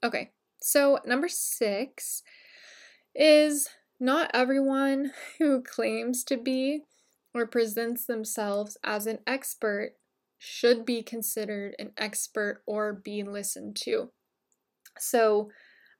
okay, 0.03 0.31
so 0.61 0.99
number 1.05 1.29
six 1.29 2.23
is 3.15 3.69
not 4.03 4.29
everyone 4.33 5.11
who 5.39 5.63
claims 5.63 6.25
to 6.25 6.37
be 6.37 6.81
or 7.33 7.47
presents 7.47 8.05
themselves 8.05 8.77
as 8.83 9.07
an 9.07 9.19
expert 9.25 9.93
should 10.37 10.85
be 10.85 11.01
considered 11.01 11.73
an 11.79 11.91
expert 11.97 12.61
or 12.67 12.93
be 12.93 13.23
listened 13.23 13.77
to. 13.77 14.11
So, 14.99 15.49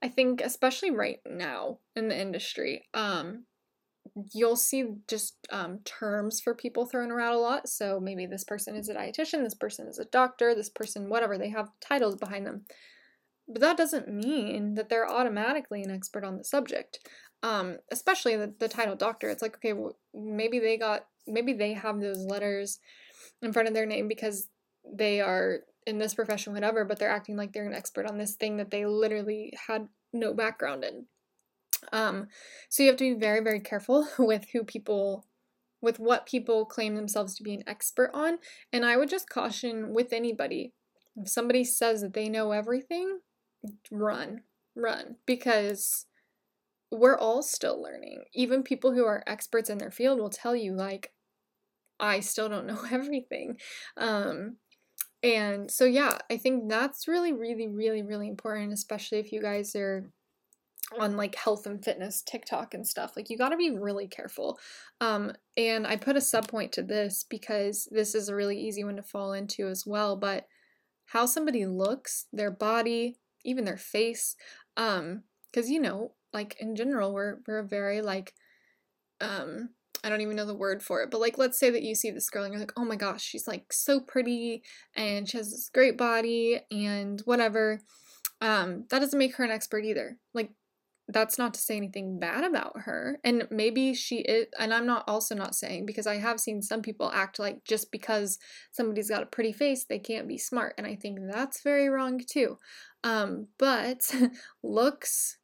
I 0.04 0.10
think 0.10 0.42
especially 0.42 0.92
right 0.92 1.22
now 1.26 1.80
in 1.96 2.10
the 2.10 2.20
industry, 2.20 2.90
um, 2.94 3.46
you'll 4.34 4.58
see 4.58 4.84
just 5.08 5.38
um, 5.50 5.80
terms 5.86 6.42
for 6.42 6.54
people 6.54 6.86
thrown 6.86 7.10
around 7.10 7.36
a 7.36 7.40
lot. 7.40 7.70
So 7.70 8.02
maybe 8.02 8.26
this 8.26 8.44
person 8.44 8.76
is 8.76 8.90
a 8.90 8.96
dietitian, 8.96 9.44
this 9.44 9.54
person 9.54 9.88
is 9.88 10.00
a 10.00 10.06
doctor, 10.06 10.54
this 10.54 10.70
person, 10.70 11.08
whatever, 11.10 11.38
they 11.38 11.50
have 11.52 11.70
titles 11.80 12.18
behind 12.18 12.46
them. 12.46 12.66
But 13.48 13.62
that 13.62 13.78
doesn't 13.78 14.10
mean 14.10 14.76
that 14.76 14.90
they're 14.90 15.10
automatically 15.10 15.84
an 15.84 15.92
expert 15.92 16.26
on 16.26 16.38
the 16.38 16.44
subject 16.44 17.00
um, 17.44 17.78
especially 17.92 18.36
the, 18.38 18.54
the 18.60 18.70
title 18.70 18.96
doctor. 18.96 19.30
It's 19.30 19.42
like, 19.42 19.56
okay, 19.58 19.74
well, 19.74 19.98
maybe 20.14 20.60
they 20.60 20.78
got, 20.78 21.06
maybe 21.28 21.54
they 21.54 21.74
have 21.74 22.00
those 22.00 22.26
letters 22.26 22.80
in 23.42 23.54
front 23.54 23.68
of 23.68 23.74
their 23.74 23.86
name 23.86 24.08
because 24.08 24.48
they 24.92 25.22
are 25.22 25.60
in 25.86 25.98
this 25.98 26.14
profession, 26.14 26.54
whatever, 26.54 26.86
but 26.86 26.98
they're 26.98 27.10
acting 27.10 27.36
like 27.36 27.52
they're 27.52 27.68
an 27.68 27.74
expert 27.74 28.06
on 28.06 28.18
this 28.18 28.36
thing 28.36 28.58
that 28.58 28.72
they 28.72 28.86
literally 28.86 29.54
had 29.68 29.90
no 30.14 30.34
background 30.34 30.86
in. 30.86 31.06
Um, 31.92 32.28
so 32.70 32.82
you 32.82 32.90
have 32.90 32.98
to 32.98 33.14
be 33.14 33.20
very, 33.20 33.42
very 33.42 33.60
careful 33.60 34.08
with 34.18 34.48
who 34.54 34.64
people, 34.64 35.26
with 35.82 36.00
what 36.00 36.26
people 36.26 36.66
claim 36.66 36.96
themselves 36.96 37.36
to 37.36 37.44
be 37.44 37.54
an 37.54 37.64
expert 37.68 38.12
on. 38.14 38.40
And 38.72 38.86
I 38.86 38.96
would 38.96 39.10
just 39.10 39.30
caution 39.30 39.94
with 39.94 40.14
anybody 40.14 40.72
if 41.18 41.28
somebody 41.28 41.66
says 41.66 42.02
that 42.02 42.14
they 42.14 42.30
know 42.30 42.52
everything, 42.54 43.20
run, 43.92 44.44
run, 44.76 45.18
because 45.26 46.06
we're 46.94 47.18
all 47.18 47.42
still 47.42 47.82
learning. 47.82 48.24
Even 48.34 48.64
people 48.64 48.94
who 48.94 49.06
are 49.06 49.24
experts 49.28 49.70
in 49.70 49.78
their 49.78 49.92
field 49.92 50.20
will 50.20 50.30
tell 50.30 50.56
you, 50.56 50.74
like, 50.74 51.12
I 52.00 52.20
still 52.20 52.50
don't 52.50 52.68
know 52.68 52.82
everything. 52.92 53.58
Um, 53.98 54.58
and 55.22 55.72
so, 55.72 55.86
yeah, 55.86 56.18
I 56.30 56.38
think 56.38 56.70
that's 56.70 57.08
really, 57.08 57.34
really, 57.34 57.68
really, 57.68 58.04
really 58.04 58.28
important, 58.28 58.74
especially 58.74 59.20
if 59.20 59.32
you 59.32 59.42
guys 59.42 59.76
are 59.76 60.10
on 61.00 61.16
like 61.18 61.36
health 61.36 61.66
and 61.66 61.84
fitness 61.84 62.22
TikTok 62.22 62.74
and 62.74 62.86
stuff. 62.86 63.14
Like 63.16 63.30
you 63.30 63.38
got 63.38 63.50
to 63.50 63.58
be 63.58 63.72
really 63.72 64.08
careful. 64.08 64.60
Um 65.02 65.32
and 65.58 65.88
I 65.88 65.96
put 65.96 66.18
a 66.18 66.22
sub 66.22 66.48
point 66.48 66.72
to 66.74 66.84
this 66.84 67.26
because 67.30 67.88
this 67.92 68.16
is 68.16 68.30
a 68.30 68.36
really 68.36 68.60
easy 68.60 68.84
one 68.84 68.98
to 68.98 69.04
fall 69.04 69.34
into 69.34 69.68
as 69.68 69.86
well, 69.86 70.16
but 70.16 70.46
how 71.06 71.26
somebody 71.26 71.66
looks, 71.66 72.28
their 72.34 72.52
body, 72.52 73.18
even 73.44 73.66
their 73.66 73.78
face 73.78 74.36
um 74.78 75.24
cuz 75.54 75.70
you 75.70 75.80
know, 75.80 76.14
like 76.34 76.58
in 76.60 76.76
general 76.76 77.14
we're 77.14 77.38
we're 77.48 77.64
very 77.64 78.02
like 78.02 78.34
um 79.22 79.70
I 80.04 80.10
don't 80.10 80.22
even 80.22 80.36
know 80.36 80.46
the 80.46 80.54
word 80.54 80.84
for 80.84 81.02
it, 81.02 81.10
but 81.12 81.22
like 81.22 81.38
let's 81.38 81.58
say 81.58 81.70
that 81.70 81.84
you 81.84 81.96
see 81.96 82.12
this 82.12 82.30
girl 82.30 82.44
and 82.44 82.52
you're 82.52 82.60
like, 82.60 82.74
"Oh 82.76 82.84
my 82.84 82.98
gosh, 82.98 83.24
she's 83.24 83.48
like 83.48 83.72
so 83.72 84.02
pretty 84.02 84.64
and 84.98 85.30
she 85.30 85.38
has 85.38 85.50
this 85.50 85.70
great 85.74 85.98
body 85.98 86.60
and 86.70 87.22
whatever." 87.22 87.82
Um 88.42 88.86
that 88.90 89.00
doesn't 89.00 89.20
make 89.20 89.36
her 89.38 89.46
an 89.46 89.52
expert 89.52 89.86
either. 89.86 90.18
Like 90.34 90.52
that's 91.08 91.38
not 91.38 91.54
to 91.54 91.60
say 91.60 91.76
anything 91.76 92.20
bad 92.20 92.44
about 92.44 92.82
her. 92.82 93.20
And 93.24 93.48
maybe 93.52 93.94
she 93.94 94.18
is, 94.20 94.48
and 94.58 94.74
I'm 94.74 94.86
not 94.86 95.04
also 95.08 95.36
not 95.36 95.56
saying 95.56 95.86
because 95.86 96.08
I 96.08 96.16
have 96.16 96.40
seen 96.40 96.62
some 96.62 96.82
people 96.82 97.12
act 97.14 97.40
like 97.40 97.64
just 97.66 97.92
because 97.92 98.40
somebody's 98.72 99.10
got 99.10 99.24
a 99.24 99.28
pretty 99.28 99.52
face, 99.52 99.84
they 99.84 100.00
can't 100.00 100.28
be 100.28 100.38
smart. 100.38 100.76
And 100.78 100.88
I 100.88 100.96
think 100.96 101.20
that's 101.22 101.62
very 101.62 101.90
wrong 101.90 102.22
too. 102.26 102.58
Um, 103.04 103.48
but 103.58 104.14
looks, 104.64 105.38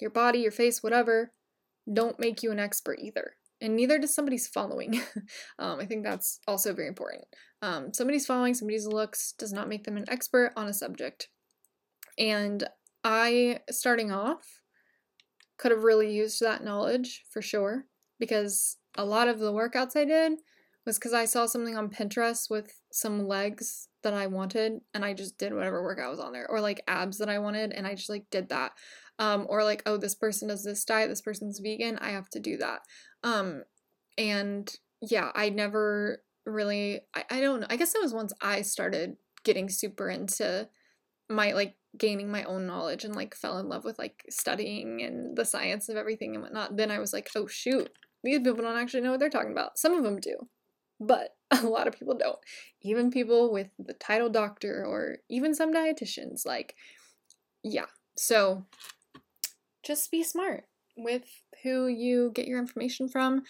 your 0.00 0.10
body, 0.10 0.40
your 0.40 0.52
face, 0.52 0.82
whatever, 0.82 1.32
don't 1.92 2.18
make 2.18 2.42
you 2.42 2.50
an 2.50 2.58
expert 2.58 2.98
either. 3.00 3.32
And 3.60 3.76
neither 3.76 3.98
does 3.98 4.14
somebody's 4.14 4.48
following. 4.48 5.00
um, 5.58 5.80
I 5.80 5.86
think 5.86 6.04
that's 6.04 6.40
also 6.46 6.72
very 6.72 6.88
important. 6.88 7.24
Um, 7.62 7.92
somebody's 7.92 8.26
following, 8.26 8.54
somebody's 8.54 8.86
looks 8.86 9.32
does 9.38 9.52
not 9.52 9.68
make 9.68 9.84
them 9.84 9.96
an 9.96 10.06
expert 10.08 10.52
on 10.56 10.66
a 10.66 10.72
subject. 10.72 11.28
And 12.18 12.64
I, 13.04 13.60
starting 13.70 14.10
off, 14.10 14.60
could 15.58 15.72
have 15.72 15.84
really 15.84 16.12
used 16.12 16.40
that 16.40 16.64
knowledge 16.64 17.24
for 17.30 17.42
sure 17.42 17.84
because 18.18 18.78
a 18.96 19.04
lot 19.04 19.28
of 19.28 19.38
the 19.38 19.52
workouts 19.52 19.94
I 19.94 20.04
did 20.04 20.32
was 20.86 20.98
because 20.98 21.12
I 21.12 21.26
saw 21.26 21.46
something 21.46 21.76
on 21.76 21.90
Pinterest 21.90 22.48
with 22.48 22.79
some 22.92 23.26
legs 23.26 23.88
that 24.02 24.14
I 24.14 24.26
wanted 24.26 24.80
and 24.94 25.04
I 25.04 25.14
just 25.14 25.38
did 25.38 25.54
whatever 25.54 25.82
workout 25.82 26.10
was 26.10 26.20
on 26.20 26.32
there 26.32 26.48
or 26.48 26.60
like 26.60 26.82
abs 26.88 27.18
that 27.18 27.28
I 27.28 27.38
wanted 27.38 27.72
and 27.72 27.86
I 27.86 27.94
just 27.94 28.10
like 28.10 28.24
did 28.30 28.48
that. 28.48 28.72
Um, 29.18 29.46
or 29.50 29.64
like 29.64 29.82
oh 29.84 29.98
this 29.98 30.14
person 30.14 30.48
does 30.48 30.64
this 30.64 30.84
diet 30.84 31.10
this 31.10 31.20
person's 31.20 31.60
vegan 31.60 31.98
I 31.98 32.10
have 32.10 32.30
to 32.30 32.40
do 32.40 32.56
that. 32.56 32.80
Um, 33.22 33.64
and 34.16 34.72
yeah 35.02 35.30
I 35.34 35.50
never 35.50 36.22
really 36.46 37.00
I, 37.14 37.24
I 37.30 37.40
don't 37.40 37.60
know 37.60 37.66
I 37.68 37.76
guess 37.76 37.94
it 37.94 38.00
was 38.00 38.14
once 38.14 38.32
I 38.40 38.62
started 38.62 39.16
getting 39.44 39.68
super 39.68 40.08
into 40.08 40.68
my 41.28 41.52
like 41.52 41.76
gaining 41.96 42.30
my 42.30 42.44
own 42.44 42.66
knowledge 42.66 43.04
and 43.04 43.14
like 43.14 43.34
fell 43.34 43.58
in 43.58 43.68
love 43.68 43.84
with 43.84 43.98
like 43.98 44.24
studying 44.28 45.02
and 45.02 45.36
the 45.36 45.44
science 45.44 45.88
of 45.88 45.96
everything 45.96 46.34
and 46.34 46.42
whatnot, 46.42 46.76
then 46.76 46.90
I 46.90 46.98
was 46.98 47.12
like, 47.12 47.30
oh 47.34 47.46
shoot, 47.46 47.90
these 48.22 48.38
people 48.38 48.62
don't 48.62 48.76
actually 48.76 49.00
know 49.00 49.10
what 49.10 49.20
they're 49.20 49.30
talking 49.30 49.52
about. 49.52 49.78
Some 49.78 49.94
of 49.94 50.04
them 50.04 50.20
do, 50.20 50.48
but 51.00 51.30
a 51.62 51.66
lot 51.66 51.86
of 51.86 51.98
people 51.98 52.16
don't. 52.16 52.38
Even 52.82 53.10
people 53.10 53.52
with 53.52 53.68
the 53.78 53.94
title 53.94 54.28
doctor 54.28 54.84
or 54.84 55.18
even 55.28 55.54
some 55.54 55.72
dietitians. 55.72 56.46
Like, 56.46 56.74
yeah. 57.62 57.86
So 58.16 58.66
just 59.82 60.10
be 60.10 60.22
smart 60.22 60.64
with 60.96 61.24
who 61.62 61.86
you 61.86 62.30
get 62.34 62.46
your 62.46 62.58
information 62.58 63.08
from. 63.08 63.42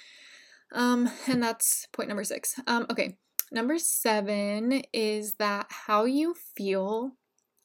Um, 0.73 1.11
and 1.27 1.43
that's 1.43 1.87
point 1.93 2.09
number 2.09 2.25
six. 2.25 2.59
Um, 2.67 2.87
okay. 2.91 3.17
Number 3.53 3.79
seven 3.79 4.83
is 4.93 5.35
that 5.35 5.67
how 5.71 6.05
you 6.05 6.35
feel 6.57 7.13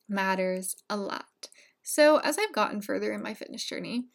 matters 0.10 0.76
a 0.89 0.98
lot. 0.98 1.50
So, 1.84 2.17
as 2.17 2.39
I've 2.39 2.54
gotten 2.54 2.82
further 2.82 3.13
in 3.13 3.21
my 3.21 3.36
fitness 3.36 3.63
journey, 3.63 4.06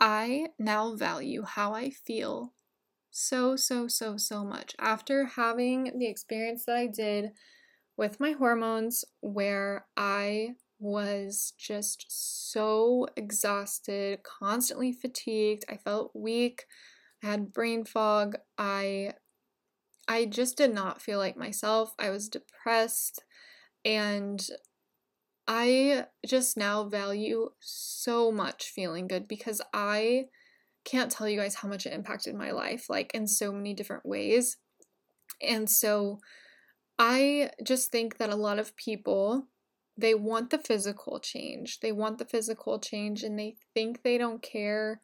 I 0.00 0.48
now 0.58 0.96
value 0.96 1.44
how 1.44 1.74
I 1.74 1.90
feel 1.90 2.52
so, 3.12 3.56
so, 3.56 3.88
so, 3.88 4.16
so 4.16 4.44
much. 4.44 4.74
After 4.80 5.26
having 5.26 5.98
the 5.98 6.08
experience 6.08 6.64
that 6.66 6.76
I 6.76 6.88
did 6.88 7.32
with 7.96 8.20
my 8.20 8.32
hormones, 8.32 9.04
where 9.20 9.86
I 9.96 10.54
was 10.80 11.52
just 11.58 12.06
so 12.08 13.06
exhausted, 13.16 14.22
constantly 14.24 14.92
fatigued, 14.92 15.64
I 15.68 15.76
felt 15.76 16.12
weak, 16.14 16.64
I 17.22 17.28
had 17.28 17.52
brain 17.52 17.84
fog, 17.84 18.36
I 18.58 19.14
I 20.08 20.26
just 20.26 20.56
did 20.56 20.74
not 20.74 21.00
feel 21.00 21.18
like 21.18 21.36
myself. 21.36 21.94
I 21.98 22.10
was 22.10 22.28
depressed 22.28 23.22
and 23.84 24.44
I 25.46 26.06
just 26.26 26.56
now 26.56 26.84
value 26.84 27.50
so 27.60 28.30
much 28.30 28.70
feeling 28.70 29.08
good 29.08 29.26
because 29.26 29.60
I 29.72 30.26
can't 30.84 31.10
tell 31.10 31.28
you 31.28 31.38
guys 31.38 31.54
how 31.54 31.68
much 31.68 31.86
it 31.86 31.92
impacted 31.92 32.34
my 32.34 32.50
life, 32.50 32.88
like 32.88 33.12
in 33.14 33.26
so 33.26 33.52
many 33.52 33.74
different 33.74 34.04
ways. 34.04 34.56
And 35.40 35.68
so 35.68 36.18
I 36.98 37.50
just 37.62 37.90
think 37.90 38.18
that 38.18 38.30
a 38.30 38.36
lot 38.36 38.58
of 38.58 38.76
people 38.76 39.46
they 39.96 40.14
want 40.14 40.50
the 40.50 40.58
physical 40.58 41.20
change. 41.20 41.80
They 41.80 41.92
want 41.92 42.18
the 42.18 42.24
physical 42.24 42.78
change 42.78 43.22
and 43.22 43.38
they 43.38 43.56
think 43.74 44.02
they 44.02 44.16
don't 44.16 44.42
care 44.42 45.02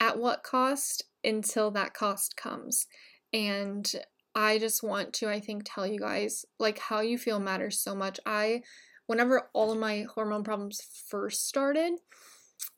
at 0.00 0.18
what 0.18 0.44
cost 0.44 1.04
until 1.24 1.72
that 1.72 1.92
cost 1.92 2.36
comes. 2.36 2.86
And 3.32 3.90
I 4.34 4.58
just 4.58 4.82
want 4.82 5.12
to 5.14 5.28
I 5.28 5.40
think 5.40 5.62
tell 5.64 5.86
you 5.86 5.98
guys 5.98 6.44
like 6.58 6.78
how 6.78 7.00
you 7.00 7.18
feel 7.18 7.40
matters 7.40 7.78
so 7.78 7.94
much. 7.94 8.20
I 8.24 8.62
whenever 9.06 9.48
all 9.52 9.72
of 9.72 9.78
my 9.78 10.06
hormone 10.14 10.44
problems 10.44 10.80
first 11.08 11.48
started, 11.48 11.94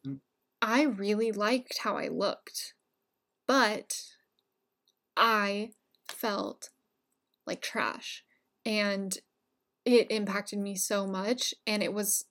mm. 0.07 0.21
I 0.61 0.83
really 0.83 1.33
liked 1.33 1.79
how 1.79 1.97
I 1.97 2.09
looked. 2.09 2.75
But 3.47 4.03
I 5.17 5.71
felt 6.09 6.71
like 7.47 7.63
trash. 7.63 8.25
And 8.65 9.17
it 9.85 10.11
impacted 10.11 10.59
me 10.59 10.77
so 10.77 11.07
much. 11.07 11.55
And 11.67 11.83
it 11.83 11.93
was 11.93 12.25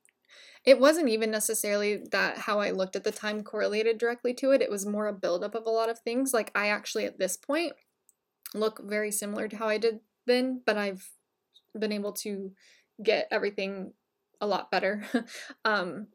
it 0.63 0.81
wasn't 0.81 1.07
even 1.07 1.31
necessarily 1.31 2.03
that 2.11 2.39
how 2.39 2.59
I 2.59 2.71
looked 2.71 2.97
at 2.97 3.05
the 3.05 3.11
time 3.11 3.41
correlated 3.41 3.97
directly 3.97 4.33
to 4.33 4.51
it. 4.51 4.61
It 4.61 4.69
was 4.69 4.85
more 4.85 5.07
a 5.07 5.13
buildup 5.13 5.55
of 5.55 5.65
a 5.65 5.69
lot 5.69 5.87
of 5.89 5.99
things. 5.99 6.33
Like 6.33 6.51
I 6.53 6.67
actually 6.67 7.05
at 7.05 7.17
this 7.17 7.37
point 7.37 7.71
look 8.53 8.81
very 8.83 9.11
similar 9.11 9.47
to 9.47 9.55
how 9.55 9.69
I 9.69 9.77
did 9.77 10.01
then, 10.25 10.61
but 10.65 10.77
I've 10.77 11.09
been 11.77 11.93
able 11.93 12.11
to 12.13 12.51
get 13.01 13.29
everything 13.31 13.93
a 14.41 14.47
lot 14.47 14.69
better. 14.69 15.05
um, 15.65 16.07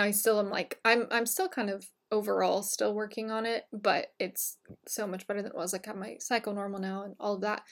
I 0.00 0.10
still 0.10 0.38
am 0.38 0.50
like 0.50 0.78
I'm 0.84 1.06
I'm 1.10 1.26
still 1.26 1.48
kind 1.48 1.70
of 1.70 1.86
overall 2.12 2.62
still 2.62 2.94
working 2.94 3.30
on 3.30 3.46
it, 3.46 3.64
but 3.72 4.08
it's 4.20 4.58
so 4.86 5.06
much 5.06 5.26
better 5.26 5.42
than 5.42 5.50
it 5.50 5.56
was. 5.56 5.72
Like 5.72 5.88
I 5.88 5.90
have 5.90 5.98
my 5.98 6.16
cycle 6.20 6.52
normal 6.52 6.78
now 6.78 7.04
and 7.04 7.16
all 7.18 7.34
of 7.34 7.40
that. 7.40 7.62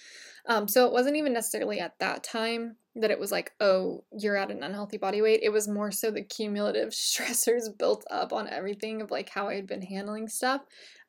Um, 0.46 0.66
so 0.66 0.86
it 0.86 0.92
wasn't 0.92 1.16
even 1.16 1.34
necessarily 1.34 1.78
at 1.78 1.98
that 2.00 2.24
time 2.24 2.76
that 2.96 3.10
it 3.10 3.20
was 3.20 3.30
like, 3.30 3.52
oh, 3.60 4.02
you're 4.18 4.38
at 4.38 4.50
an 4.50 4.62
unhealthy 4.62 4.96
body 4.96 5.20
weight. 5.20 5.40
It 5.42 5.52
was 5.52 5.68
more 5.68 5.92
so 5.92 6.10
the 6.10 6.22
cumulative 6.22 6.88
stressors 6.90 7.76
built 7.78 8.04
up 8.10 8.32
on 8.32 8.48
everything 8.48 9.02
of 9.02 9.10
like 9.10 9.28
how 9.28 9.48
I 9.48 9.54
had 9.54 9.66
been 9.66 9.82
handling 9.82 10.26
stuff. 10.26 10.62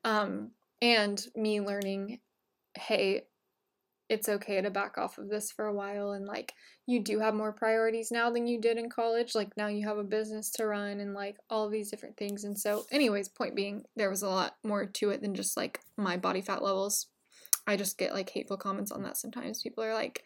Um, 0.03 0.51
and 0.81 1.25
me 1.35 1.61
learning, 1.61 2.19
hey, 2.75 3.23
it's 4.11 4.27
okay 4.27 4.59
to 4.59 4.69
back 4.69 4.97
off 4.97 5.17
of 5.17 5.29
this 5.29 5.53
for 5.53 5.67
a 5.67 5.73
while 5.73 6.11
and 6.11 6.25
like 6.25 6.53
you 6.85 7.01
do 7.01 7.19
have 7.19 7.33
more 7.33 7.53
priorities 7.53 8.11
now 8.11 8.29
than 8.29 8.45
you 8.45 8.59
did 8.59 8.77
in 8.77 8.89
college 8.89 9.35
like 9.35 9.55
now 9.55 9.67
you 9.67 9.87
have 9.87 9.97
a 9.97 10.03
business 10.03 10.51
to 10.51 10.65
run 10.65 10.99
and 10.99 11.13
like 11.13 11.37
all 11.49 11.69
these 11.69 11.89
different 11.89 12.17
things 12.17 12.43
and 12.43 12.59
so 12.59 12.83
anyways 12.91 13.29
point 13.29 13.55
being 13.55 13.81
there 13.95 14.09
was 14.09 14.21
a 14.21 14.27
lot 14.27 14.57
more 14.65 14.85
to 14.85 15.11
it 15.11 15.21
than 15.21 15.33
just 15.33 15.55
like 15.55 15.79
my 15.95 16.17
body 16.17 16.41
fat 16.41 16.61
levels. 16.61 17.07
I 17.65 17.77
just 17.77 17.97
get 17.97 18.13
like 18.13 18.29
hateful 18.29 18.57
comments 18.57 18.91
on 18.91 19.03
that 19.03 19.15
sometimes. 19.15 19.61
People 19.61 19.83
are 19.83 19.93
like 19.93 20.25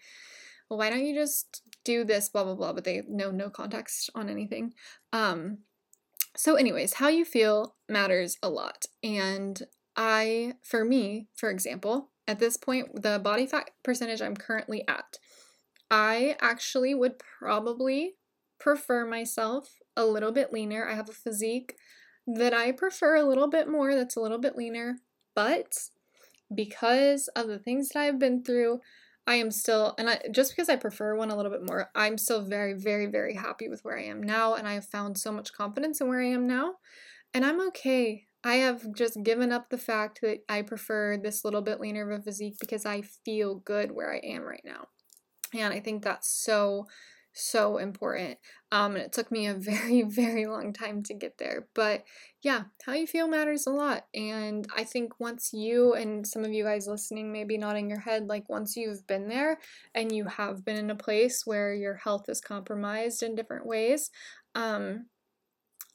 well 0.68 0.80
why 0.80 0.90
don't 0.90 1.06
you 1.06 1.14
just 1.14 1.62
do 1.84 2.04
this 2.04 2.28
blah 2.28 2.44
blah 2.44 2.56
blah 2.56 2.74
but 2.74 2.86
they 2.86 3.04
know 3.08 3.30
no 3.30 3.52
context 3.52 4.10
on 4.16 4.30
anything. 4.30 4.74
Um 5.14 5.60
so 6.36 6.56
anyways 6.56 6.94
how 6.94 7.08
you 7.08 7.24
feel 7.24 7.76
matters 7.88 8.38
a 8.42 8.50
lot 8.50 8.86
and 9.04 9.62
i 9.96 10.54
for 10.62 10.84
me 10.84 11.28
for 11.34 11.50
example 11.50 12.10
at 12.28 12.40
this 12.40 12.58
point, 12.58 13.02
the 13.02 13.20
body 13.20 13.46
fat 13.46 13.72
percentage 13.84 14.22
I'm 14.22 14.36
currently 14.36 14.84
at, 14.88 15.18
I 15.92 16.36
actually 16.42 16.96
would 16.96 17.20
probably 17.20 18.16
prefer 18.60 19.06
myself 19.06 19.78
a 19.96 20.06
little 20.06 20.32
bit 20.32 20.52
leaner. 20.52 20.88
I 20.88 20.96
have 20.96 21.10
a 21.10 21.14
physique 21.14 21.76
that 22.28 22.54
I 22.54 22.72
prefer 22.72 23.16
a 23.16 23.28
little 23.28 23.48
bit 23.48 23.70
more, 23.70 23.94
that's 23.94 24.16
a 24.16 24.22
little 24.22 24.40
bit 24.40 24.56
leaner, 24.56 24.98
but 25.36 25.78
because 26.54 27.28
of 27.30 27.48
the 27.48 27.60
things 27.60 27.90
that 27.90 28.00
I've 28.00 28.20
been 28.20 28.44
through, 28.44 28.82
I 29.28 29.36
am 29.36 29.52
still, 29.52 29.96
and 29.98 30.10
I, 30.10 30.22
just 30.32 30.52
because 30.52 30.70
I 30.70 30.76
prefer 30.76 31.16
one 31.16 31.32
a 31.32 31.36
little 31.36 31.52
bit 31.52 31.66
more, 31.66 31.90
I'm 31.96 32.18
still 32.18 32.42
very, 32.42 32.74
very, 32.74 33.08
very 33.08 33.34
happy 33.36 33.70
with 33.70 33.84
where 33.84 33.98
I 33.98 34.04
am 34.04 34.22
now, 34.22 34.54
and 34.54 34.68
I 34.68 34.74
have 34.74 34.86
found 34.86 35.18
so 35.18 35.32
much 35.32 35.54
confidence 35.54 36.02
in 36.02 36.08
where 36.08 36.22
I 36.22 36.28
am 36.28 36.48
now, 36.48 36.76
and 37.34 37.46
I'm 37.46 37.60
okay. 37.68 38.25
I 38.46 38.58
have 38.58 38.94
just 38.94 39.24
given 39.24 39.52
up 39.52 39.70
the 39.70 39.78
fact 39.80 40.20
that 40.22 40.44
I 40.48 40.62
prefer 40.62 41.18
this 41.18 41.44
little 41.44 41.62
bit 41.62 41.82
leaner 41.82 42.10
of 42.12 42.20
a 42.20 42.24
physique 42.24 42.58
because 42.60 42.86
I 42.86 43.02
feel 43.02 43.56
good 43.56 43.92
where 43.92 44.14
I 44.14 44.20
am 44.20 44.44
right 44.44 44.62
now. 44.64 44.90
And 45.52 45.74
I 45.74 45.80
think 45.80 46.04
that's 46.04 46.30
so, 46.30 46.86
so 47.34 47.78
important. 47.78 48.38
Um, 48.72 48.96
and 48.96 49.04
it 49.04 49.14
took 49.14 49.32
me 49.32 49.48
a 49.48 49.54
very, 49.60 50.04
very 50.04 50.46
long 50.46 50.74
time 50.74 51.02
to 51.04 51.16
get 51.16 51.40
there. 51.40 51.68
But 51.74 52.04
yeah, 52.44 52.66
how 52.86 52.94
you 52.94 53.08
feel 53.08 53.28
matters 53.28 53.66
a 53.66 53.72
lot. 53.72 54.06
And 54.14 54.68
I 54.78 54.84
think 54.84 55.20
once 55.20 55.50
you 55.52 55.96
and 55.96 56.28
some 56.28 56.46
of 56.46 56.54
you 56.54 56.66
guys 56.66 56.86
listening, 56.86 57.32
maybe 57.32 57.58
nodding 57.58 57.90
your 57.90 58.02
head, 58.02 58.28
like 58.28 58.48
once 58.48 58.78
you've 58.78 59.08
been 59.08 59.28
there 59.28 59.58
and 59.96 60.12
you 60.12 60.26
have 60.26 60.64
been 60.64 60.78
in 60.78 60.92
a 60.92 60.96
place 60.96 61.48
where 61.48 61.74
your 61.74 61.96
health 61.96 62.30
is 62.30 62.42
compromised 62.42 63.24
in 63.24 63.34
different 63.34 63.66
ways, 63.66 64.12
um, 64.54 65.08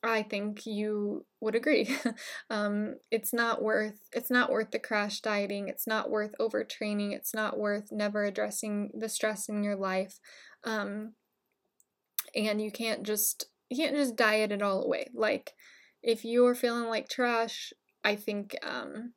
I 0.02 0.22
think 0.22 0.66
you 0.66 1.26
would 1.40 1.54
agree. 1.54 1.94
um, 2.50 2.96
it's 3.10 3.32
not 3.32 3.62
worth 3.62 3.98
it's 4.12 4.30
not 4.30 4.50
worth 4.50 4.70
the 4.70 4.78
crash 4.78 5.20
dieting. 5.20 5.68
It's 5.68 5.86
not 5.86 6.10
worth 6.10 6.34
overtraining. 6.40 7.12
It's 7.12 7.34
not 7.34 7.58
worth 7.58 7.92
never 7.92 8.24
addressing 8.24 8.90
the 8.94 9.08
stress 9.08 9.48
in 9.48 9.62
your 9.62 9.76
life. 9.76 10.18
Um, 10.64 11.12
and 12.34 12.60
you 12.60 12.70
can't 12.70 13.02
just 13.02 13.46
you 13.68 13.76
can't 13.76 13.96
just 13.96 14.16
diet 14.16 14.52
it 14.52 14.62
all 14.62 14.82
away. 14.82 15.08
Like 15.14 15.54
if 16.02 16.24
you're 16.24 16.54
feeling 16.54 16.88
like 16.88 17.08
trash, 17.08 17.72
I 18.02 18.16
think 18.16 18.56
um, 18.62 19.12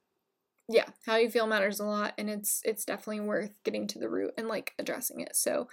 yeah, 0.69 0.87
how 1.05 1.15
you 1.15 1.29
feel 1.29 1.47
matters 1.47 1.79
a 1.79 1.85
lot, 1.85 2.13
and 2.17 2.29
it's 2.29 2.61
it's 2.63 2.85
definitely 2.85 3.21
worth 3.21 3.51
getting 3.63 3.87
to 3.87 3.99
the 3.99 4.09
root 4.09 4.33
and 4.37 4.47
like 4.47 4.73
addressing 4.79 5.21
it. 5.21 5.35
So 5.35 5.67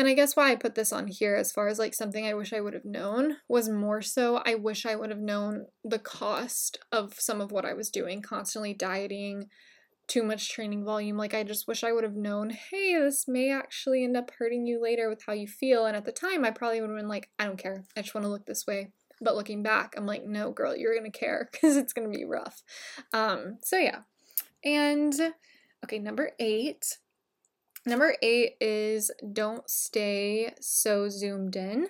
and 0.00 0.08
I 0.08 0.14
guess 0.14 0.34
why 0.34 0.50
I 0.50 0.56
put 0.56 0.74
this 0.74 0.94
on 0.94 1.08
here, 1.08 1.34
as 1.34 1.52
far 1.52 1.68
as 1.68 1.78
like 1.78 1.92
something 1.92 2.26
I 2.26 2.32
wish 2.32 2.54
I 2.54 2.60
would 2.62 2.72
have 2.72 2.86
known, 2.86 3.36
was 3.48 3.68
more 3.68 4.00
so 4.00 4.40
I 4.46 4.54
wish 4.54 4.86
I 4.86 4.96
would 4.96 5.10
have 5.10 5.20
known 5.20 5.66
the 5.84 5.98
cost 5.98 6.78
of 6.90 7.20
some 7.20 7.42
of 7.42 7.52
what 7.52 7.66
I 7.66 7.74
was 7.74 7.90
doing, 7.90 8.22
constantly 8.22 8.72
dieting, 8.72 9.50
too 10.08 10.22
much 10.22 10.50
training 10.50 10.86
volume. 10.86 11.18
Like, 11.18 11.34
I 11.34 11.42
just 11.42 11.68
wish 11.68 11.84
I 11.84 11.92
would 11.92 12.04
have 12.04 12.16
known, 12.16 12.48
hey, 12.48 12.98
this 12.98 13.28
may 13.28 13.52
actually 13.52 14.02
end 14.02 14.16
up 14.16 14.30
hurting 14.38 14.66
you 14.66 14.80
later 14.80 15.10
with 15.10 15.22
how 15.26 15.34
you 15.34 15.46
feel. 15.46 15.84
And 15.84 15.94
at 15.94 16.06
the 16.06 16.12
time, 16.12 16.46
I 16.46 16.50
probably 16.50 16.80
would 16.80 16.88
have 16.88 16.98
been 16.98 17.06
like, 17.06 17.28
I 17.38 17.44
don't 17.44 17.58
care. 17.58 17.84
I 17.94 18.00
just 18.00 18.14
want 18.14 18.24
to 18.24 18.30
look 18.30 18.46
this 18.46 18.66
way. 18.66 18.92
But 19.20 19.36
looking 19.36 19.62
back, 19.62 19.92
I'm 19.98 20.06
like, 20.06 20.24
no, 20.24 20.50
girl, 20.50 20.74
you're 20.74 20.98
going 20.98 21.12
to 21.12 21.18
care 21.18 21.50
because 21.52 21.76
it's 21.76 21.92
going 21.92 22.10
to 22.10 22.18
be 22.18 22.24
rough. 22.24 22.62
Um, 23.12 23.58
so, 23.62 23.76
yeah. 23.76 24.00
And 24.64 25.14
okay, 25.84 25.98
number 25.98 26.30
eight 26.38 26.96
Number 27.86 28.14
eight 28.22 28.56
is 28.60 29.10
don't 29.32 29.68
stay 29.68 30.52
so 30.60 31.08
zoomed 31.08 31.56
in. 31.56 31.88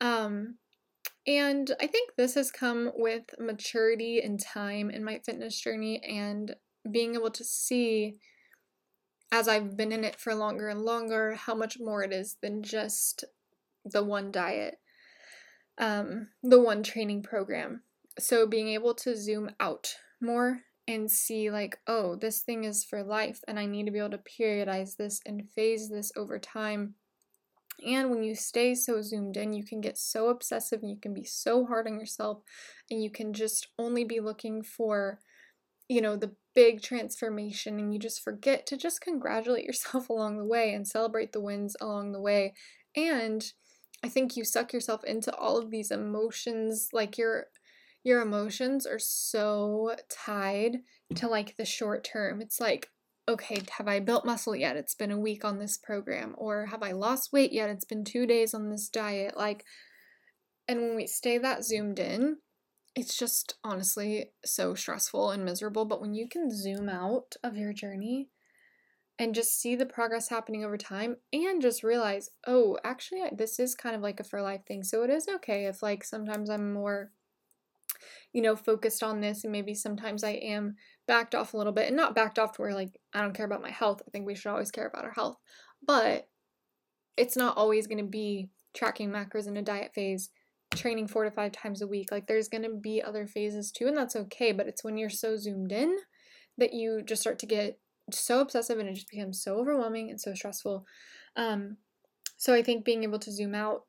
Um, 0.00 0.56
and 1.26 1.70
I 1.80 1.86
think 1.86 2.12
this 2.16 2.34
has 2.34 2.50
come 2.50 2.92
with 2.94 3.24
maturity 3.38 4.20
and 4.20 4.40
time 4.40 4.90
in 4.90 5.04
my 5.04 5.20
fitness 5.24 5.60
journey 5.60 6.02
and 6.02 6.54
being 6.90 7.14
able 7.14 7.30
to 7.30 7.44
see 7.44 8.18
as 9.32 9.46
I've 9.46 9.76
been 9.76 9.92
in 9.92 10.04
it 10.04 10.16
for 10.16 10.34
longer 10.34 10.68
and 10.68 10.82
longer 10.82 11.34
how 11.34 11.54
much 11.54 11.78
more 11.78 12.02
it 12.02 12.12
is 12.12 12.36
than 12.42 12.62
just 12.62 13.24
the 13.84 14.02
one 14.02 14.32
diet, 14.32 14.78
um, 15.78 16.28
the 16.42 16.60
one 16.60 16.82
training 16.82 17.22
program. 17.22 17.82
So 18.18 18.46
being 18.46 18.68
able 18.68 18.94
to 18.94 19.16
zoom 19.16 19.50
out 19.60 19.94
more 20.20 20.60
and 20.90 21.10
see 21.10 21.50
like 21.50 21.78
oh 21.86 22.16
this 22.16 22.40
thing 22.40 22.64
is 22.64 22.84
for 22.84 23.02
life 23.02 23.40
and 23.46 23.58
i 23.58 23.66
need 23.66 23.86
to 23.86 23.92
be 23.92 23.98
able 23.98 24.10
to 24.10 24.18
periodize 24.18 24.96
this 24.96 25.20
and 25.24 25.48
phase 25.54 25.88
this 25.88 26.12
over 26.16 26.38
time. 26.38 26.94
And 27.86 28.10
when 28.10 28.22
you 28.22 28.34
stay 28.34 28.74
so 28.74 29.00
zoomed 29.00 29.38
in 29.38 29.54
you 29.54 29.64
can 29.64 29.80
get 29.80 29.96
so 29.96 30.28
obsessive 30.28 30.80
and 30.82 30.90
you 30.90 30.98
can 31.00 31.14
be 31.14 31.24
so 31.24 31.64
hard 31.64 31.86
on 31.86 31.98
yourself 31.98 32.42
and 32.90 33.02
you 33.02 33.10
can 33.10 33.32
just 33.32 33.68
only 33.78 34.04
be 34.04 34.20
looking 34.20 34.62
for 34.62 35.20
you 35.88 36.02
know 36.02 36.16
the 36.16 36.32
big 36.54 36.82
transformation 36.82 37.78
and 37.78 37.92
you 37.92 37.98
just 37.98 38.22
forget 38.22 38.66
to 38.66 38.76
just 38.76 39.00
congratulate 39.00 39.64
yourself 39.70 40.10
along 40.10 40.36
the 40.36 40.44
way 40.44 40.74
and 40.74 40.86
celebrate 40.86 41.32
the 41.32 41.40
wins 41.40 41.74
along 41.80 42.12
the 42.12 42.20
way. 42.20 42.54
And 42.96 43.50
i 44.02 44.08
think 44.08 44.36
you 44.36 44.44
suck 44.44 44.72
yourself 44.72 45.04
into 45.04 45.34
all 45.34 45.58
of 45.58 45.70
these 45.70 45.90
emotions 45.90 46.88
like 46.92 47.16
you're 47.16 47.46
your 48.02 48.22
emotions 48.22 48.86
are 48.86 48.98
so 48.98 49.94
tied 50.08 50.78
to 51.10 51.14
mm-hmm. 51.14 51.26
like 51.26 51.56
the 51.56 51.64
short 51.64 52.04
term. 52.04 52.40
It's 52.40 52.60
like, 52.60 52.88
okay, 53.28 53.62
have 53.78 53.86
I 53.86 54.00
built 54.00 54.24
muscle 54.24 54.56
yet? 54.56 54.76
It's 54.76 54.94
been 54.94 55.10
a 55.10 55.20
week 55.20 55.44
on 55.44 55.58
this 55.58 55.76
program. 55.76 56.34
Or 56.38 56.66
have 56.66 56.82
I 56.82 56.92
lost 56.92 57.32
weight 57.32 57.52
yet? 57.52 57.70
It's 57.70 57.84
been 57.84 58.04
two 58.04 58.26
days 58.26 58.54
on 58.54 58.70
this 58.70 58.88
diet. 58.88 59.36
Like, 59.36 59.64
and 60.66 60.80
when 60.80 60.96
we 60.96 61.06
stay 61.06 61.38
that 61.38 61.64
zoomed 61.64 61.98
in, 61.98 62.38
it's 62.96 63.16
just 63.16 63.54
honestly 63.62 64.32
so 64.44 64.74
stressful 64.74 65.30
and 65.30 65.44
miserable. 65.44 65.84
But 65.84 66.00
when 66.00 66.14
you 66.14 66.28
can 66.28 66.50
zoom 66.50 66.88
out 66.88 67.36
of 67.44 67.56
your 67.56 67.72
journey 67.72 68.30
and 69.18 69.34
just 69.34 69.60
see 69.60 69.76
the 69.76 69.86
progress 69.86 70.28
happening 70.28 70.64
over 70.64 70.78
time 70.78 71.16
and 71.32 71.60
just 71.60 71.84
realize, 71.84 72.30
oh, 72.46 72.78
actually, 72.82 73.22
this 73.36 73.60
is 73.60 73.74
kind 73.74 73.94
of 73.94 74.02
like 74.02 74.18
a 74.18 74.24
for 74.24 74.42
life 74.42 74.62
thing. 74.66 74.82
So 74.82 75.02
it 75.04 75.10
is 75.10 75.28
okay 75.28 75.66
if, 75.66 75.82
like, 75.82 76.02
sometimes 76.02 76.48
I'm 76.50 76.72
more 76.72 77.12
you 78.32 78.42
know, 78.42 78.56
focused 78.56 79.02
on 79.02 79.20
this 79.20 79.44
and 79.44 79.52
maybe 79.52 79.74
sometimes 79.74 80.24
I 80.24 80.30
am 80.30 80.76
backed 81.06 81.34
off 81.34 81.54
a 81.54 81.56
little 81.56 81.72
bit 81.72 81.88
and 81.88 81.96
not 81.96 82.14
backed 82.14 82.38
off 82.38 82.52
to 82.52 82.62
where 82.62 82.74
like 82.74 83.00
I 83.12 83.20
don't 83.20 83.34
care 83.34 83.46
about 83.46 83.62
my 83.62 83.70
health. 83.70 84.02
I 84.06 84.10
think 84.10 84.26
we 84.26 84.34
should 84.34 84.50
always 84.50 84.70
care 84.70 84.86
about 84.86 85.04
our 85.04 85.12
health. 85.12 85.36
But 85.86 86.28
it's 87.16 87.36
not 87.36 87.56
always 87.56 87.86
going 87.86 87.98
to 87.98 88.10
be 88.10 88.48
tracking 88.74 89.10
macros 89.10 89.46
in 89.46 89.56
a 89.56 89.62
diet 89.62 89.92
phase, 89.94 90.30
training 90.74 91.08
4 91.08 91.24
to 91.24 91.30
5 91.30 91.52
times 91.52 91.82
a 91.82 91.86
week. 91.86 92.12
Like 92.12 92.26
there's 92.26 92.48
going 92.48 92.62
to 92.62 92.74
be 92.74 93.02
other 93.02 93.26
phases 93.26 93.70
too 93.70 93.88
and 93.88 93.96
that's 93.96 94.16
okay, 94.16 94.52
but 94.52 94.66
it's 94.66 94.84
when 94.84 94.96
you're 94.96 95.10
so 95.10 95.36
zoomed 95.36 95.72
in 95.72 95.96
that 96.58 96.72
you 96.72 97.02
just 97.04 97.22
start 97.22 97.38
to 97.40 97.46
get 97.46 97.78
so 98.12 98.40
obsessive 98.40 98.78
and 98.78 98.88
it 98.88 98.94
just 98.94 99.10
becomes 99.10 99.42
so 99.42 99.58
overwhelming 99.58 100.10
and 100.10 100.20
so 100.20 100.34
stressful. 100.34 100.86
Um 101.36 101.76
so 102.36 102.54
I 102.54 102.62
think 102.62 102.84
being 102.84 103.02
able 103.02 103.18
to 103.18 103.32
zoom 103.32 103.54
out 103.54 103.82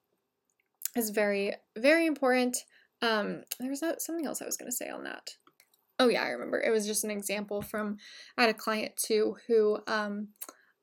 is 0.95 1.09
very 1.09 1.53
very 1.78 2.05
important. 2.05 2.57
Um, 3.02 3.43
there 3.60 3.70
was 3.70 3.80
something 3.80 4.26
else 4.26 4.41
I 4.41 4.45
was 4.45 4.58
going 4.58 4.70
to 4.70 4.76
say 4.76 4.89
on 4.89 5.04
that. 5.06 5.32
Oh 5.99 6.08
yeah, 6.08 6.24
I 6.24 6.30
remember. 6.30 6.60
It 6.60 6.72
was 6.72 6.88
just 6.88 7.04
an 7.04 7.12
example 7.12 7.62
from 7.62 7.97
I 8.38 8.41
had 8.41 8.49
a 8.49 8.56
client 8.56 8.93
too 8.97 9.36
who 9.47 9.78
um 9.88 10.30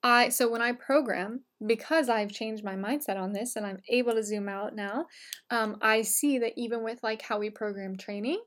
I 0.02 0.28
so 0.28 0.48
when 0.48 0.62
I 0.62 0.72
program 0.72 1.40
because 1.66 2.08
I've 2.08 2.30
changed 2.30 2.62
my 2.62 2.76
mindset 2.76 3.16
on 3.16 3.32
this 3.32 3.56
and 3.56 3.66
I'm 3.66 3.80
able 3.88 4.12
to 4.12 4.22
zoom 4.22 4.48
out 4.48 4.76
now, 4.76 5.06
um, 5.50 5.78
I 5.82 6.02
see 6.02 6.38
that 6.38 6.52
even 6.56 6.84
with 6.84 7.02
like 7.02 7.22
how 7.22 7.38
we 7.40 7.50
program 7.50 7.96
training, 7.96 8.40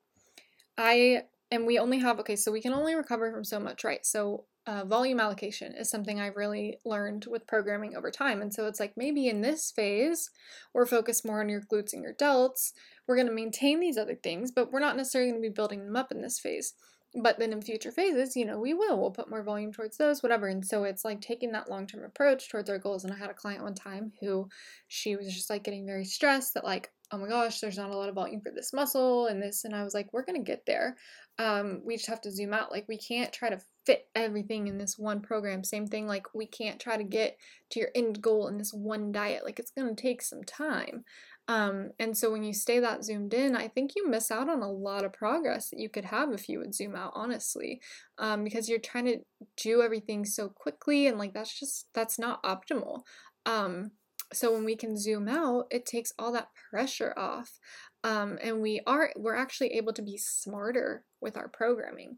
I 0.78 1.24
and 1.52 1.68
we 1.68 1.78
only 1.78 2.00
have 2.00 2.20
okay, 2.22 2.38
so 2.38 2.52
we 2.52 2.62
can 2.62 2.74
only 2.74 2.96
recover 2.96 3.32
from 3.32 3.44
so 3.44 3.60
much, 3.60 3.84
right? 3.84 4.06
So 4.06 4.46
uh, 4.68 4.86
volume 4.86 5.20
allocation 5.20 5.74
is 5.74 5.90
something 5.90 6.20
I've 6.20 6.36
really 6.36 6.78
learned 6.86 7.26
with 7.30 7.48
programming 7.48 7.96
over 7.96 8.12
time. 8.12 8.42
And 8.42 8.54
so 8.54 8.68
it's 8.68 8.80
like 8.80 8.94
maybe 8.96 9.28
in 9.28 9.42
this 9.42 9.72
phase, 9.72 10.30
we're 10.74 10.86
focused 10.86 11.26
more 11.26 11.42
on 11.42 11.50
your 11.50 11.62
glutes 11.62 11.94
and 11.94 12.04
your 12.04 12.14
delts. 12.14 12.74
We're 13.08 13.16
going 13.16 13.28
to 13.28 13.34
maintain 13.34 13.80
these 13.80 13.98
other 13.98 14.16
things, 14.16 14.52
but 14.52 14.72
we're 14.72 14.80
not 14.80 14.96
necessarily 14.96 15.32
going 15.32 15.42
to 15.42 15.50
be 15.50 15.54
building 15.54 15.86
them 15.86 15.96
up 15.96 16.12
in 16.12 16.22
this 16.22 16.40
phase. 16.40 16.74
But 17.14 17.40
then 17.40 17.52
in 17.52 17.62
future 17.62 17.92
phases, 17.92 18.38
you 18.38 18.46
know, 18.46 18.58
we 18.58 18.74
will. 18.74 18.98
We'll 18.98 19.12
put 19.12 19.30
more 19.30 19.44
volume 19.44 19.74
towards 19.74 19.98
those, 19.98 20.24
whatever. 20.24 20.48
And 20.48 20.66
so 20.66 20.86
it's 20.86 21.04
like 21.04 21.20
taking 21.20 21.52
that 21.52 21.70
long 21.70 21.86
term 21.86 22.06
approach 22.06 22.50
towards 22.50 22.70
our 22.70 22.78
goals. 22.78 23.04
And 23.04 23.12
I 23.12 23.18
had 23.18 23.30
a 23.30 23.34
client 23.34 23.64
one 23.64 23.76
time 23.76 24.14
who 24.22 24.48
she 24.88 25.18
was 25.18 25.34
just 25.34 25.50
like 25.50 25.64
getting 25.64 25.86
very 25.86 26.06
stressed 26.06 26.54
that, 26.54 26.64
like, 26.64 26.90
oh 27.12 27.18
my 27.18 27.28
gosh, 27.28 27.60
there's 27.60 27.78
not 27.78 27.90
a 27.90 27.98
lot 27.98 28.08
of 28.08 28.16
volume 28.16 28.40
for 28.40 28.52
this 28.52 28.72
muscle 28.72 29.28
and 29.28 29.42
this. 29.42 29.66
And 29.66 29.76
I 29.76 29.84
was 29.84 29.94
like, 29.94 30.08
we're 30.14 30.24
going 30.24 30.42
to 30.42 30.50
get 30.50 30.66
there. 30.66 30.96
Um, 31.40 31.82
we 31.84 31.96
just 31.96 32.10
have 32.10 32.22
to 32.22 32.32
zoom 32.32 32.54
out. 32.54 32.72
Like, 32.72 32.88
we 32.88 32.98
can't 32.98 33.34
try 33.34 33.50
to 33.50 33.62
fit 33.86 34.08
everything 34.16 34.68
in 34.68 34.78
this 34.78 34.98
one 34.98 35.22
program. 35.22 35.64
Same 35.64 35.88
thing, 35.88 36.08
like, 36.08 36.34
we 36.34 36.46
can't 36.46 36.80
try 36.80 36.98
to 36.98 37.04
get 37.04 37.38
to 37.72 37.80
your 37.80 37.90
end 37.96 38.22
goal 38.22 38.48
in 38.48 38.58
this 38.58 38.74
one 38.74 39.12
diet. 39.12 39.44
Like, 39.44 39.60
it's 39.60 39.72
going 39.72 39.96
to 39.96 40.02
take 40.02 40.22
some 40.22 40.44
time. 40.44 41.04
Um, 41.48 41.92
and 42.00 42.18
so 42.18 42.32
when 42.32 42.44
you 42.44 42.54
stay 42.54 42.80
that 42.80 43.04
zoomed 43.04 43.34
in, 43.34 43.56
I 43.56 43.68
think 43.68 43.92
you 43.96 44.08
miss 44.08 44.32
out 44.32 44.50
on 44.50 44.62
a 44.62 44.72
lot 44.72 45.04
of 45.04 45.12
progress 45.12 45.70
that 45.70 45.80
you 45.80 45.90
could 45.90 46.06
have 46.06 46.32
if 46.32 46.48
you 46.48 46.60
would 46.60 46.74
zoom 46.74 46.96
out, 46.96 47.12
honestly, 47.16 47.82
um, 48.18 48.44
because 48.44 48.70
you're 48.70 48.80
trying 48.80 49.06
to 49.06 49.18
do 49.58 49.82
everything 49.82 50.24
so 50.24 50.48
quickly 50.48 51.08
and 51.08 51.18
like 51.18 51.34
that's 51.34 51.60
just 51.60 51.88
that's 51.94 52.18
not 52.18 52.44
optimal. 52.44 53.02
Um, 53.46 53.92
so 54.34 54.54
when 54.54 54.66
we 54.66 54.76
can 54.76 54.98
zoom 54.98 55.28
out, 55.28 55.66
it 55.72 55.86
takes 55.86 56.14
all 56.18 56.32
that 56.32 56.50
pressure 56.70 57.14
off, 57.18 57.60
um, 58.04 58.38
and 58.42 58.62
we 58.62 58.82
are 58.88 59.12
we're 59.16 59.36
actually 59.36 59.74
able 59.74 59.94
to 59.94 60.02
be 60.02 60.18
smarter 60.18 61.04
with 61.20 61.38
our 61.38 61.48
programming. 61.48 62.18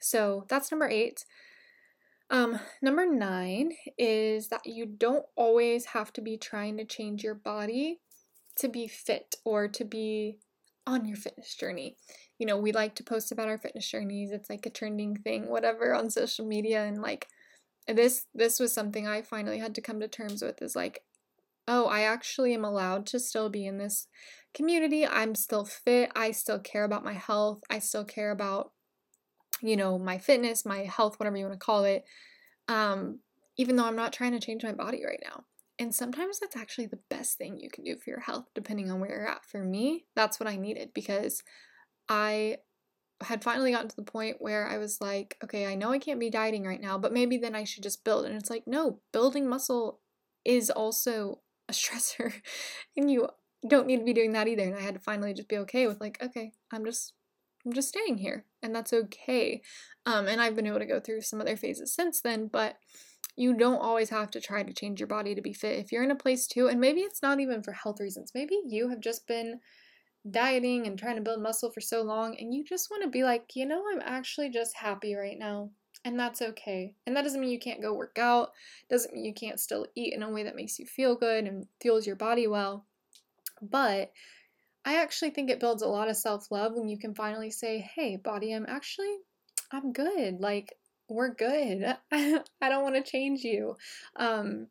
So 0.00 0.44
that's 0.48 0.70
number 0.70 0.88
eight. 0.88 1.24
Um, 2.30 2.60
number 2.82 3.06
nine 3.06 3.72
is 3.96 4.48
that 4.48 4.66
you 4.66 4.84
don't 4.86 5.24
always 5.34 5.86
have 5.86 6.12
to 6.14 6.20
be 6.20 6.36
trying 6.36 6.76
to 6.76 6.84
change 6.84 7.22
your 7.24 7.34
body 7.34 8.00
to 8.56 8.68
be 8.68 8.86
fit 8.86 9.36
or 9.44 9.68
to 9.68 9.84
be 9.84 10.38
on 10.86 11.06
your 11.06 11.16
fitness 11.16 11.54
journey. 11.54 11.96
You 12.38 12.46
know, 12.46 12.58
we 12.58 12.72
like 12.72 12.94
to 12.96 13.04
post 13.04 13.32
about 13.32 13.48
our 13.48 13.58
fitness 13.58 13.88
journeys. 13.88 14.30
It's 14.30 14.50
like 14.50 14.66
a 14.66 14.70
trending 14.70 15.16
thing, 15.16 15.48
whatever, 15.48 15.94
on 15.94 16.10
social 16.10 16.46
media. 16.46 16.84
And 16.84 17.00
like 17.00 17.28
this 17.86 18.26
this 18.34 18.60
was 18.60 18.72
something 18.72 19.06
I 19.06 19.22
finally 19.22 19.58
had 19.58 19.74
to 19.76 19.80
come 19.80 20.00
to 20.00 20.08
terms 20.08 20.42
with 20.42 20.60
is 20.60 20.76
like, 20.76 21.02
oh, 21.68 21.86
I 21.86 22.00
actually 22.02 22.54
am 22.54 22.64
allowed 22.64 23.06
to 23.08 23.20
still 23.20 23.48
be 23.48 23.66
in 23.66 23.78
this 23.78 24.08
community. 24.54 25.06
I'm 25.06 25.34
still 25.34 25.64
fit. 25.64 26.10
I 26.16 26.32
still 26.32 26.58
care 26.58 26.84
about 26.84 27.04
my 27.04 27.12
health. 27.12 27.60
I 27.70 27.78
still 27.78 28.04
care 28.04 28.30
about, 28.30 28.72
you 29.62 29.76
know, 29.76 29.98
my 29.98 30.18
fitness, 30.18 30.64
my 30.64 30.78
health, 30.84 31.20
whatever 31.20 31.36
you 31.36 31.44
want 31.44 31.60
to 31.60 31.64
call 31.64 31.84
it. 31.84 32.04
Um, 32.66 33.20
even 33.56 33.76
though 33.76 33.84
I'm 33.84 33.96
not 33.96 34.12
trying 34.12 34.32
to 34.32 34.40
change 34.40 34.64
my 34.64 34.72
body 34.72 35.04
right 35.04 35.22
now. 35.22 35.44
And 35.78 35.94
sometimes 35.94 36.40
that's 36.40 36.56
actually 36.56 36.86
the 36.86 37.00
best 37.08 37.38
thing 37.38 37.60
you 37.60 37.70
can 37.70 37.84
do 37.84 37.96
for 37.96 38.10
your 38.10 38.20
health, 38.20 38.46
depending 38.54 38.90
on 38.90 38.98
where 38.98 39.10
you're 39.10 39.28
at. 39.28 39.44
For 39.44 39.62
me, 39.62 40.06
that's 40.16 40.40
what 40.40 40.48
I 40.48 40.56
needed 40.56 40.90
because 40.92 41.42
I 42.08 42.58
had 43.20 43.44
finally 43.44 43.72
gotten 43.72 43.88
to 43.88 43.96
the 43.96 44.02
point 44.02 44.36
where 44.40 44.66
I 44.66 44.78
was 44.78 45.00
like, 45.00 45.36
okay, 45.42 45.66
I 45.66 45.74
know 45.74 45.90
I 45.90 45.98
can't 45.98 46.20
be 46.20 46.30
dieting 46.30 46.64
right 46.64 46.80
now, 46.80 46.98
but 46.98 47.12
maybe 47.12 47.36
then 47.36 47.54
I 47.54 47.64
should 47.64 47.82
just 47.82 48.04
build. 48.04 48.24
And 48.24 48.34
it's 48.34 48.50
like, 48.50 48.64
no, 48.66 49.00
building 49.12 49.48
muscle 49.48 50.00
is 50.44 50.70
also 50.70 51.40
a 51.68 51.72
stressor, 51.72 52.32
and 52.96 53.10
you 53.10 53.28
don't 53.66 53.86
need 53.86 53.98
to 53.98 54.04
be 54.04 54.12
doing 54.12 54.32
that 54.32 54.48
either. 54.48 54.62
And 54.62 54.76
I 54.76 54.80
had 54.80 54.94
to 54.94 55.00
finally 55.00 55.34
just 55.34 55.48
be 55.48 55.58
okay 55.58 55.86
with 55.86 56.00
like, 56.00 56.22
okay, 56.22 56.52
I'm 56.72 56.84
just 56.84 57.14
I'm 57.66 57.72
just 57.72 57.88
staying 57.88 58.18
here, 58.18 58.44
and 58.62 58.74
that's 58.74 58.92
okay. 58.92 59.62
Um, 60.06 60.28
and 60.28 60.40
I've 60.40 60.56
been 60.56 60.66
able 60.66 60.78
to 60.78 60.86
go 60.86 61.00
through 61.00 61.22
some 61.22 61.40
other 61.40 61.56
phases 61.56 61.94
since 61.94 62.20
then, 62.20 62.46
but 62.46 62.76
you 63.36 63.54
don't 63.54 63.80
always 63.80 64.10
have 64.10 64.30
to 64.32 64.40
try 64.40 64.62
to 64.62 64.72
change 64.72 65.00
your 65.00 65.06
body 65.06 65.34
to 65.34 65.42
be 65.42 65.52
fit. 65.52 65.78
If 65.78 65.92
you're 65.92 66.02
in 66.02 66.10
a 66.10 66.16
place 66.16 66.46
too, 66.46 66.68
and 66.68 66.80
maybe 66.80 67.00
it's 67.02 67.22
not 67.22 67.40
even 67.40 67.62
for 67.62 67.72
health 67.72 68.00
reasons, 68.00 68.32
maybe 68.34 68.58
you 68.66 68.88
have 68.88 69.00
just 69.00 69.26
been 69.26 69.60
dieting 70.28 70.86
and 70.86 70.98
trying 70.98 71.16
to 71.16 71.22
build 71.22 71.42
muscle 71.42 71.70
for 71.70 71.80
so 71.80 72.02
long 72.02 72.36
and 72.38 72.52
you 72.52 72.64
just 72.64 72.90
want 72.90 73.02
to 73.02 73.08
be 73.08 73.22
like, 73.22 73.54
you 73.54 73.66
know, 73.66 73.84
I'm 73.92 74.02
actually 74.04 74.50
just 74.50 74.76
happy 74.76 75.14
right 75.14 75.38
now. 75.38 75.70
And 76.04 76.18
that's 76.18 76.40
okay. 76.40 76.94
And 77.06 77.16
that 77.16 77.22
doesn't 77.22 77.40
mean 77.40 77.50
you 77.50 77.58
can't 77.58 77.82
go 77.82 77.92
work 77.92 78.18
out, 78.18 78.52
doesn't 78.88 79.12
mean 79.12 79.24
you 79.24 79.34
can't 79.34 79.60
still 79.60 79.86
eat 79.94 80.14
in 80.14 80.22
a 80.22 80.30
way 80.30 80.44
that 80.44 80.56
makes 80.56 80.78
you 80.78 80.86
feel 80.86 81.16
good 81.16 81.44
and 81.44 81.66
fuels 81.80 82.06
your 82.06 82.16
body 82.16 82.46
well. 82.46 82.86
But 83.60 84.12
I 84.84 85.02
actually 85.02 85.30
think 85.30 85.50
it 85.50 85.60
builds 85.60 85.82
a 85.82 85.88
lot 85.88 86.08
of 86.08 86.16
self 86.16 86.50
love 86.50 86.72
when 86.74 86.88
you 86.88 86.98
can 86.98 87.14
finally 87.14 87.50
say, 87.50 87.90
hey, 87.94 88.16
body, 88.16 88.52
I'm 88.52 88.66
actually, 88.68 89.16
I'm 89.72 89.92
good. 89.92 90.40
Like, 90.40 90.74
we're 91.08 91.34
good. 91.34 91.96
I 92.12 92.42
don't 92.60 92.82
want 92.82 92.94
to 92.94 93.02
change 93.02 93.42
you. 93.42 93.76
Um, 94.16 94.68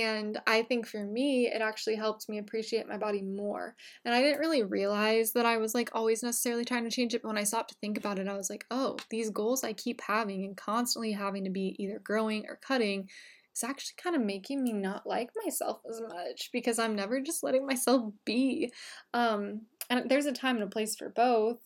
and 0.00 0.40
I 0.46 0.62
think 0.62 0.86
for 0.86 1.04
me, 1.04 1.48
it 1.48 1.60
actually 1.60 1.96
helped 1.96 2.26
me 2.26 2.38
appreciate 2.38 2.88
my 2.88 2.96
body 2.96 3.20
more. 3.20 3.76
And 4.06 4.14
I 4.14 4.22
didn't 4.22 4.40
really 4.40 4.62
realize 4.62 5.32
that 5.32 5.44
I 5.44 5.58
was 5.58 5.74
like 5.74 5.90
always 5.92 6.22
necessarily 6.22 6.64
trying 6.64 6.84
to 6.84 6.90
change 6.90 7.12
it. 7.12 7.20
But 7.20 7.28
when 7.28 7.38
I 7.38 7.44
stopped 7.44 7.70
to 7.70 7.76
think 7.80 7.98
about 7.98 8.18
it, 8.18 8.26
I 8.26 8.36
was 8.36 8.48
like, 8.48 8.64
oh, 8.70 8.96
these 9.10 9.28
goals 9.28 9.64
I 9.64 9.74
keep 9.74 10.00
having 10.00 10.44
and 10.44 10.56
constantly 10.56 11.12
having 11.12 11.44
to 11.44 11.50
be 11.50 11.76
either 11.78 11.98
growing 11.98 12.46
or 12.48 12.56
cutting 12.56 13.10
is 13.54 13.62
actually 13.62 13.96
kind 14.02 14.16
of 14.16 14.22
making 14.22 14.62
me 14.62 14.72
not 14.72 15.06
like 15.06 15.28
myself 15.44 15.80
as 15.90 16.00
much 16.00 16.48
because 16.52 16.78
I'm 16.78 16.96
never 16.96 17.20
just 17.20 17.42
letting 17.42 17.66
myself 17.66 18.14
be. 18.24 18.72
Um, 19.12 19.62
and 19.90 20.08
there's 20.08 20.26
a 20.26 20.32
time 20.32 20.56
and 20.56 20.64
a 20.64 20.68
place 20.68 20.96
for 20.96 21.10
both, 21.10 21.58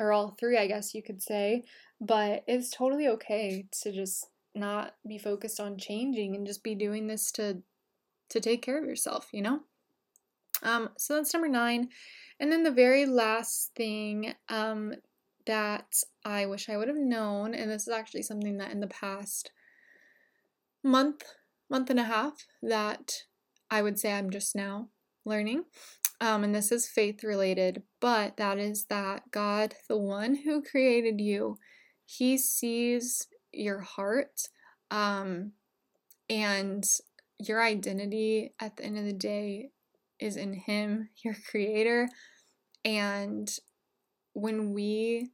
or 0.00 0.10
all 0.10 0.36
three, 0.40 0.56
I 0.56 0.68
guess 0.68 0.94
you 0.94 1.02
could 1.02 1.20
say. 1.20 1.64
But 2.00 2.44
it's 2.46 2.70
totally 2.70 3.08
okay 3.08 3.66
to 3.82 3.92
just 3.92 4.26
not 4.54 4.94
be 5.06 5.18
focused 5.18 5.60
on 5.60 5.76
changing 5.76 6.34
and 6.34 6.46
just 6.46 6.62
be 6.62 6.74
doing 6.74 7.06
this 7.06 7.30
to 7.32 7.62
to 8.30 8.40
take 8.40 8.62
care 8.62 8.78
of 8.78 8.84
yourself, 8.84 9.28
you 9.32 9.42
know? 9.42 9.60
Um, 10.62 10.90
so 10.96 11.14
that's 11.14 11.32
number 11.32 11.48
nine. 11.48 11.88
And 12.40 12.50
then 12.50 12.62
the 12.62 12.70
very 12.70 13.06
last 13.06 13.72
thing 13.76 14.34
um, 14.48 14.94
that 15.46 15.94
I 16.24 16.46
wish 16.46 16.68
I 16.68 16.76
would 16.76 16.88
have 16.88 16.96
known, 16.96 17.54
and 17.54 17.70
this 17.70 17.82
is 17.82 17.94
actually 17.94 18.22
something 18.22 18.58
that 18.58 18.72
in 18.72 18.80
the 18.80 18.86
past 18.86 19.50
month, 20.82 21.24
month 21.70 21.90
and 21.90 22.00
a 22.00 22.04
half, 22.04 22.46
that 22.62 23.24
I 23.70 23.82
would 23.82 23.98
say 23.98 24.12
I'm 24.12 24.30
just 24.30 24.56
now 24.56 24.88
learning. 25.24 25.64
Um, 26.20 26.44
and 26.44 26.54
this 26.54 26.72
is 26.72 26.88
faith 26.88 27.24
related, 27.24 27.82
but 28.00 28.36
that 28.36 28.58
is 28.58 28.86
that 28.86 29.30
God, 29.30 29.74
the 29.88 29.98
one 29.98 30.36
who 30.36 30.62
created 30.62 31.20
you, 31.20 31.58
He 32.06 32.38
sees 32.38 33.26
your 33.52 33.80
heart. 33.80 34.48
Um, 34.90 35.52
and 36.30 36.84
your 37.38 37.62
identity 37.62 38.54
at 38.60 38.76
the 38.76 38.84
end 38.84 38.98
of 38.98 39.04
the 39.04 39.12
day 39.12 39.70
is 40.20 40.36
in 40.36 40.52
Him, 40.52 41.10
your 41.24 41.36
creator. 41.50 42.08
And 42.84 43.50
when 44.34 44.72
we 44.72 45.30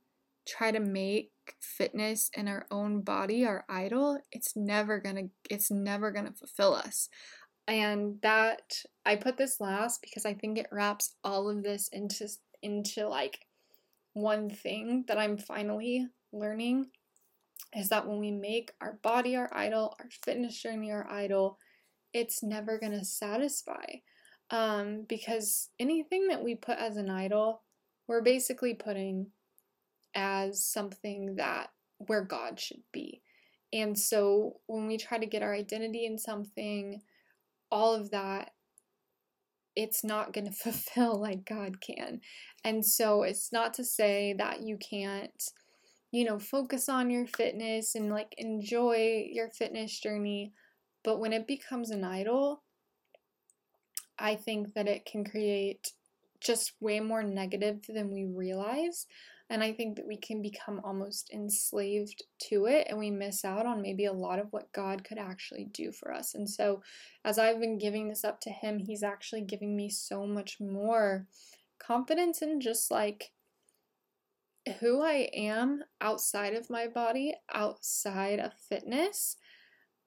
try 0.46 0.70
to 0.70 0.80
make 0.80 1.30
fitness 1.60 2.30
in 2.34 2.48
our 2.48 2.66
own 2.70 3.02
body 3.02 3.44
our 3.44 3.64
idol, 3.68 4.18
it's 4.30 4.56
never 4.56 5.00
gonna 5.00 5.28
it's 5.48 5.70
never 5.70 6.10
gonna 6.10 6.32
fulfill 6.32 6.74
us. 6.74 7.08
And 7.66 8.20
that 8.22 8.82
I 9.04 9.16
put 9.16 9.36
this 9.36 9.60
last 9.60 10.00
because 10.02 10.24
I 10.24 10.34
think 10.34 10.58
it 10.58 10.66
wraps 10.72 11.14
all 11.24 11.48
of 11.48 11.62
this 11.62 11.88
into 11.92 12.28
into 12.62 13.08
like 13.08 13.40
one 14.12 14.50
thing 14.50 15.04
that 15.08 15.18
I'm 15.18 15.38
finally 15.38 16.06
learning 16.32 16.86
is 17.74 17.88
that 17.90 18.06
when 18.06 18.18
we 18.18 18.30
make 18.30 18.72
our 18.80 18.98
body 19.02 19.36
our 19.36 19.48
idol, 19.52 19.94
our 20.00 20.08
fitness 20.24 20.60
journey 20.60 20.90
our 20.90 21.08
idol, 21.10 21.58
it's 22.12 22.42
never 22.42 22.78
going 22.78 22.98
to 22.98 23.04
satisfy. 23.04 23.84
Um, 24.50 25.04
because 25.08 25.68
anything 25.78 26.28
that 26.28 26.42
we 26.42 26.56
put 26.56 26.78
as 26.78 26.96
an 26.96 27.08
idol, 27.08 27.62
we're 28.08 28.22
basically 28.22 28.74
putting 28.74 29.28
as 30.14 30.64
something 30.64 31.36
that 31.36 31.68
where 31.98 32.24
God 32.24 32.58
should 32.58 32.82
be. 32.92 33.22
And 33.72 33.96
so 33.96 34.56
when 34.66 34.88
we 34.88 34.98
try 34.98 35.18
to 35.18 35.26
get 35.26 35.42
our 35.42 35.54
identity 35.54 36.04
in 36.04 36.18
something, 36.18 37.02
all 37.70 37.94
of 37.94 38.10
that, 38.10 38.50
it's 39.76 40.02
not 40.02 40.32
going 40.32 40.46
to 40.50 40.52
fulfill 40.52 41.20
like 41.20 41.44
God 41.44 41.80
can. 41.80 42.20
And 42.64 42.84
so 42.84 43.22
it's 43.22 43.52
not 43.52 43.74
to 43.74 43.84
say 43.84 44.34
that 44.38 44.62
you 44.62 44.76
can't, 44.78 45.42
you 46.10 46.24
know, 46.24 46.38
focus 46.38 46.88
on 46.88 47.10
your 47.10 47.26
fitness 47.26 47.94
and 47.94 48.10
like 48.10 48.34
enjoy 48.36 49.28
your 49.30 49.50
fitness 49.50 49.98
journey 50.00 50.52
but 51.02 51.18
when 51.18 51.32
it 51.32 51.46
becomes 51.46 51.90
an 51.90 52.04
idol, 52.04 52.62
I 54.18 54.36
think 54.36 54.74
that 54.74 54.86
it 54.86 55.06
can 55.06 55.24
create 55.24 55.92
just 56.40 56.72
way 56.80 57.00
more 57.00 57.22
negative 57.22 57.80
than 57.88 58.10
we 58.10 58.24
realize. 58.24 59.06
And 59.48 59.64
I 59.64 59.72
think 59.72 59.96
that 59.96 60.06
we 60.06 60.16
can 60.16 60.42
become 60.42 60.80
almost 60.84 61.30
enslaved 61.32 62.22
to 62.48 62.66
it 62.66 62.86
and 62.88 62.98
we 62.98 63.10
miss 63.10 63.44
out 63.44 63.66
on 63.66 63.82
maybe 63.82 64.04
a 64.04 64.12
lot 64.12 64.38
of 64.38 64.52
what 64.52 64.72
God 64.72 65.02
could 65.02 65.18
actually 65.18 65.64
do 65.64 65.90
for 65.90 66.12
us. 66.12 66.34
And 66.34 66.48
so, 66.48 66.82
as 67.24 67.36
I've 67.36 67.60
been 67.60 67.76
giving 67.76 68.08
this 68.08 68.22
up 68.22 68.40
to 68.42 68.50
Him, 68.50 68.78
He's 68.78 69.02
actually 69.02 69.40
giving 69.40 69.74
me 69.74 69.88
so 69.90 70.24
much 70.24 70.60
more 70.60 71.26
confidence 71.80 72.42
in 72.42 72.60
just 72.60 72.92
like 72.92 73.32
who 74.78 75.02
I 75.02 75.28
am 75.34 75.82
outside 76.00 76.54
of 76.54 76.70
my 76.70 76.86
body, 76.86 77.34
outside 77.52 78.38
of 78.38 78.52
fitness. 78.54 79.36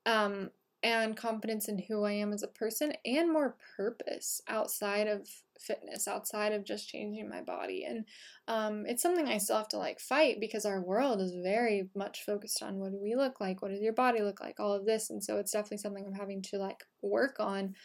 Um, 0.05 0.51
and 0.83 1.15
confidence 1.15 1.69
in 1.69 1.79
who 1.79 2.03
I 2.03 2.11
am 2.11 2.33
as 2.33 2.43
a 2.43 2.47
person 2.47 2.93
and 3.05 3.31
more 3.31 3.55
purpose 3.77 4.41
outside 4.49 5.07
of 5.07 5.27
fitness, 5.59 6.07
outside 6.07 6.51
of 6.51 6.65
just 6.65 6.89
changing 6.89 7.29
my 7.29 7.41
body. 7.41 7.85
And 7.85 8.05
um, 8.49 8.85
it's 8.85 9.01
something 9.01 9.27
I 9.27 9.37
still 9.37 9.57
have 9.57 9.69
to 9.69 9.77
like 9.77 10.01
fight 10.01 10.41
because 10.41 10.65
our 10.65 10.81
world 10.81 11.21
is 11.21 11.33
very 11.41 11.89
much 11.95 12.25
focused 12.25 12.61
on 12.61 12.79
what 12.79 12.91
do 12.91 12.99
we 13.01 13.15
look 13.15 13.39
like, 13.39 13.61
what 13.61 13.71
does 13.71 13.81
your 13.81 13.93
body 13.93 14.21
look 14.21 14.41
like, 14.41 14.59
all 14.59 14.73
of 14.73 14.85
this. 14.85 15.09
And 15.09 15.23
so 15.23 15.37
it's 15.37 15.51
definitely 15.51 15.77
something 15.77 16.05
I'm 16.05 16.19
having 16.19 16.41
to 16.43 16.57
like 16.57 16.83
work 17.01 17.37
on. 17.39 17.75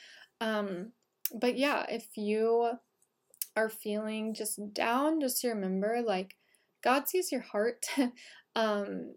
Um, 0.40 0.92
but 1.32 1.56
yeah, 1.56 1.86
if 1.88 2.16
you 2.16 2.72
are 3.54 3.68
feeling 3.68 4.34
just 4.34 4.58
down, 4.74 5.20
just 5.20 5.44
remember 5.44 6.02
like 6.04 6.34
God 6.82 7.08
sees 7.08 7.30
your 7.30 7.42
heart. 7.42 7.86
um, 8.56 9.14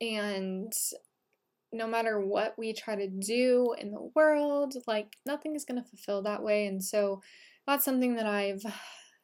and 0.00 0.72
no 1.74 1.86
matter 1.86 2.20
what 2.20 2.54
we 2.56 2.72
try 2.72 2.94
to 2.94 3.08
do 3.08 3.74
in 3.78 3.90
the 3.90 4.10
world, 4.14 4.74
like 4.86 5.16
nothing 5.26 5.54
is 5.54 5.64
going 5.64 5.82
to 5.82 5.88
fulfill 5.88 6.22
that 6.22 6.42
way. 6.42 6.66
And 6.66 6.82
so 6.82 7.20
that's 7.66 7.84
something 7.84 8.14
that 8.14 8.26
I've, 8.26 8.62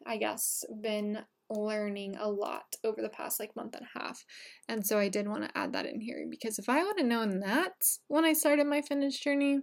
I 0.07 0.17
guess, 0.17 0.65
been 0.83 1.21
learning 1.49 2.17
a 2.17 2.29
lot 2.29 2.75
over 2.85 3.03
the 3.03 3.09
past 3.09 3.41
like 3.41 3.55
month 3.57 3.75
and 3.77 3.87
a 3.87 3.99
half. 3.99 4.25
And 4.69 4.85
so 4.85 4.99
I 4.99 5.09
did 5.09 5.29
want 5.29 5.45
to 5.45 5.59
add 5.59 5.73
that 5.73 5.87
in 5.87 6.01
here 6.01 6.27
because 6.29 6.59
if 6.59 6.69
I 6.69 6.83
would 6.85 6.99
have 6.99 7.07
known 7.07 7.41
that 7.41 7.73
when 8.09 8.25
I 8.25 8.33
started 8.33 8.67
my 8.67 8.83
fitness 8.83 9.19
journey, 9.19 9.61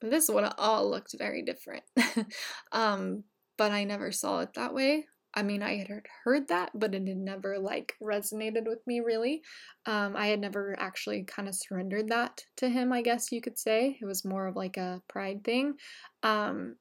this 0.00 0.28
would 0.28 0.44
have 0.44 0.54
all 0.58 0.90
looked 0.90 1.14
very 1.16 1.42
different. 1.42 1.84
um, 2.72 3.24
but 3.56 3.70
I 3.70 3.84
never 3.84 4.10
saw 4.10 4.40
it 4.40 4.54
that 4.54 4.74
way. 4.74 5.06
I 5.34 5.42
mean, 5.42 5.62
I 5.62 5.76
had 5.76 6.02
heard 6.24 6.48
that, 6.48 6.70
but 6.74 6.94
it 6.94 7.06
had 7.06 7.16
never 7.16 7.58
like 7.58 7.94
resonated 8.02 8.66
with 8.66 8.86
me 8.86 9.00
really. 9.00 9.42
Um, 9.86 10.14
I 10.16 10.26
had 10.26 10.40
never 10.40 10.76
actually 10.78 11.24
kind 11.24 11.48
of 11.48 11.54
surrendered 11.54 12.08
that 12.08 12.44
to 12.58 12.68
him, 12.68 12.92
I 12.92 13.02
guess 13.02 13.32
you 13.32 13.40
could 13.40 13.58
say. 13.58 13.96
It 14.00 14.04
was 14.04 14.24
more 14.24 14.46
of 14.46 14.56
like 14.56 14.76
a 14.76 15.02
pride 15.08 15.42
thing. 15.44 15.74
Um, 16.22 16.76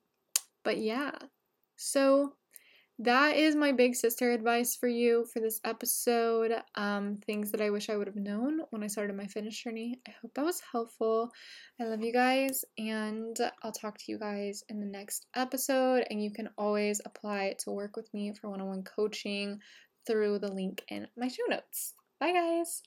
but 0.64 0.78
yeah, 0.78 1.12
so 1.78 2.34
that 3.02 3.36
is 3.36 3.56
my 3.56 3.72
big 3.72 3.96
sister 3.96 4.32
advice 4.32 4.76
for 4.76 4.88
you 4.88 5.26
for 5.34 5.40
this 5.40 5.60
episode. 5.64 6.54
Um, 6.76 7.18
things 7.26 7.52
that 7.52 7.62
I 7.62 7.72
wish 7.72 7.90
I 7.90 7.98
would 7.98 8.06
have 8.06 8.16
known 8.16 8.62
when 8.70 8.84
I 8.84 8.88
started 8.88 9.18
my 9.18 9.26
fitness 9.26 9.58
journey. 9.58 10.00
I 10.08 10.12
hope 10.22 10.34
that 10.36 10.46
was 10.46 10.62
helpful. 10.72 11.32
I 11.80 11.86
love 11.86 12.04
you 12.04 12.14
guys, 12.14 12.64
and 12.78 13.36
I'll 13.64 13.72
talk 13.72 13.98
to 13.98 14.12
you 14.12 14.20
guys 14.20 14.64
in 14.70 14.80
the 14.80 14.86
next 14.86 15.26
episode. 15.36 16.06
And 16.12 16.24
you 16.24 16.32
can 16.32 16.50
always 16.60 17.02
apply 17.04 17.56
to 17.60 17.72
work 17.72 17.96
with 17.96 18.14
me 18.14 18.34
for 18.40 18.50
one 18.50 18.62
on 18.62 18.68
one 18.68 18.84
coaching 18.84 19.60
through 20.06 20.40
the 20.40 20.52
link 20.52 20.84
in 20.90 21.08
my 21.18 21.28
show 21.28 21.44
notes. 21.50 21.94
Bye, 22.20 22.34
guys. 22.34 22.84